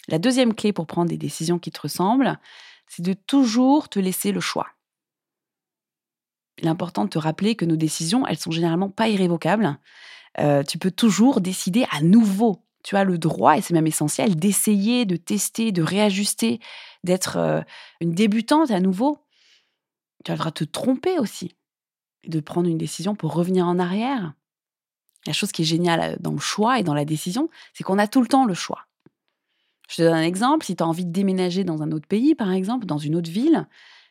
La 0.09 0.18
deuxième 0.18 0.54
clé 0.54 0.72
pour 0.72 0.87
prendre 0.87 1.11
des 1.11 1.18
décisions 1.18 1.59
qui 1.59 1.70
te 1.70 1.81
ressemblent, 1.83 2.38
c'est 2.87 3.02
de 3.02 3.12
toujours 3.12 3.90
te 3.90 3.98
laisser 3.98 4.33
le 4.33 4.40
choix. 4.40 4.68
Il 6.59 6.66
est 6.66 6.71
important 6.71 7.05
de 7.05 7.11
te 7.11 7.18
rappeler 7.18 7.55
que 7.55 7.64
nos 7.64 7.77
décisions, 7.77 8.27
elles 8.27 8.38
sont 8.38 8.51
généralement 8.51 8.90
pas 8.90 9.09
irrévocables. 9.09 9.79
Euh, 10.38 10.62
tu 10.62 10.79
peux 10.79 10.90
toujours 10.90 11.40
décider 11.40 11.87
à 11.90 12.03
nouveau. 12.03 12.64
Tu 12.85 12.97
as 12.97 13.05
le 13.05 13.18
droit, 13.18 13.57
et 13.57 13.61
c'est 13.61 13.75
même 13.75 13.87
essentiel, 13.87 14.37
d'essayer, 14.37 15.05
de 15.05 15.16
tester, 15.16 15.73
de 15.73 15.83
réajuster, 15.83 16.61
d'être 17.05 17.37
euh, 17.37 17.61
une 18.01 18.12
débutante 18.12 18.71
à 18.71 18.81
nouveau. 18.81 19.18
Tu 20.25 20.31
as 20.31 20.35
le 20.35 20.38
droit 20.38 20.51
de 20.51 20.59
te 20.59 20.64
tromper 20.64 21.18
aussi, 21.18 21.57
de 22.27 22.40
prendre 22.40 22.68
une 22.68 22.79
décision 22.79 23.14
pour 23.14 23.35
revenir 23.35 23.66
en 23.66 23.79
arrière. 23.79 24.33
La 25.27 25.33
chose 25.33 25.53
qui 25.53 25.62
est 25.62 25.66
géniale 25.66 26.01
euh, 26.01 26.16
dans 26.21 26.33
le 26.33 26.38
choix 26.38 26.79
et 26.79 26.83
dans 26.83 26.94
la 26.94 27.05
décision, 27.05 27.51
c'est 27.75 27.85
qu'on 27.85 27.99
a 27.99 28.07
tout 28.07 28.21
le 28.21 28.29
temps 28.29 28.44
le 28.44 28.55
choix. 28.55 28.87
Je 29.88 29.97
te 29.97 30.03
donne 30.03 30.14
un 30.14 30.23
exemple, 30.23 30.66
si 30.66 30.77
tu 30.77 30.83
as 30.83 30.87
envie 30.87 31.05
de 31.05 31.12
déménager 31.12 31.64
dans 31.64 31.83
un 31.83 31.92
autre 31.92 32.07
pays, 32.07 32.35
par 32.35 32.53
exemple, 32.53 32.87
dans 32.87 32.99
une 32.99 33.16
autre 33.16 33.31
ville, 33.31 33.66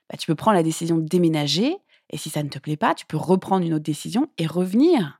bah, 0.10 0.18
tu 0.18 0.28
peux 0.28 0.36
prendre 0.36 0.56
la 0.56 0.64
décision 0.64 0.98
de 0.98 1.06
déménager 1.06 1.78
et 2.10 2.17
si 2.17 2.30
ça 2.30 2.43
ne 2.43 2.50
te 2.50 2.60
plaît 2.60 2.78
pas, 2.78 2.96
tu 2.96 3.06
peux 3.06 3.17
reprendre 3.17 3.65
une 3.65 3.74
autre 3.74 3.84
décision 3.84 4.30
et 4.38 4.48
revenir. 4.48 5.20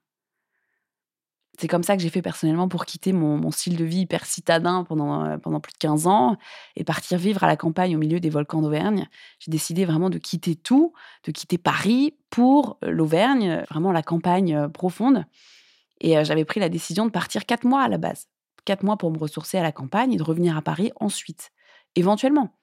C'est 1.60 1.68
comme 1.68 1.82
ça 1.82 1.98
que 1.98 2.04
j'ai 2.04 2.10
fait 2.10 2.22
personnellement 2.22 2.68
pour 2.68 2.86
quitter 2.86 3.14
mon, 3.14 3.50
style 3.50 3.78
de 3.78 3.84
vie 3.84 4.02
hyper 4.02 4.26
citadin 4.26 4.84
pendant, 4.84 5.26
euh, 5.26 5.38
pendant 5.38 5.60
plus 5.60 5.74
de 5.74 5.78
15 5.80 6.06
ans 6.06 6.38
et 6.76 6.84
partir 6.84 7.18
vivre 7.18 7.44
à 7.44 7.48
la 7.48 7.58
campagne 7.58 7.96
au 7.96 8.00
milieu 8.00 8.20
des 8.20 8.30
volcans 8.30 8.62
d'Auvergne. 8.62 9.08
J'ai 9.40 9.50
décidé 9.50 9.84
vraiment 9.84 10.12
de 10.12 10.20
quitter 10.20 10.56
tout, 10.56 10.94
de 11.24 11.32
quitter 11.32 11.58
Paris 11.58 12.16
pour 12.30 12.78
euh, 12.84 12.92
l'Auvergne, 12.92 13.66
vraiment 13.72 13.92
la 13.92 14.04
campagne 14.04 14.56
euh, 14.56 14.68
profonde. 14.70 15.26
Et 16.00 16.24
j'avais 16.24 16.46
pris 16.46 16.60
la 16.60 16.70
décision 16.70 17.08
de 17.08 17.10
partir 17.10 17.48
quatre 17.48 17.66
mois 17.66 17.82
à 17.82 17.88
la 17.88 17.98
base. 17.98 18.28
Quatre 18.66 18.84
mois 18.84 18.98
pour 18.98 19.12
me 19.12 19.18
ressourcer 19.18 19.58
à 19.58 19.64
la 19.64 19.72
campagne 19.72 20.14
et 20.14 20.18
de 20.18 20.22
revenir 20.22 20.56
à 20.56 20.62
Paris 20.62 20.92
ensuite, 21.00 21.50
éventuellement, 21.96 22.56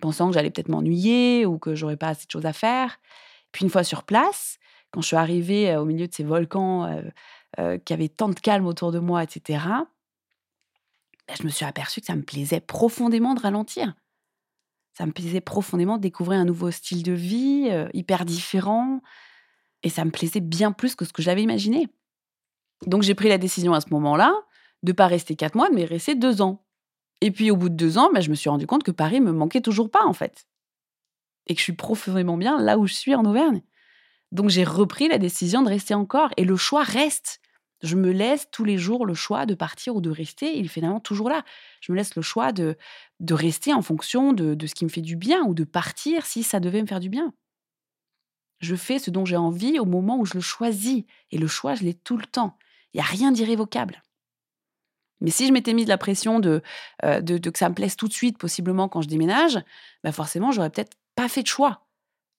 pensant 0.00 0.28
que 0.28 0.32
j'allais 0.32 0.48
peut-être 0.48 0.70
m'ennuyer 0.70 1.44
ou 1.44 1.58
que 1.58 1.74
j'aurais 1.74 1.98
pas 1.98 2.08
assez 2.08 2.24
de 2.24 2.30
choses 2.30 2.46
à 2.46 2.54
faire. 2.54 2.98
Puis 3.52 3.64
une 3.64 3.70
fois 3.70 3.84
sur 3.84 4.04
place, 4.04 4.58
quand 4.90 5.00
je 5.00 5.08
suis 5.08 5.16
arrivée 5.16 5.76
au 5.76 5.84
milieu 5.84 6.06
de 6.06 6.14
ces 6.14 6.24
volcans 6.24 7.02
qui 7.84 7.92
avaient 7.92 8.08
tant 8.08 8.28
de 8.28 8.38
calme 8.38 8.66
autour 8.66 8.92
de 8.92 8.98
moi, 8.98 9.22
etc., 9.22 9.64
bah, 11.28 11.34
je 11.38 11.44
me 11.44 11.48
suis 11.48 11.64
aperçue 11.64 12.00
que 12.00 12.06
ça 12.06 12.16
me 12.16 12.22
plaisait 12.22 12.60
profondément 12.60 13.34
de 13.34 13.40
ralentir. 13.40 13.94
Ça 14.94 15.06
me 15.06 15.12
plaisait 15.12 15.40
profondément 15.40 15.96
de 15.96 16.02
découvrir 16.02 16.40
un 16.40 16.44
nouveau 16.44 16.70
style 16.70 17.02
de 17.02 17.12
vie, 17.12 17.70
hyper 17.94 18.24
différent. 18.24 19.00
Et 19.82 19.88
ça 19.88 20.04
me 20.04 20.10
plaisait 20.10 20.40
bien 20.40 20.72
plus 20.72 20.94
que 20.94 21.04
ce 21.04 21.12
que 21.12 21.22
j'avais 21.22 21.42
imaginé. 21.42 21.88
Donc 22.86 23.02
j'ai 23.02 23.14
pris 23.14 23.28
la 23.28 23.38
décision 23.38 23.72
à 23.72 23.80
ce 23.80 23.90
moment-là 23.90 24.34
de 24.82 24.92
pas 24.92 25.06
rester 25.06 25.36
quatre 25.36 25.54
mois, 25.54 25.70
mais 25.70 25.84
rester 25.84 26.14
deux 26.14 26.42
ans. 26.42 26.64
Et 27.20 27.30
puis 27.30 27.50
au 27.50 27.56
bout 27.56 27.68
de 27.68 27.74
deux 27.74 27.98
ans, 27.98 28.10
bah, 28.12 28.20
je 28.20 28.30
me 28.30 28.34
suis 28.34 28.50
rendu 28.50 28.66
compte 28.66 28.82
que 28.82 28.90
Paris 28.90 29.20
me 29.20 29.32
manquait 29.32 29.60
toujours 29.60 29.90
pas 29.90 30.04
en 30.04 30.12
fait 30.12 30.46
et 31.46 31.54
que 31.54 31.58
je 31.58 31.64
suis 31.64 31.72
profondément 31.72 32.36
bien 32.36 32.60
là 32.60 32.78
où 32.78 32.86
je 32.86 32.94
suis 32.94 33.14
en 33.14 33.24
Auvergne. 33.24 33.62
Donc 34.32 34.48
j'ai 34.50 34.64
repris 34.64 35.08
la 35.08 35.18
décision 35.18 35.62
de 35.62 35.68
rester 35.68 35.94
encore 35.94 36.30
et 36.36 36.44
le 36.44 36.56
choix 36.56 36.82
reste. 36.82 37.40
Je 37.82 37.96
me 37.96 38.12
laisse 38.12 38.46
tous 38.52 38.64
les 38.64 38.76
jours 38.76 39.06
le 39.06 39.14
choix 39.14 39.46
de 39.46 39.54
partir 39.54 39.96
ou 39.96 40.00
de 40.00 40.10
rester. 40.10 40.56
Il 40.58 40.66
est 40.66 40.68
finalement 40.68 41.00
toujours 41.00 41.30
là. 41.30 41.44
Je 41.80 41.92
me 41.92 41.96
laisse 41.96 42.14
le 42.14 42.22
choix 42.22 42.52
de, 42.52 42.76
de 43.20 43.34
rester 43.34 43.72
en 43.72 43.82
fonction 43.82 44.32
de, 44.32 44.54
de 44.54 44.66
ce 44.66 44.74
qui 44.74 44.84
me 44.84 44.90
fait 44.90 45.00
du 45.00 45.16
bien 45.16 45.42
ou 45.44 45.54
de 45.54 45.64
partir 45.64 46.26
si 46.26 46.42
ça 46.42 46.60
devait 46.60 46.82
me 46.82 46.86
faire 46.86 47.00
du 47.00 47.08
bien. 47.08 47.32
Je 48.58 48.76
fais 48.76 48.98
ce 48.98 49.10
dont 49.10 49.24
j'ai 49.24 49.38
envie 49.38 49.78
au 49.78 49.86
moment 49.86 50.18
où 50.18 50.26
je 50.26 50.34
le 50.34 50.40
choisis. 50.40 51.04
Et 51.30 51.38
le 51.38 51.46
choix, 51.46 51.74
je 51.74 51.84
l'ai 51.84 51.94
tout 51.94 52.18
le 52.18 52.26
temps. 52.26 52.58
Il 52.92 52.98
n'y 52.98 53.00
a 53.00 53.06
rien 53.06 53.32
d'irrévocable. 53.32 54.02
Mais 55.22 55.30
si 55.30 55.46
je 55.46 55.52
m'étais 55.52 55.74
mis 55.74 55.84
de 55.84 55.88
la 55.88 55.98
pression 55.98 56.40
de, 56.40 56.62
euh, 57.04 57.20
de, 57.20 57.38
de, 57.38 57.50
que 57.50 57.58
ça 57.58 57.68
me 57.68 57.74
plaise 57.74 57.96
tout 57.96 58.08
de 58.08 58.12
suite, 58.12 58.38
possiblement 58.38 58.88
quand 58.88 59.02
je 59.02 59.08
déménage, 59.08 59.58
bah 60.02 60.12
forcément, 60.12 60.50
j'aurais 60.50 60.70
peut-être 60.70 60.96
pas 61.20 61.28
fait 61.28 61.42
de 61.42 61.48
choix. 61.48 61.86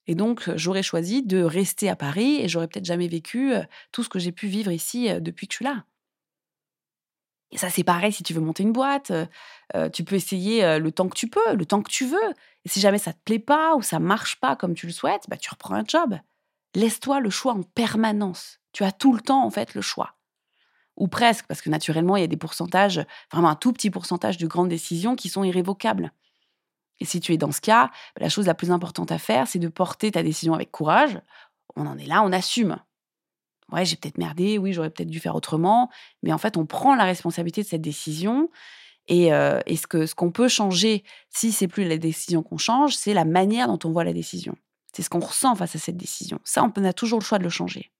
Et 0.07 0.15
donc, 0.15 0.49
j'aurais 0.55 0.81
choisi 0.81 1.21
de 1.21 1.43
rester 1.43 1.87
à 1.87 1.95
Paris 1.95 2.41
et 2.41 2.47
j'aurais 2.47 2.67
peut-être 2.67 2.85
jamais 2.85 3.07
vécu 3.07 3.53
tout 3.91 4.03
ce 4.03 4.09
que 4.09 4.17
j'ai 4.17 4.31
pu 4.31 4.47
vivre 4.47 4.71
ici 4.71 5.09
depuis 5.21 5.47
que 5.47 5.53
je 5.53 5.57
suis 5.57 5.65
là. 5.65 5.85
Et 7.51 7.57
ça, 7.57 7.69
c'est 7.69 7.83
pareil 7.83 8.11
si 8.11 8.23
tu 8.23 8.33
veux 8.33 8.41
monter 8.41 8.63
une 8.63 8.73
boîte. 8.73 9.11
tu 9.93 10.03
peux 10.03 10.15
essayer 10.15 10.79
le 10.79 10.91
temps 10.91 11.07
que 11.09 11.17
tu 11.17 11.27
peux, 11.27 11.53
le 11.53 11.65
temps 11.65 11.83
que 11.83 11.91
tu 11.91 12.05
veux. 12.05 12.29
Et 12.65 12.69
si 12.69 12.79
jamais 12.79 12.97
ça 12.97 13.13
te 13.13 13.19
plaît 13.23 13.39
pas 13.39 13.75
ou 13.75 13.83
ça 13.83 13.99
marche 13.99 14.39
pas 14.39 14.55
comme 14.55 14.73
tu 14.73 14.87
le 14.87 14.93
souhaites, 14.93 15.25
bah, 15.29 15.37
tu 15.37 15.51
reprends 15.51 15.75
un 15.75 15.85
job. 15.85 16.17
Laisse-toi 16.73 17.19
le 17.19 17.29
choix 17.29 17.53
en 17.53 17.61
permanence. 17.61 18.59
Tu 18.71 18.83
as 18.83 18.91
tout 18.91 19.13
le 19.13 19.21
temps, 19.21 19.45
en 19.45 19.51
fait, 19.51 19.75
le 19.75 19.81
choix. 19.81 20.15
Ou 20.97 21.07
presque, 21.07 21.45
parce 21.45 21.61
que 21.61 21.69
naturellement, 21.69 22.17
il 22.17 22.21
y 22.21 22.23
a 22.23 22.27
des 22.27 22.37
pourcentages, 22.37 23.05
vraiment 23.31 23.49
un 23.49 23.55
tout 23.55 23.73
petit 23.73 23.91
pourcentage 23.91 24.37
de 24.37 24.47
grandes 24.47 24.69
décisions 24.69 25.15
qui 25.15 25.29
sont 25.29 25.43
irrévocables. 25.43 26.11
Et 27.01 27.05
si 27.05 27.19
tu 27.19 27.33
es 27.33 27.37
dans 27.37 27.51
ce 27.51 27.61
cas, 27.61 27.89
la 28.17 28.29
chose 28.29 28.45
la 28.45 28.53
plus 28.53 28.71
importante 28.71 29.11
à 29.11 29.17
faire, 29.17 29.47
c'est 29.47 29.59
de 29.59 29.67
porter 29.67 30.11
ta 30.11 30.21
décision 30.21 30.53
avec 30.53 30.71
courage. 30.71 31.19
On 31.75 31.87
en 31.87 31.97
est 31.97 32.05
là, 32.05 32.21
on 32.23 32.31
assume. 32.31 32.77
Ouais, 33.71 33.85
j'ai 33.85 33.95
peut-être 33.95 34.19
merdé, 34.19 34.59
oui, 34.59 34.71
j'aurais 34.71 34.91
peut-être 34.91 35.09
dû 35.09 35.19
faire 35.19 35.35
autrement, 35.35 35.89
mais 36.21 36.31
en 36.31 36.37
fait, 36.37 36.57
on 36.57 36.65
prend 36.65 36.93
la 36.93 37.05
responsabilité 37.05 37.63
de 37.63 37.67
cette 37.67 37.81
décision 37.81 38.49
Et, 39.07 39.33
euh, 39.33 39.59
ce 39.67 39.87
qu'on 39.87 40.05
ce 40.05 40.13
qu'on 40.13 40.31
peut 40.31 40.47
changer, 40.47 41.03
si 41.29 41.51
c'est 41.51 41.67
plus 41.67 41.87
la 41.87 41.97
décision 41.97 42.43
qu'on 42.43 42.57
change, 42.59 42.95
c'est 42.95 43.13
la 43.13 43.25
manière 43.25 43.67
dont 43.67 43.79
on 43.83 43.91
voit 43.91 44.03
la 44.03 44.13
décision. 44.13 44.55
C'est 44.93 45.01
ce 45.01 45.09
qu'on 45.09 45.19
ressent 45.19 45.55
face 45.55 45.75
à 45.75 45.79
cette 45.79 45.97
décision. 45.97 46.39
Ça, 46.43 46.63
on 46.63 46.83
a 46.83 46.93
toujours 46.93 47.19
le 47.19 47.25
choix 47.25 47.39
de 47.39 47.43
le 47.43 47.49
changer. 47.49 47.91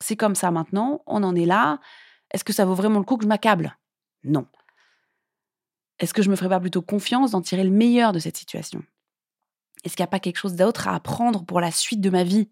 C'est 0.00 0.16
comme 0.16 0.36
ça 0.36 0.50
maintenant, 0.52 1.02
on 1.06 1.24
en 1.24 1.34
est 1.34 1.46
là. 1.46 1.80
Est-ce 2.30 2.44
que 2.44 2.52
ça 2.52 2.64
vaut 2.64 2.74
vraiment 2.74 2.98
le 3.00 3.04
coup 3.04 3.16
que 3.16 3.24
je 3.24 3.28
m'accable? 3.28 3.76
Non. 4.24 4.46
Est-ce 5.98 6.14
que 6.14 6.22
je 6.22 6.30
me 6.30 6.36
ferais 6.36 6.48
pas 6.48 6.60
plutôt 6.60 6.82
confiance 6.82 7.30
d'en 7.30 7.40
tirer 7.40 7.64
le 7.64 7.70
meilleur 7.70 8.12
de 8.12 8.18
cette 8.18 8.36
situation? 8.36 8.82
Est-ce 9.84 9.96
qu'il 9.96 10.02
n'y 10.02 10.08
a 10.08 10.10
pas 10.10 10.20
quelque 10.20 10.38
chose 10.38 10.56
d'autre 10.56 10.88
à 10.88 10.94
apprendre 10.94 11.44
pour 11.44 11.60
la 11.60 11.70
suite 11.70 12.00
de 12.00 12.10
ma 12.10 12.24
vie? 12.24 12.50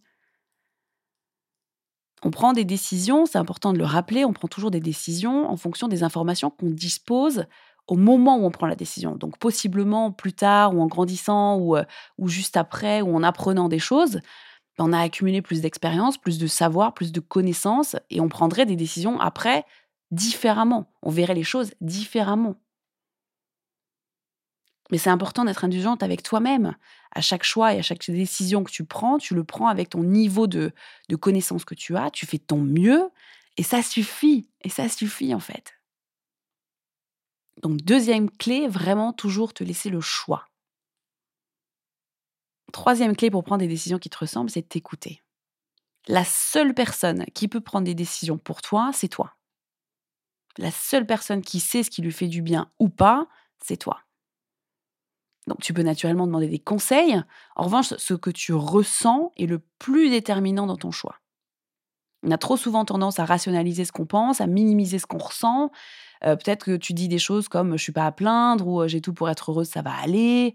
On 2.23 2.31
prend 2.31 2.55
des 2.55 2.65
décisions, 2.65 3.27
c'est 3.27 3.39
important 3.39 3.73
de 3.73 3.79
le 3.79 3.85
rappeler, 3.85 4.25
on 4.25 4.33
prend 4.33 4.49
toujours 4.49 4.71
des 4.71 4.81
décisions 4.81 5.51
en 5.51 5.57
fonction 5.59 5.89
des 5.89 6.03
informations 6.03 6.49
qu'on 6.49 6.71
dispose 6.71 7.45
au 7.87 7.97
moment 7.97 8.39
où 8.39 8.47
on 8.47 8.51
prend 8.51 8.67
la 8.67 8.77
décision. 8.77 9.15
Donc 9.15 9.39
possiblement 9.39 10.11
plus 10.11 10.33
tard 10.33 10.75
ou 10.75 10.81
en 10.81 10.87
grandissant 10.87 11.59
ou, 11.59 11.77
euh, 11.77 11.85
ou 12.17 12.29
juste 12.29 12.57
après 12.57 13.03
ou 13.03 13.15
en 13.15 13.23
apprenant 13.23 13.69
des 13.69 13.79
choses, 13.79 14.21
on 14.79 14.93
a 14.93 15.01
accumulé 15.01 15.43
plus 15.43 15.61
d'expérience, 15.61 16.19
plus 16.19 16.39
de 16.39 16.47
savoir, 16.47 16.95
plus 16.95 17.13
de 17.13 17.21
connaissances 17.21 17.97
et 18.11 18.21
on 18.21 18.29
prendrait 18.29 18.67
des 18.67 18.77
décisions 18.77 19.21
après 19.21 19.65
différemment. 20.11 20.91
On 21.03 21.11
verrait 21.11 21.35
les 21.35 21.43
choses 21.43 21.73
différemment. 21.81 22.57
Mais 24.91 24.99
c'est 24.99 25.11
important 25.11 25.45
d'être 25.45 25.65
indulgente 25.65 26.03
avec 26.03 26.23
toi-même. 26.23 26.77
À 27.13 27.21
chaque 27.21 27.45
choix 27.45 27.75
et 27.75 27.79
à 27.79 27.83
chaque 27.83 28.09
décision 28.11 28.65
que 28.65 28.71
tu 28.71 28.85
prends, 28.85 29.19
tu 29.19 29.35
le 29.35 29.45
prends 29.45 29.69
avec 29.69 29.91
ton 29.91 30.03
niveau 30.03 30.47
de, 30.47 30.73
de 31.09 31.17
connaissance 31.17 31.65
que 31.65 31.75
tu 31.75 31.97
as, 31.97 32.11
tu 32.11 32.27
fais 32.27 32.39
ton 32.39 32.59
mieux 32.59 33.11
et 33.57 33.63
ça 33.63 33.83
suffit. 33.83 34.49
Et 34.63 34.69
ça 34.69 34.89
suffit 34.89 35.35
en 35.35 35.41
fait. 35.41 35.75
Donc 37.63 37.79
deuxième 37.83 38.31
clé, 38.31 38.69
vraiment 38.69 39.13
toujours 39.13 39.55
te 39.55 39.65
laisser 39.65 39.91
le 39.91 40.01
choix. 40.01 40.49
Troisième 42.73 43.17
clé 43.17 43.31
pour 43.31 43.45
prendre 43.45 43.61
des 43.61 43.69
décisions 43.69 43.99
qui 43.99 44.11
te 44.11 44.19
ressemblent, 44.19 44.51
c'est 44.51 44.63
de 44.63 44.67
t'écouter. 44.67 45.23
La 46.09 46.25
seule 46.25 46.75
personne 46.75 47.25
qui 47.27 47.49
peut 47.49 47.61
prendre 47.61 47.85
des 47.85 47.95
décisions 47.95 48.37
pour 48.37 48.61
toi, 48.61 48.91
c'est 48.93 49.09
toi. 49.09 49.37
La 50.59 50.71
seule 50.71 51.07
personne 51.07 51.43
qui 51.43 51.61
sait 51.61 51.83
ce 51.83 51.91
qui 51.91 52.03
lui 52.03 52.13
fait 52.13 52.27
du 52.27 52.43
bien 52.43 52.71
ou 52.79 52.89
pas, 52.89 53.29
c'est 53.63 53.77
toi. 53.77 54.01
Donc 55.47 55.61
tu 55.61 55.75
peux 55.75 55.83
naturellement 55.83 56.27
demander 56.27 56.49
des 56.49 56.59
conseils. 56.59 57.21
En 57.57 57.65
revanche, 57.65 57.95
ce 57.97 58.15
que 58.15 58.31
tu 58.31 58.53
ressens 58.55 59.33
est 59.37 59.47
le 59.47 59.61
plus 59.79 60.11
déterminant 60.11 60.67
dans 60.67 60.77
ton 60.77 60.91
choix. 60.91 61.21
On 62.23 62.31
a 62.31 62.39
trop 62.39 62.57
souvent 62.57 62.85
tendance 62.85 63.19
à 63.19 63.27
rationaliser 63.27 63.85
ce 63.85 63.93
qu'on 63.93 64.07
pense, 64.07 64.41
à 64.41 64.47
minimiser 64.47 64.99
ce 64.99 65.07
qu'on 65.07 65.19
ressent. 65.19 65.71
Euh, 66.25 66.37
peut-être 66.37 66.65
que 66.65 66.77
tu 66.77 66.95
dis 66.95 67.09
des 67.09 67.19
choses 67.19 67.49
comme 67.49 67.77
je 67.77 67.83
suis 67.83 67.93
pas 67.93 68.07
à 68.07 68.13
plaindre 68.13 68.67
ou 68.67 68.89
j'ai 68.89 69.03
tout 69.03 69.13
pour 69.13 69.29
être 69.29 69.51
heureuse, 69.51 69.69
ça 69.69 69.83
va 69.83 69.93
aller. 69.93 70.55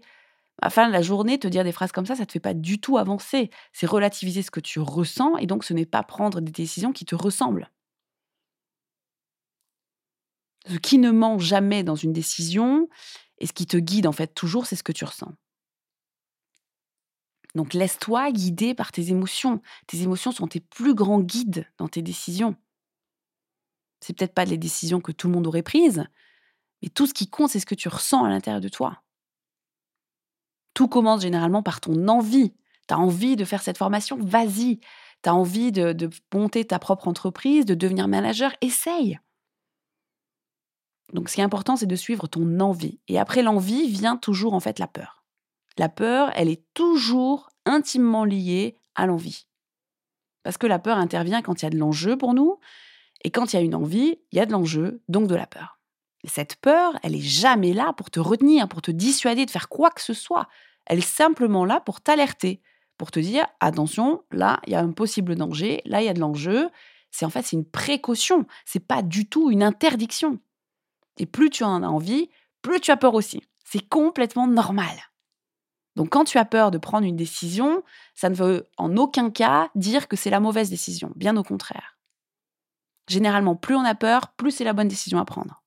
À 0.60 0.66
la 0.66 0.70
fin 0.70 0.88
de 0.88 0.92
la 0.92 1.02
journée, 1.02 1.38
te 1.38 1.48
dire 1.48 1.64
des 1.64 1.72
phrases 1.72 1.92
comme 1.92 2.06
ça, 2.06 2.16
ça 2.16 2.26
te 2.26 2.32
fait 2.32 2.40
pas 2.40 2.54
du 2.54 2.80
tout 2.80 2.98
avancer. 2.98 3.50
C'est 3.72 3.86
relativiser 3.86 4.42
ce 4.42 4.50
que 4.50 4.60
tu 4.60 4.80
ressens 4.80 5.36
et 5.38 5.46
donc 5.46 5.64
ce 5.64 5.72
n'est 5.72 5.86
pas 5.86 6.02
prendre 6.02 6.40
des 6.40 6.52
décisions 6.52 6.92
qui 6.92 7.04
te 7.04 7.14
ressemblent. 7.14 7.70
Ce 10.68 10.76
qui 10.76 10.98
ne 10.98 11.10
ment 11.10 11.38
jamais 11.38 11.82
dans 11.84 11.94
une 11.94 12.12
décision 12.12 12.88
et 13.40 13.46
ce 13.46 13.52
qui 13.52 13.66
te 13.66 13.76
guide 13.76 14.06
en 14.06 14.12
fait 14.12 14.34
toujours, 14.34 14.66
c'est 14.66 14.76
ce 14.76 14.82
que 14.82 14.92
tu 14.92 15.04
ressens. 15.04 15.32
Donc 17.54 17.74
laisse-toi 17.74 18.30
guider 18.30 18.74
par 18.74 18.92
tes 18.92 19.10
émotions. 19.10 19.60
Tes 19.86 20.02
émotions 20.02 20.30
sont 20.30 20.46
tes 20.46 20.60
plus 20.60 20.94
grands 20.94 21.20
guides 21.20 21.66
dans 21.78 21.88
tes 21.88 22.02
décisions. 22.02 22.54
C'est 24.00 24.16
peut-être 24.16 24.34
pas 24.34 24.44
les 24.44 24.58
décisions 24.58 25.00
que 25.00 25.12
tout 25.12 25.26
le 25.26 25.34
monde 25.34 25.46
aurait 25.46 25.62
prises, 25.62 26.04
mais 26.82 26.88
tout 26.88 27.06
ce 27.06 27.14
qui 27.14 27.28
compte, 27.28 27.50
c'est 27.50 27.60
ce 27.60 27.66
que 27.66 27.74
tu 27.74 27.88
ressens 27.88 28.24
à 28.24 28.28
l'intérieur 28.28 28.60
de 28.60 28.68
toi. 28.68 29.02
Tout 30.74 30.88
commence 30.88 31.22
généralement 31.22 31.62
par 31.62 31.80
ton 31.80 32.08
envie. 32.08 32.54
Tu 32.88 32.94
as 32.94 32.98
envie 32.98 33.36
de 33.36 33.44
faire 33.44 33.62
cette 33.62 33.78
formation, 33.78 34.16
vas-y. 34.18 34.80
Tu 35.22 35.28
as 35.28 35.34
envie 35.34 35.72
de, 35.72 35.92
de 35.92 36.08
monter 36.32 36.64
ta 36.64 36.78
propre 36.78 37.08
entreprise, 37.08 37.66
de 37.66 37.74
devenir 37.74 38.08
manager, 38.08 38.54
essaye. 38.62 39.18
Donc 41.12 41.28
ce 41.28 41.34
qui 41.34 41.40
est 41.40 41.44
important, 41.44 41.76
c'est 41.76 41.86
de 41.86 41.96
suivre 41.96 42.26
ton 42.26 42.60
envie. 42.60 43.00
Et 43.08 43.18
après 43.18 43.42
l'envie 43.42 43.88
vient 43.88 44.16
toujours 44.16 44.54
en 44.54 44.60
fait 44.60 44.78
la 44.78 44.86
peur. 44.86 45.24
La 45.78 45.88
peur, 45.88 46.30
elle 46.34 46.48
est 46.48 46.64
toujours 46.74 47.50
intimement 47.64 48.24
liée 48.24 48.76
à 48.94 49.06
l'envie. 49.06 49.46
Parce 50.42 50.58
que 50.58 50.66
la 50.66 50.78
peur 50.78 50.98
intervient 50.98 51.42
quand 51.42 51.62
il 51.62 51.64
y 51.64 51.68
a 51.68 51.70
de 51.70 51.78
l'enjeu 51.78 52.16
pour 52.16 52.34
nous, 52.34 52.58
et 53.22 53.30
quand 53.30 53.52
il 53.52 53.56
y 53.56 53.58
a 53.58 53.62
une 53.62 53.74
envie, 53.74 54.18
il 54.32 54.36
y 54.36 54.40
a 54.40 54.46
de 54.46 54.52
l'enjeu, 54.52 55.02
donc 55.08 55.26
de 55.26 55.34
la 55.34 55.46
peur. 55.46 55.78
Et 56.24 56.28
cette 56.28 56.56
peur, 56.56 56.98
elle 57.02 57.14
est 57.14 57.20
jamais 57.20 57.72
là 57.72 57.92
pour 57.92 58.10
te 58.10 58.20
retenir, 58.20 58.68
pour 58.68 58.82
te 58.82 58.90
dissuader 58.90 59.46
de 59.46 59.50
faire 59.50 59.68
quoi 59.68 59.90
que 59.90 60.02
ce 60.02 60.14
soit. 60.14 60.48
Elle 60.86 60.98
est 60.98 61.02
simplement 61.02 61.64
là 61.64 61.80
pour 61.80 62.00
t'alerter, 62.00 62.62
pour 62.96 63.10
te 63.10 63.20
dire 63.20 63.46
attention, 63.60 64.22
là, 64.30 64.60
il 64.66 64.72
y 64.72 64.76
a 64.76 64.80
un 64.80 64.92
possible 64.92 65.36
danger, 65.36 65.82
là, 65.84 66.02
il 66.02 66.06
y 66.06 66.08
a 66.08 66.14
de 66.14 66.20
l'enjeu. 66.20 66.68
C'est 67.10 67.24
en 67.24 67.30
fait 67.30 67.42
c'est 67.42 67.56
une 67.56 67.68
précaution, 67.68 68.46
c'est 68.64 68.86
pas 68.86 69.02
du 69.02 69.28
tout 69.28 69.50
une 69.50 69.62
interdiction. 69.62 70.38
Et 71.20 71.26
plus 71.26 71.50
tu 71.50 71.64
en 71.64 71.82
as 71.82 71.86
envie, 71.86 72.30
plus 72.62 72.80
tu 72.80 72.90
as 72.90 72.96
peur 72.96 73.12
aussi. 73.12 73.42
C'est 73.62 73.86
complètement 73.86 74.46
normal. 74.46 74.96
Donc 75.94 76.08
quand 76.08 76.24
tu 76.24 76.38
as 76.38 76.46
peur 76.46 76.70
de 76.70 76.78
prendre 76.78 77.06
une 77.06 77.16
décision, 77.16 77.82
ça 78.14 78.30
ne 78.30 78.34
veut 78.34 78.66
en 78.78 78.96
aucun 78.96 79.30
cas 79.30 79.68
dire 79.74 80.08
que 80.08 80.16
c'est 80.16 80.30
la 80.30 80.40
mauvaise 80.40 80.70
décision, 80.70 81.12
bien 81.16 81.36
au 81.36 81.42
contraire. 81.42 81.98
Généralement, 83.06 83.54
plus 83.54 83.76
on 83.76 83.84
a 83.84 83.94
peur, 83.94 84.28
plus 84.38 84.50
c'est 84.50 84.64
la 84.64 84.72
bonne 84.72 84.88
décision 84.88 85.18
à 85.18 85.26
prendre. 85.26 85.62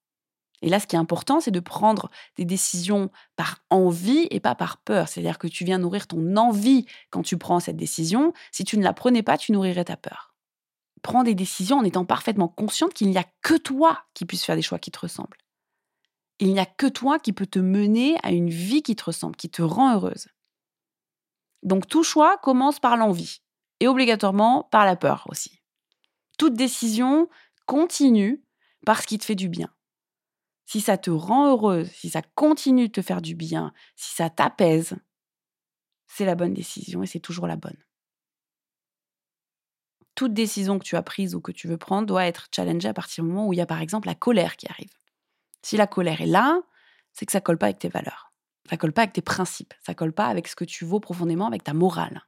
Et 0.64 0.70
là, 0.70 0.80
ce 0.80 0.88
qui 0.88 0.96
est 0.96 1.00
important, 1.00 1.40
c'est 1.40 1.52
de 1.52 1.60
prendre 1.60 2.10
des 2.36 2.46
décisions 2.46 3.12
par 3.36 3.60
envie 3.70 4.28
et 4.32 4.40
pas 4.40 4.56
par 4.56 4.78
peur. 4.78 5.08
C'est-à-dire 5.08 5.38
que 5.38 5.48
tu 5.48 5.66
viens 5.66 5.78
nourrir 5.78 6.08
ton 6.08 6.36
envie 6.36 6.88
quand 7.12 7.22
tu 7.22 7.38
prends 7.38 7.60
cette 7.60 7.78
décision. 7.78 8.34
Si 8.52 8.64
tu 8.64 8.80
ne 8.80 8.84
la 8.84 8.94
prenais 8.94 9.22
pas, 9.22 9.38
tu 9.38 9.52
nourrirais 9.52 9.86
ta 9.86 9.98
peur 9.98 10.33
prends 11.04 11.24
des 11.24 11.36
décisions 11.36 11.78
en 11.78 11.84
étant 11.84 12.06
parfaitement 12.06 12.48
consciente 12.48 12.94
qu'il 12.94 13.10
n'y 13.10 13.18
a 13.18 13.26
que 13.42 13.56
toi 13.56 14.06
qui 14.16 14.26
puisse 14.26 14.44
faire 14.44 14.56
des 14.56 14.64
choix 14.64 14.80
qui 14.80 14.90
te 14.90 15.00
ressemblent. 15.00 15.38
Il 16.40 16.52
n'y 16.52 16.60
a 16.60 16.66
que 16.66 16.88
toi 16.88 17.20
qui 17.20 17.34
peut 17.34 17.46
te 17.46 17.60
mener 17.60 18.18
à 18.24 18.32
une 18.32 18.50
vie 18.50 18.82
qui 18.82 18.96
te 18.96 19.04
ressemble, 19.04 19.36
qui 19.36 19.50
te 19.50 19.62
rend 19.62 19.94
heureuse. 19.94 20.28
Donc 21.62 21.88
tout 21.88 22.04
choix 22.04 22.38
commence 22.38 22.80
par 22.80 22.98
l'envie 22.98 23.42
et 23.80 23.88
obligatoirement 23.88 24.64
par 24.72 24.86
la 24.86 24.96
peur 24.96 25.26
aussi. 25.30 25.62
Toute 26.40 26.56
décision 26.56 27.30
continue 27.68 28.44
par 28.86 29.02
ce 29.02 29.08
qui 29.08 29.18
te 29.20 29.26
fait 29.26 29.36
du 29.36 29.50
bien. 29.50 29.70
Si 30.66 30.82
ça 30.82 30.98
te 30.98 31.12
rend 31.12 31.50
heureuse, 31.50 31.92
si 31.92 32.10
ça 32.10 32.22
continue 32.22 32.88
de 32.88 32.94
te 32.94 33.02
faire 33.02 33.22
du 33.22 33.36
bien, 33.36 33.74
si 33.96 34.16
ça 34.16 34.30
t'apaise, 34.30 34.96
c'est 36.08 36.26
la 36.26 36.36
bonne 36.36 36.54
décision 36.54 37.04
et 37.04 37.08
c'est 37.08 37.20
toujours 37.20 37.48
la 37.48 37.58
bonne 37.58 37.78
toute 40.16 40.34
décision 40.34 40.80
que 40.80 40.84
tu 40.84 40.96
as 40.96 41.04
prise 41.04 41.36
ou 41.36 41.42
que 41.42 41.52
tu 41.52 41.68
veux 41.68 41.78
prendre 41.78 42.08
doit 42.08 42.26
être 42.26 42.48
challengée 42.54 42.88
à 42.88 42.94
partir 42.94 43.24
du 43.24 43.30
moment 43.30 43.48
où 43.48 43.54
il 43.54 43.58
y 43.58 43.62
a 43.62 43.66
par 43.66 43.82
exemple 43.82 44.08
la 44.08 44.16
colère 44.16 44.56
qui 44.56 44.68
arrive. 44.70 44.92
Si 45.62 45.78
la 45.78 45.88
colère 45.88 46.22
est 46.22 46.28
là, 46.28 46.62
c'est 47.14 47.26
que 47.26 47.32
ça 47.32 47.42
colle 47.42 47.58
pas 47.58 47.68
avec 47.68 47.80
tes 47.80 47.90
valeurs. 47.90 48.34
Ça 48.70 48.78
colle 48.78 48.94
pas 48.94 49.04
avec 49.04 49.14
tes 49.14 49.22
principes. 49.22 49.74
Ça 49.86 49.94
colle 49.94 50.14
pas 50.14 50.28
avec 50.28 50.48
ce 50.48 50.56
que 50.56 50.66
tu 50.66 50.86
vaux 50.86 51.00
profondément, 51.00 51.48
avec 51.48 51.64
ta 51.64 51.74
morale. 51.74 52.26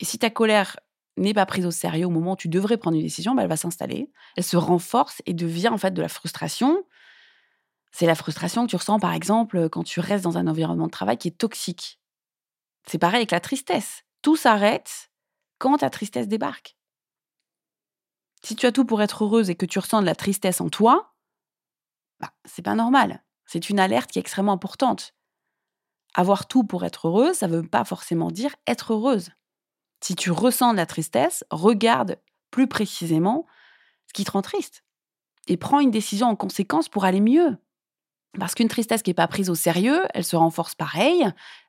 Et 0.00 0.04
si 0.04 0.18
ta 0.18 0.30
colère 0.30 0.78
n'est 1.16 1.34
pas 1.34 1.46
prise 1.46 1.66
au 1.66 1.70
sérieux 1.70 2.06
au 2.06 2.10
moment 2.10 2.32
où 2.32 2.36
tu 2.36 2.48
devrais 2.48 2.76
prendre 2.76 2.96
une 2.96 3.02
décision, 3.02 3.34
bah, 3.34 3.42
elle 3.42 3.48
va 3.48 3.56
s'installer, 3.56 4.10
elle 4.36 4.44
se 4.44 4.56
renforce 4.56 5.22
et 5.26 5.34
devient 5.34 5.68
en 5.68 5.78
fait 5.78 5.92
de 5.92 6.02
la 6.02 6.08
frustration. 6.08 6.84
C'est 7.92 8.06
la 8.06 8.16
frustration 8.16 8.64
que 8.64 8.70
tu 8.70 8.76
ressens 8.76 8.98
par 8.98 9.12
exemple 9.12 9.68
quand 9.68 9.84
tu 9.84 10.00
restes 10.00 10.24
dans 10.24 10.36
un 10.36 10.48
environnement 10.48 10.86
de 10.86 10.90
travail 10.90 11.16
qui 11.16 11.28
est 11.28 11.38
toxique. 11.38 12.00
C'est 12.86 12.98
pareil 12.98 13.18
avec 13.18 13.30
la 13.30 13.40
tristesse. 13.40 14.02
Tout 14.22 14.36
s'arrête 14.36 15.10
quand 15.58 15.78
ta 15.78 15.90
tristesse 15.90 16.28
débarque. 16.28 16.76
Si 18.44 18.56
tu 18.56 18.66
as 18.66 18.72
tout 18.72 18.84
pour 18.84 19.00
être 19.00 19.24
heureuse 19.24 19.48
et 19.48 19.54
que 19.54 19.64
tu 19.64 19.78
ressens 19.78 20.02
de 20.02 20.06
la 20.06 20.14
tristesse 20.14 20.60
en 20.60 20.68
toi, 20.68 21.14
bah, 22.20 22.30
c'est 22.44 22.62
pas 22.62 22.74
normal. 22.74 23.24
C'est 23.46 23.70
une 23.70 23.80
alerte 23.80 24.10
qui 24.10 24.18
est 24.18 24.20
extrêmement 24.20 24.52
importante. 24.52 25.14
Avoir 26.12 26.46
tout 26.46 26.62
pour 26.62 26.84
être 26.84 27.08
heureuse, 27.08 27.36
ça 27.36 27.48
ne 27.48 27.56
veut 27.56 27.66
pas 27.66 27.84
forcément 27.84 28.30
dire 28.30 28.54
être 28.66 28.92
heureuse. 28.92 29.30
Si 30.02 30.14
tu 30.14 30.30
ressens 30.30 30.72
de 30.72 30.76
la 30.76 30.84
tristesse, 30.84 31.42
regarde 31.50 32.18
plus 32.50 32.68
précisément 32.68 33.46
ce 34.06 34.12
qui 34.12 34.24
te 34.24 34.32
rend 34.32 34.42
triste 34.42 34.84
et 35.48 35.56
prends 35.56 35.80
une 35.80 35.90
décision 35.90 36.26
en 36.26 36.36
conséquence 36.36 36.90
pour 36.90 37.04
aller 37.04 37.20
mieux. 37.20 37.56
Parce 38.38 38.54
qu'une 38.54 38.68
tristesse 38.68 39.02
qui 39.02 39.10
n'est 39.10 39.14
pas 39.14 39.28
prise 39.28 39.48
au 39.48 39.54
sérieux, 39.54 40.02
elle 40.12 40.24
se 40.24 40.36
renforce 40.36 40.74
pareil, 40.74 41.24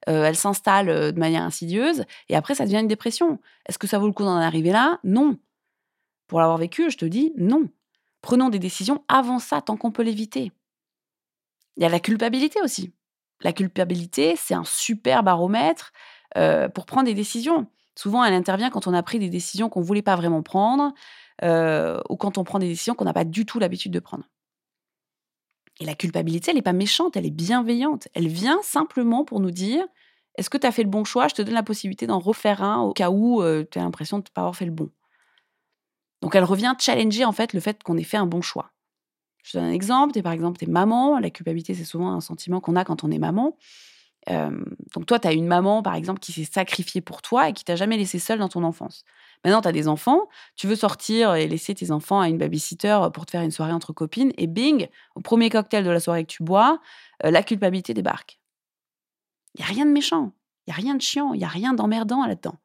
euh, 0.09 0.25
elle 0.25 0.35
s'installe 0.35 0.89
euh, 0.89 1.11
de 1.11 1.19
manière 1.19 1.43
insidieuse, 1.43 2.03
et 2.27 2.35
après 2.35 2.55
ça 2.55 2.65
devient 2.65 2.79
une 2.79 2.87
dépression. 2.87 3.39
Est-ce 3.65 3.77
que 3.77 3.87
ça 3.87 3.99
vaut 3.99 4.07
le 4.07 4.13
coup 4.13 4.23
d'en 4.23 4.35
arriver 4.35 4.71
là? 4.71 4.99
Non. 5.03 5.37
Pour 6.27 6.39
l'avoir 6.39 6.57
vécu, 6.57 6.89
je 6.89 6.97
te 6.97 7.05
dis 7.05 7.33
non. 7.37 7.69
Prenons 8.21 8.49
des 8.49 8.59
décisions 8.59 9.03
avant 9.07 9.39
ça, 9.39 9.61
tant 9.61 9.77
qu'on 9.77 9.91
peut 9.91 10.03
l'éviter. 10.03 10.51
Il 11.77 11.83
y 11.83 11.85
a 11.85 11.89
la 11.89 11.99
culpabilité 11.99 12.61
aussi. 12.61 12.93
La 13.41 13.53
culpabilité, 13.53 14.35
c'est 14.37 14.53
un 14.53 14.63
super 14.63 15.23
baromètre 15.23 15.91
euh, 16.37 16.69
pour 16.69 16.85
prendre 16.85 17.05
des 17.05 17.13
décisions. 17.13 17.67
Souvent, 17.95 18.23
elle 18.23 18.33
intervient 18.33 18.69
quand 18.69 18.87
on 18.87 18.93
a 18.93 19.03
pris 19.03 19.19
des 19.19 19.29
décisions 19.29 19.69
qu'on 19.69 19.81
ne 19.81 19.85
voulait 19.85 20.01
pas 20.01 20.15
vraiment 20.15 20.41
prendre 20.41 20.93
euh, 21.43 21.99
ou 22.09 22.17
quand 22.17 22.37
on 22.37 22.43
prend 22.43 22.59
des 22.59 22.67
décisions 22.67 22.95
qu'on 22.95 23.05
n'a 23.05 23.13
pas 23.13 23.25
du 23.25 23.45
tout 23.45 23.59
l'habitude 23.59 23.91
de 23.91 23.99
prendre. 23.99 24.25
Et 25.79 25.85
la 25.85 25.93
culpabilité, 25.93 26.51
elle 26.51 26.57
n'est 26.57 26.61
pas 26.61 26.73
méchante, 26.73 27.17
elle 27.17 27.25
est 27.25 27.31
bienveillante. 27.31 28.07
Elle 28.13 28.27
vient 28.27 28.59
simplement 28.63 29.25
pour 29.25 29.39
nous 29.41 29.51
dire 29.51 29.85
est-ce 30.37 30.49
que 30.49 30.57
tu 30.57 30.67
as 30.67 30.71
fait 30.71 30.83
le 30.83 30.89
bon 30.89 31.03
choix? 31.03 31.27
Je 31.27 31.35
te 31.35 31.41
donne 31.41 31.53
la 31.53 31.63
possibilité 31.63 32.07
d'en 32.07 32.19
refaire 32.19 32.61
un 32.61 32.81
au 32.81 32.93
cas 32.93 33.09
où 33.09 33.41
euh, 33.41 33.65
tu 33.69 33.79
as 33.79 33.83
l'impression 33.83 34.17
de 34.17 34.23
ne 34.23 34.33
pas 34.33 34.41
avoir 34.41 34.55
fait 34.55 34.65
le 34.65 34.71
bon. 34.71 34.89
Donc 36.25 36.33
elle 36.33 36.43
revient 36.43 36.73
challenger 36.79 37.23
en 37.23 37.31
fait 37.31 37.53
le 37.53 37.59
fait 37.59 37.83
qu'on 37.83 37.97
ait 37.97 38.03
fait 38.03 38.17
un 38.17 38.25
bon 38.25 38.41
choix. 38.41 38.71
Je 39.43 39.51
te 39.51 39.57
donne 39.59 39.67
un 39.67 39.71
exemple. 39.71 40.17
Es, 40.17 40.23
par 40.23 40.31
exemple, 40.31 40.57
tu 40.57 40.65
es 40.65 40.67
maman. 40.67 41.19
La 41.19 41.29
culpabilité, 41.29 41.75
c'est 41.75 41.83
souvent 41.83 42.11
un 42.13 42.19
sentiment 42.19 42.59
qu'on 42.59 42.75
a 42.75 42.83
quand 42.83 43.03
on 43.03 43.11
est 43.11 43.19
maman. 43.19 43.55
donc 44.27 45.05
toi, 45.05 45.19
tu 45.19 45.27
as 45.27 45.33
une 45.33 45.45
maman, 45.45 45.83
par 45.83 45.93
exemple, 45.93 46.19
qui 46.19 46.31
s'est 46.31 46.51
sacrifiée 46.51 47.01
pour 47.01 47.21
toi 47.21 47.47
et 47.49 47.53
qui 47.53 47.63
t'a 47.63 47.75
jamais 47.75 47.95
laissé 47.95 48.17
seule 48.17 48.39
dans 48.39 48.49
ton 48.49 48.63
enfance. 48.63 49.05
Maintenant, 49.43 49.61
tu 49.61 49.67
as 49.67 49.71
des 49.71 49.87
enfants, 49.87 50.27
tu 50.55 50.65
veux 50.65 50.75
sortir 50.75 51.35
et 51.35 51.47
laisser 51.47 51.75
tes 51.75 51.91
enfants 51.91 52.19
à 52.19 52.27
une 52.27 52.39
babysitter 52.39 53.07
pour 53.13 53.27
te 53.27 53.29
faire 53.29 53.43
une 53.43 53.51
soirée 53.51 53.73
entre 53.73 53.93
copines, 53.93 54.33
et 54.39 54.47
bing, 54.47 54.87
au 55.13 55.21
premier 55.21 55.51
cocktail 55.51 55.83
de 55.83 55.91
la 55.91 55.99
soirée 55.99 56.23
que 56.23 56.31
tu 56.31 56.41
bois, 56.41 56.81
la 57.23 57.43
culpabilité 57.43 57.93
débarque. 57.93 58.39
Il 59.53 59.59
n'y 59.59 59.65
a 59.65 59.67
rien 59.67 59.85
de 59.85 59.91
méchant, 59.91 60.31
il 60.65 60.71
n'y 60.71 60.73
a 60.73 60.77
rien 60.77 60.95
de 60.95 61.03
chiant, 61.03 61.33
il 61.33 61.37
n'y 61.37 61.45
a 61.45 61.49
rien 61.49 61.75
d'emmerdant 61.75 62.25
là-dedans. 62.25 62.55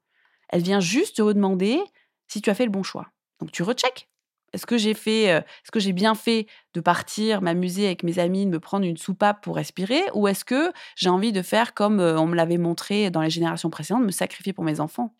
Elle 0.48 0.62
vient 0.62 0.80
juste 0.80 1.18
te 1.18 1.30
demander 1.30 1.78
si 2.26 2.40
tu 2.40 2.48
as 2.48 2.54
fait 2.54 2.64
le 2.64 2.70
bon 2.70 2.82
choix. 2.82 3.12
Donc 3.40 3.52
tu 3.52 3.62
recheck. 3.62 4.08
Est-ce 4.52 4.66
que 4.66 4.78
j'ai 4.78 4.94
fait, 4.94 5.26
est-ce 5.26 5.70
que 5.70 5.78
j'ai 5.78 5.92
bien 5.92 6.16
fait 6.16 6.48
de 6.74 6.80
partir 6.80 7.40
m'amuser 7.40 7.86
avec 7.86 8.02
mes 8.02 8.18
amis, 8.18 8.46
de 8.46 8.50
me 8.50 8.58
prendre 8.58 8.84
une 8.84 8.96
soupape 8.96 9.44
pour 9.44 9.54
respirer, 9.54 10.02
ou 10.14 10.26
est-ce 10.26 10.44
que 10.44 10.72
j'ai 10.96 11.08
envie 11.08 11.30
de 11.30 11.40
faire 11.40 11.72
comme 11.72 12.00
on 12.00 12.26
me 12.26 12.34
l'avait 12.34 12.58
montré 12.58 13.10
dans 13.10 13.22
les 13.22 13.30
générations 13.30 13.70
précédentes, 13.70 14.02
me 14.02 14.10
sacrifier 14.10 14.52
pour 14.52 14.64
mes 14.64 14.80
enfants? 14.80 15.14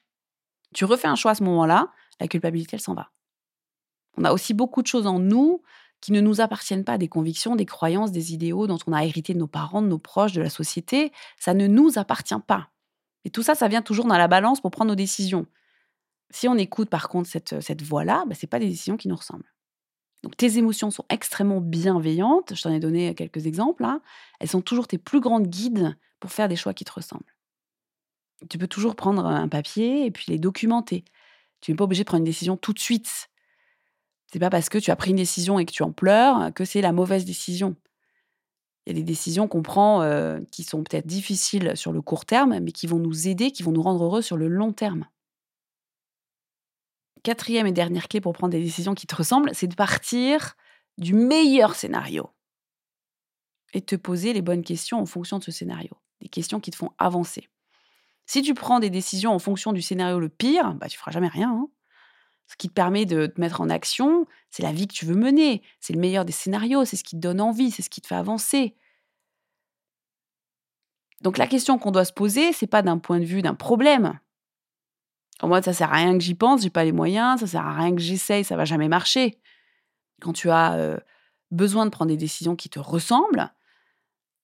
Tu 0.75 0.85
refais 0.85 1.07
un 1.07 1.15
choix 1.15 1.31
à 1.31 1.35
ce 1.37 1.45
moment-là, 1.45 1.93
la 2.19 2.27
culpabilité 2.27 2.75
elle 2.75 2.81
s'en 2.81 2.95
va. 2.95 3.11
On 4.17 4.25
a 4.25 4.33
aussi 4.33 4.53
beaucoup 4.53 4.83
de 4.83 4.89
choses 4.89 5.07
en 5.07 5.21
nous 5.21 5.63
qui 6.01 6.13
ne 6.13 6.21
nous 6.21 6.41
appartiennent 6.41 6.85
pas, 6.85 6.99
des 6.99 7.09
convictions, 7.09 7.57
des 7.57 7.67
croyances, 7.67 8.11
des 8.11 8.33
idéaux 8.33 8.67
dont 8.67 8.79
on 8.87 8.93
a 8.93 9.05
hérité 9.05 9.35
de 9.35 9.39
nos 9.39 9.47
parents, 9.47 9.83
de 9.83 9.87
nos 9.87 9.99
proches, 9.99 10.33
de 10.33 10.41
la 10.41 10.51
société. 10.51 11.13
Ça 11.39 11.55
ne 11.55 11.67
nous 11.67 11.99
appartient 11.99 12.35
pas. 12.47 12.71
Et 13.25 13.31
tout 13.31 13.43
ça, 13.43 13.55
ça 13.55 13.69
vient 13.69 13.83
toujours 13.83 14.07
dans 14.07 14.17
la 14.17 14.29
balance 14.29 14.61
pour 14.61 14.71
prendre 14.71 14.89
nos 14.89 14.95
décisions. 14.97 15.47
Si 16.31 16.49
on 16.49 16.57
écoute 16.57 16.91
par 16.91 17.09
contre 17.09 17.29
cette, 17.29 17.61
cette 17.61 17.83
voix-là, 17.83 18.25
bah, 18.27 18.35
ce 18.35 18.45
n'est 18.45 18.49
pas 18.49 18.59
des 18.59 18.69
décisions 18.69 18.97
qui 18.97 19.09
nous 19.09 19.17
ressemblent. 19.17 19.53
Donc 20.23 20.37
tes 20.37 20.59
émotions 20.59 20.91
sont 20.91 21.05
extrêmement 21.09 21.61
bienveillantes, 21.61 22.55
je 22.55 22.63
t'en 22.63 22.73
ai 22.73 22.81
donné 22.81 23.15
quelques 23.15 23.47
exemples, 23.47 23.83
là. 23.83 24.01
elles 24.39 24.49
sont 24.49 24.61
toujours 24.61 24.87
tes 24.87 24.99
plus 24.99 25.21
grandes 25.21 25.47
guides 25.47 25.97
pour 26.19 26.31
faire 26.31 26.49
des 26.49 26.57
choix 26.57 26.75
qui 26.75 26.85
te 26.85 26.93
ressemblent. 26.93 27.35
Tu 28.49 28.59
peux 28.59 28.69
toujours 28.69 28.97
prendre 28.97 29.25
un 29.25 29.49
papier 29.49 30.07
et 30.07 30.11
puis 30.11 30.27
les 30.29 30.39
documenter. 30.39 31.05
Tu 31.61 31.71
n'es 31.71 31.77
pas 31.77 31.85
obligé 31.85 32.05
de 32.05 32.07
prendre 32.07 32.21
une 32.21 32.25
décision 32.25 32.57
tout 32.57 32.73
de 32.73 32.79
suite. 32.79 33.29
C'est 34.33 34.39
pas 34.39 34.51
parce 34.51 34.69
que 34.69 34.79
tu 34.79 34.91
as 34.91 34.97
pris 34.97 35.11
une 35.11 35.17
décision 35.17 35.59
et 35.59 35.67
que 35.67 35.73
tu 35.73 35.83
en 35.83 35.93
pleures 35.93 36.53
que 36.55 36.65
c'est 36.65 36.81
la 36.81 36.93
mauvaise 36.93 37.25
décision. 37.25 37.77
Il 38.87 38.91
y 38.91 38.97
a 38.97 39.01
des 39.01 39.05
décisions 39.05 39.47
qu'on 39.47 39.63
prend 39.63 40.03
euh, 40.03 40.41
qui 40.51 40.63
sont 40.63 40.83
peut-être 40.83 41.07
difficiles 41.07 41.73
sur 41.77 41.93
le 41.93 42.01
court 42.01 42.25
terme, 42.25 42.59
mais 42.61 42.73
qui 42.73 42.87
vont 42.87 42.99
nous 42.99 43.29
aider, 43.29 43.51
qui 43.51 43.63
vont 43.63 43.73
nous 43.73 43.83
rendre 43.83 44.05
heureux 44.05 44.23
sur 44.23 44.37
le 44.37 44.49
long 44.49 44.73
terme. 44.73 45.07
Quatrième 47.23 47.67
et 47.67 47.73
dernière 47.73 48.09
clé 48.09 48.21
pour 48.21 48.33
prendre 48.33 48.53
des 48.53 48.63
décisions 48.63 48.95
qui 48.95 49.07
te 49.07 49.15
ressemblent, 49.15 49.51
c'est 49.55 49.67
de 49.67 49.75
partir 49.75 50.57
du 50.99 51.15
meilleur 51.15 51.75
scénario 51.75 52.31
et 53.73 53.83
te 53.83 53.97
poser 53.97 54.33
les 54.33 54.43
bonnes 54.43 54.65
questions 54.65 55.01
en 55.01 55.07
fonction 55.07 55.39
de 55.39 55.45
ce 55.45 55.53
scénario, 55.53 55.91
des 56.21 56.29
questions 56.29 56.61
qui 56.61 56.71
te 56.71 56.77
font 56.77 56.93
avancer. 56.99 57.49
Si 58.27 58.43
tu 58.43 58.55
prends 58.55 58.81
des 58.81 58.91
décisions 58.91 59.33
en 59.33 59.39
fonction 59.39 59.73
du 59.73 59.83
scénario 59.83 60.19
le 60.19 60.29
pire, 60.29 60.75
bah, 60.75 60.89
tu 60.89 60.99
feras 60.99 61.11
jamais 61.11 61.29
rien. 61.29 61.51
Hein. 61.51 61.69
Ce 62.47 62.57
qui 62.57 62.69
te 62.69 62.75
permet 62.75 63.07
de 63.07 63.27
te 63.27 63.41
mettre 63.41 63.61
en 63.61 63.71
action, 63.71 64.27
c'est 64.51 64.63
la 64.63 64.73
vie 64.73 64.89
que 64.89 64.95
tu 64.95 65.05
veux 65.05 65.15
mener. 65.15 65.63
C'est 65.81 65.93
le 65.93 66.01
meilleur 66.01 66.25
des 66.25 66.33
scénarios, 66.33 66.85
c'est 66.85 66.97
ce 66.97 67.05
qui 67.05 67.17
te 67.17 67.21
donne 67.21 67.41
envie, 67.41 67.71
c'est 67.71 67.83
ce 67.83 67.91
qui 67.91 68.01
te 68.01 68.07
fait 68.07 68.15
avancer. 68.15 68.75
Donc 71.21 71.39
la 71.39 71.47
question 71.47 71.79
qu'on 71.79 71.91
doit 71.91 72.05
se 72.05 72.13
poser, 72.13 72.53
c'est 72.53 72.67
pas 72.67 72.83
d'un 72.83 72.99
point 72.99 73.21
de 73.21 73.25
vue 73.25 73.43
d'un 73.43 73.55
problème. 73.55 74.19
Mode, 75.49 75.65
ça 75.65 75.73
sert 75.73 75.93
à 75.93 75.97
rien 75.97 76.19
que 76.19 76.25
j'y 76.25 76.35
pense, 76.35 76.63
j'ai 76.63 76.71
pas 76.71 76.85
les 76.85 76.93
moyens, 76.93 77.41
ça 77.41 77.47
sert 77.47 77.67
à 77.67 77.75
rien 77.75 77.95
que 77.95 78.01
j'essaye, 78.01 78.45
ça 78.45 78.57
va 78.57 78.65
jamais 78.65 78.89
marcher. 78.89 79.41
Quand 80.21 80.33
tu 80.33 80.51
as 80.51 80.75
euh, 80.75 80.99
besoin 81.51 81.87
de 81.87 81.91
prendre 81.91 82.11
des 82.11 82.17
décisions 82.17 82.57
qui 82.57 82.69
te 82.69 82.79
ressemblent, 82.79 83.51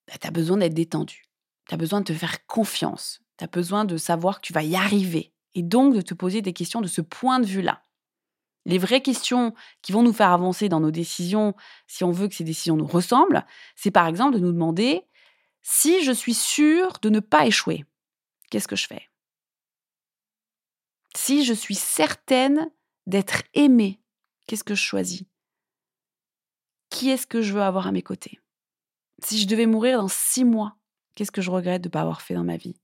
bah, 0.09 0.15
tu 0.21 0.27
as 0.27 0.31
besoin 0.31 0.57
d'être 0.57 0.75
détendu. 0.75 1.25
Tu 1.69 1.75
as 1.75 1.79
besoin 1.79 2.01
de 2.01 2.07
te 2.07 2.15
faire 2.15 2.47
confiance. 2.47 3.21
Tu 3.39 3.45
as 3.45 3.49
besoin 3.49 3.85
de 3.85 3.97
savoir 3.97 4.41
que 4.41 4.47
tu 4.47 4.53
vas 4.53 4.63
y 4.63 4.77
arriver. 4.77 5.33
Et 5.55 5.63
donc 5.63 5.95
de 5.95 6.01
te 6.01 6.15
poser 6.15 6.43
des 6.43 6.53
questions 6.53 6.81
de 6.81 6.87
ce 6.87 7.01
point 7.01 7.41
de 7.41 7.47
vue-là. 7.47 7.83
Les 8.65 8.79
vraies 8.79 9.01
questions 9.01 9.55
qui 9.81 9.93
vont 9.93 10.03
nous 10.03 10.13
faire 10.13 10.31
avancer 10.31 10.69
dans 10.69 10.81
nos 10.81 10.91
décisions, 10.91 11.55
si 11.87 12.05
on 12.05 12.11
veut 12.11 12.29
que 12.29 12.35
ces 12.35 12.45
décisions 12.45 12.77
nous 12.77 12.87
ressemblent, 12.87 13.45
c'est 13.77 13.93
par 13.93 14.07
exemple 14.07 14.35
de 14.35 14.41
nous 14.41 14.53
demander 14.53 15.03
si 15.63 16.03
je 16.03 16.13
suis 16.13 16.35
sûre 16.35 16.99
de 17.01 17.11
ne 17.11 17.21
pas 17.21 17.47
échouer, 17.47 17.85
qu'est-ce 18.51 18.69
que 18.69 18.77
je 18.77 18.87
fais? 18.87 19.09
Si 21.17 21.47
je 21.47 21.55
suis 21.55 21.75
certaine 21.75 22.71
d'être 23.07 23.43
aimée, 23.55 23.99
qu'est-ce 24.47 24.63
que 24.63 24.75
je 24.75 24.83
choisis? 24.83 25.23
Qui 26.91 27.09
est-ce 27.09 27.27
que 27.27 27.41
je 27.41 27.55
veux 27.55 27.63
avoir 27.63 27.87
à 27.87 27.93
mes 27.93 28.03
côtés? 28.03 28.39
Si 29.25 29.41
je 29.41 29.47
devais 29.47 29.65
mourir 29.65 29.99
dans 29.99 30.09
six 30.09 30.45
mois, 30.45 30.77
qu'est-ce 31.15 31.33
que 31.33 31.41
je 31.41 31.51
regrette 31.51 31.81
de 31.81 31.89
ne 31.89 31.91
pas 31.91 32.03
avoir 32.03 32.21
fait 32.21 32.35
dans 32.35 32.45
ma 32.45 32.59
vie? 32.59 32.79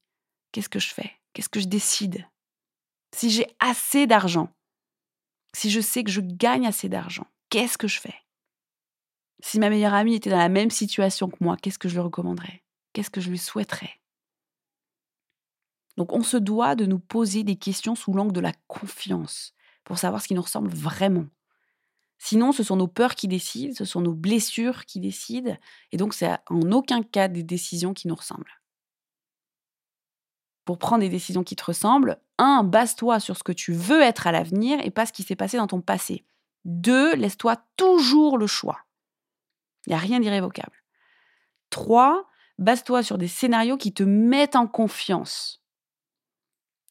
Qu'est-ce 0.50 0.70
que 0.70 0.78
je 0.78 0.94
fais? 0.94 1.12
Qu'est-ce 1.34 1.50
que 1.50 1.60
je 1.60 1.68
décide? 1.68 2.26
Si 3.14 3.30
j'ai 3.30 3.46
assez 3.60 4.06
d'argent, 4.06 4.48
si 5.54 5.70
je 5.70 5.82
sais 5.82 6.02
que 6.02 6.10
je 6.10 6.22
gagne 6.22 6.66
assez 6.66 6.88
d'argent, 6.88 7.26
qu'est-ce 7.50 7.76
que 7.76 7.86
je 7.86 8.00
fais? 8.00 8.14
Si 9.44 9.60
ma 9.60 9.68
meilleure 9.68 9.94
amie 9.94 10.14
était 10.14 10.30
dans 10.30 10.38
la 10.38 10.48
même 10.48 10.70
situation 10.70 11.28
que 11.28 11.36
moi, 11.40 11.58
qu'est-ce 11.58 11.78
que 11.78 11.88
je 11.88 11.94
lui 11.94 12.00
recommanderais? 12.00 12.64
Qu'est-ce 12.94 13.10
que 13.10 13.20
je 13.20 13.28
lui 13.28 13.38
souhaiterais? 13.38 14.01
Donc 15.96 16.12
on 16.12 16.22
se 16.22 16.36
doit 16.36 16.74
de 16.74 16.86
nous 16.86 16.98
poser 16.98 17.44
des 17.44 17.56
questions 17.56 17.94
sous 17.94 18.12
l'angle 18.12 18.32
de 18.32 18.40
la 18.40 18.52
confiance 18.66 19.54
pour 19.84 19.98
savoir 19.98 20.22
ce 20.22 20.28
qui 20.28 20.34
nous 20.34 20.42
ressemble 20.42 20.70
vraiment. 20.70 21.26
Sinon, 22.18 22.52
ce 22.52 22.62
sont 22.62 22.76
nos 22.76 22.86
peurs 22.86 23.16
qui 23.16 23.26
décident, 23.26 23.74
ce 23.74 23.84
sont 23.84 24.00
nos 24.00 24.14
blessures 24.14 24.84
qui 24.86 25.00
décident, 25.00 25.56
et 25.90 25.96
donc 25.96 26.14
c'est 26.14 26.30
en 26.48 26.70
aucun 26.70 27.02
cas 27.02 27.26
des 27.26 27.42
décisions 27.42 27.94
qui 27.94 28.06
nous 28.06 28.14
ressemblent 28.14 28.62
pour 30.64 30.78
prendre 30.78 31.00
des 31.00 31.08
décisions 31.08 31.44
qui 31.44 31.56
te 31.56 31.64
ressemblent. 31.64 32.18
Un, 32.38 32.64
base-toi 32.64 33.20
sur 33.20 33.36
ce 33.36 33.42
que 33.42 33.52
tu 33.52 33.72
veux 33.72 34.00
être 34.00 34.26
à 34.26 34.32
l'avenir 34.32 34.78
et 34.82 34.90
pas 34.90 35.06
ce 35.06 35.12
qui 35.12 35.22
s'est 35.22 35.36
passé 35.36 35.56
dans 35.56 35.66
ton 35.66 35.80
passé. 35.80 36.24
Deux, 36.64 37.14
laisse-toi 37.14 37.56
toujours 37.76 38.38
le 38.38 38.46
choix. 38.46 38.80
Il 39.86 39.90
n'y 39.90 39.96
a 39.96 39.98
rien 39.98 40.20
d'irrévocable. 40.20 40.84
Trois, 41.70 42.28
base-toi 42.58 43.02
sur 43.02 43.18
des 43.18 43.28
scénarios 43.28 43.76
qui 43.76 43.92
te 43.92 44.02
mettent 44.02 44.56
en 44.56 44.66
confiance. 44.66 45.61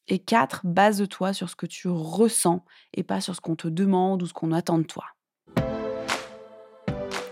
Et 0.08 0.20
quatre, 0.20 0.62
base-toi 0.64 1.34
sur 1.34 1.50
ce 1.50 1.56
que 1.56 1.66
tu 1.66 1.88
ressens 1.88 2.64
et 2.94 3.04
pas 3.04 3.22
sur 3.22 3.36
ce 3.36 3.42
qu'on 3.42 3.56
te 3.56 3.68
demande 3.68 4.24
ou 4.24 4.26
ce 4.26 4.34
qu'on 4.34 4.52
attend 4.52 4.78
de 4.78 4.84
toi. 4.84 5.06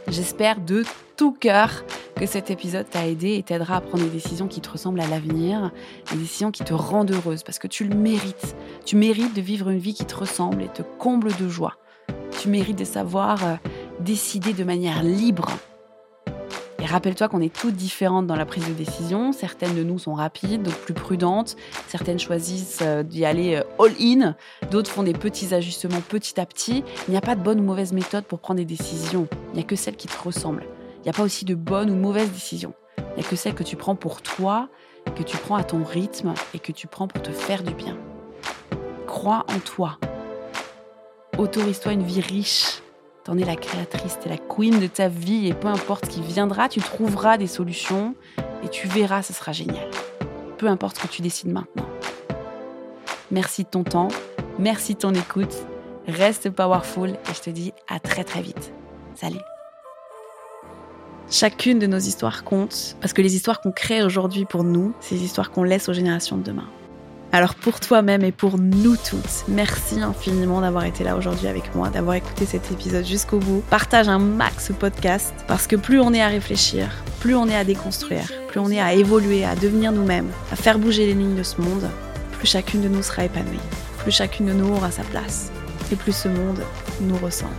J'espère 0.08 0.60
de 0.62 0.84
tout 1.18 1.34
cœur 1.34 1.84
que 2.16 2.26
cet 2.26 2.50
épisode 2.50 2.90
t'a 2.90 3.08
aidé 3.08 3.36
et 3.36 3.44
t'aidera 3.44 3.78
à 3.78 3.82
prendre 3.82 4.04
des 4.04 4.10
décisions 4.10 4.48
qui 4.48 4.60
te 4.60 4.70
ressemblent 4.70 5.00
à 5.02 5.08
l'avenir, 5.08 5.72
des 6.12 6.18
décisions 6.18 6.52
qui 6.52 6.64
te 6.64 6.74
rendent 6.74 7.12
heureuse, 7.12 7.44
parce 7.44 7.60
que 7.60 7.68
tu 7.68 7.86
le 7.86 7.96
mérites. 7.96 8.56
Tu 8.86 8.96
mérites 8.96 9.36
de 9.36 9.42
vivre 9.42 9.70
une 9.70 9.78
vie 9.78 9.94
qui 9.94 10.06
te 10.06 10.16
ressemble 10.16 10.64
et 10.64 10.68
te 10.68 10.82
comble 10.82 11.36
de 11.36 11.48
joie. 11.48 11.76
Tu 12.42 12.50
mérites 12.50 12.80
de 12.80 12.86
savoir 12.86 13.46
euh, 13.46 13.56
décider 14.00 14.54
de 14.54 14.64
manière 14.64 15.04
libre 15.04 15.50
rappelle-toi 16.90 17.28
qu'on 17.28 17.42
est 17.42 17.54
toutes 17.54 17.76
différentes 17.76 18.28
dans 18.28 18.36
la 18.36 18.46
prise 18.46 18.68
de 18.68 18.74
décision. 18.74 19.32
Certaines 19.32 19.76
de 19.76 19.84
nous 19.84 20.00
sont 20.00 20.14
rapides, 20.14 20.64
d'autres 20.64 20.80
plus 20.80 20.94
prudentes. 20.94 21.56
Certaines 21.88 22.20
choisissent 22.20 22.80
euh, 22.82 23.04
d'y 23.04 23.26
aller 23.26 23.56
euh, 23.56 23.84
all-in. 23.84 24.36
D'autres 24.72 24.92
font 24.92 25.04
des 25.04 25.14
petits 25.14 25.54
ajustements 25.54 26.02
petit 26.02 26.40
à 26.40 26.46
petit. 26.46 26.84
Il 27.08 27.12
n'y 27.12 27.18
a 27.18 27.22
pas 27.22 27.36
de 27.36 27.42
bonne 27.42 27.60
ou 27.60 27.64
mauvaise 27.64 27.94
méthode 27.94 28.26
pour 28.26 28.40
prendre 28.40 28.60
des 28.60 28.66
décisions. 28.66 29.28
Il 29.54 29.56
n'y 29.56 29.62
a 29.62 29.66
que 29.66 29.76
celle 29.76 29.96
qui 29.96 30.08
te 30.08 30.24
ressemble. 30.24 30.66
Il 30.98 31.04
n'y 31.04 31.10
a 31.10 31.14
pas 31.14 31.24
aussi 31.24 31.46
de 31.46 31.56
bonne 31.56 31.90
ou 31.90 31.96
mauvaise 31.96 32.32
décision. 32.32 32.74
Il 32.98 33.22
n'y 33.22 33.26
a 33.26 33.30
que 33.30 33.36
celle 33.36 33.54
que 33.54 33.64
tu 33.64 33.76
prends 33.76 33.96
pour 33.96 34.22
toi, 34.22 34.70
que 35.16 35.24
tu 35.24 35.38
prends 35.38 35.56
à 35.56 35.64
ton 35.64 35.84
rythme 35.84 36.34
et 36.54 36.60
que 36.60 36.72
tu 36.72 36.88
prends 36.88 37.08
pour 37.08 37.22
te 37.22 37.32
faire 37.32 37.64
du 37.64 37.74
bien. 37.74 37.98
Crois 39.08 39.46
en 39.50 39.60
toi. 39.60 39.98
Autorise-toi 41.38 41.94
une 41.94 42.04
vie 42.04 42.22
riche 42.22 42.82
T'en 43.30 43.38
es 43.38 43.46
la 43.46 43.56
créatrice, 43.56 44.18
t'es 44.18 44.28
la 44.28 44.40
queen 44.40 44.80
de 44.80 44.88
ta 44.88 45.08
vie 45.08 45.48
et 45.48 45.54
peu 45.54 45.68
importe 45.68 46.06
ce 46.06 46.10
qui 46.10 46.22
viendra, 46.22 46.68
tu 46.68 46.80
trouveras 46.80 47.38
des 47.38 47.46
solutions 47.46 48.16
et 48.64 48.70
tu 48.70 48.88
verras, 48.88 49.22
ce 49.22 49.34
sera 49.34 49.52
génial. 49.52 49.88
Peu 50.58 50.66
importe 50.66 50.98
ce 50.98 51.04
que 51.04 51.08
tu 51.10 51.22
décides 51.22 51.52
maintenant. 51.52 51.88
Merci 53.30 53.66
de 53.66 53.70
ton 53.70 53.84
temps, 53.84 54.08
merci 54.58 54.96
de 54.96 55.00
ton 55.02 55.14
écoute, 55.14 55.54
reste 56.08 56.50
powerful 56.50 57.12
et 57.12 57.36
je 57.36 57.40
te 57.40 57.52
dis 57.52 57.72
à 57.88 58.00
très 58.00 58.24
très 58.24 58.42
vite. 58.42 58.74
Salut 59.14 59.38
Chacune 61.30 61.78
de 61.78 61.86
nos 61.86 62.00
histoires 62.00 62.44
compte, 62.44 62.96
parce 63.00 63.14
que 63.14 63.22
les 63.22 63.36
histoires 63.36 63.62
qu'on 63.62 63.72
crée 63.72 64.02
aujourd'hui 64.02 64.46
pour 64.46 64.64
nous, 64.64 64.96
c'est 65.02 65.14
les 65.14 65.24
histoires 65.24 65.52
qu'on 65.52 65.62
laisse 65.62 65.88
aux 65.88 65.94
générations 65.94 66.36
de 66.36 66.42
demain. 66.42 66.68
Alors 67.32 67.54
pour 67.54 67.80
toi-même 67.80 68.24
et 68.24 68.32
pour 68.32 68.58
nous 68.58 68.96
toutes, 68.98 69.46
merci 69.48 70.02
infiniment 70.02 70.62
d'avoir 70.62 70.86
été 70.86 71.04
là 71.04 71.16
aujourd'hui 71.16 71.48
avec 71.48 71.76
moi, 71.76 71.90
d'avoir 71.90 72.16
écouté 72.16 72.48
cet 72.48 72.72
épisode 72.72 73.06
jusqu'au 73.06 73.38
bout. 73.38 73.64
Partage 73.70 74.10
un 74.10 74.18
max 74.18 74.72
podcast 74.80 75.34
parce 75.48 75.68
que 75.68 75.76
plus 75.76 76.00
on 76.00 76.12
est 76.12 76.22
à 76.22 76.28
réfléchir, 76.28 76.90
plus 77.20 77.36
on 77.36 77.48
est 77.48 77.56
à 77.56 77.64
déconstruire, 77.64 78.26
plus 78.48 78.60
on 78.60 78.72
est 78.72 78.82
à 78.82 78.94
évoluer, 78.94 79.46
à 79.46 79.56
devenir 79.56 79.92
nous-mêmes, 79.92 80.32
à 80.52 80.56
faire 80.56 80.80
bouger 80.80 81.06
les 81.06 81.14
lignes 81.14 81.36
de 81.36 81.44
ce 81.44 81.62
monde, 81.62 81.88
plus 82.32 82.48
chacune 82.48 82.82
de 82.82 82.88
nous 82.88 83.04
sera 83.04 83.26
épanouie, 83.26 83.60
plus 84.00 84.12
chacune 84.12 84.48
de 84.48 84.54
nous 84.54 84.74
aura 84.74 84.90
sa 84.90 85.04
place 85.04 85.52
et 85.92 85.96
plus 85.96 86.16
ce 86.16 86.30
monde 86.30 86.64
nous 87.02 87.18
ressemble. 87.18 87.54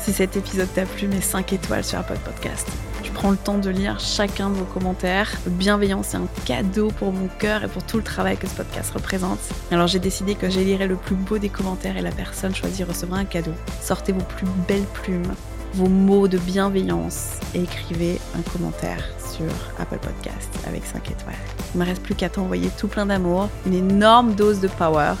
Si 0.00 0.12
cet 0.12 0.36
épisode 0.36 0.72
t'a 0.74 0.84
plu, 0.84 1.08
mets 1.08 1.22
5 1.22 1.50
étoiles 1.54 1.84
sur 1.84 1.98
Apple 1.98 2.18
Podcast. 2.24 2.68
Prends 3.14 3.30
le 3.30 3.36
temps 3.36 3.58
de 3.58 3.70
lire 3.70 4.00
chacun 4.00 4.50
de 4.50 4.54
vos 4.54 4.64
commentaires. 4.64 5.30
Bienveillance, 5.46 6.08
c'est 6.08 6.16
un 6.16 6.28
cadeau 6.44 6.88
pour 6.88 7.12
mon 7.12 7.28
cœur 7.38 7.62
et 7.62 7.68
pour 7.68 7.84
tout 7.84 7.98
le 7.98 8.02
travail 8.02 8.36
que 8.36 8.46
ce 8.46 8.54
podcast 8.54 8.90
représente. 8.92 9.38
Alors 9.70 9.86
j'ai 9.86 9.98
décidé 9.98 10.34
que 10.34 10.48
j'élirais 10.48 10.86
le 10.86 10.96
plus 10.96 11.14
beau 11.14 11.38
des 11.38 11.48
commentaires 11.48 11.96
et 11.96 12.02
la 12.02 12.10
personne 12.10 12.54
choisie 12.54 12.84
recevra 12.84 13.18
un 13.18 13.24
cadeau. 13.24 13.52
Sortez 13.80 14.12
vos 14.12 14.24
plus 14.24 14.46
belles 14.66 14.86
plumes, 14.94 15.34
vos 15.74 15.88
mots 15.88 16.26
de 16.26 16.38
bienveillance 16.38 17.38
et 17.54 17.62
écrivez 17.62 18.18
un 18.36 18.42
commentaire 18.50 19.04
sur 19.18 19.46
Apple 19.78 19.98
Podcast 19.98 20.50
avec 20.66 20.84
5 20.84 21.10
étoiles. 21.10 21.34
Il 21.74 21.78
ne 21.78 21.84
me 21.84 21.88
reste 21.88 22.02
plus 22.02 22.14
qu'à 22.14 22.28
t'envoyer 22.28 22.70
tout 22.78 22.88
plein 22.88 23.06
d'amour, 23.06 23.48
une 23.66 23.74
énorme 23.74 24.34
dose 24.34 24.60
de 24.60 24.68
power 24.68 25.14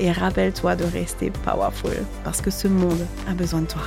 et 0.00 0.10
rappelle-toi 0.10 0.76
de 0.76 0.84
rester 0.84 1.30
powerful 1.30 2.04
parce 2.24 2.40
que 2.40 2.50
ce 2.50 2.68
monde 2.68 3.06
a 3.28 3.34
besoin 3.34 3.60
de 3.60 3.66
toi. 3.66 3.82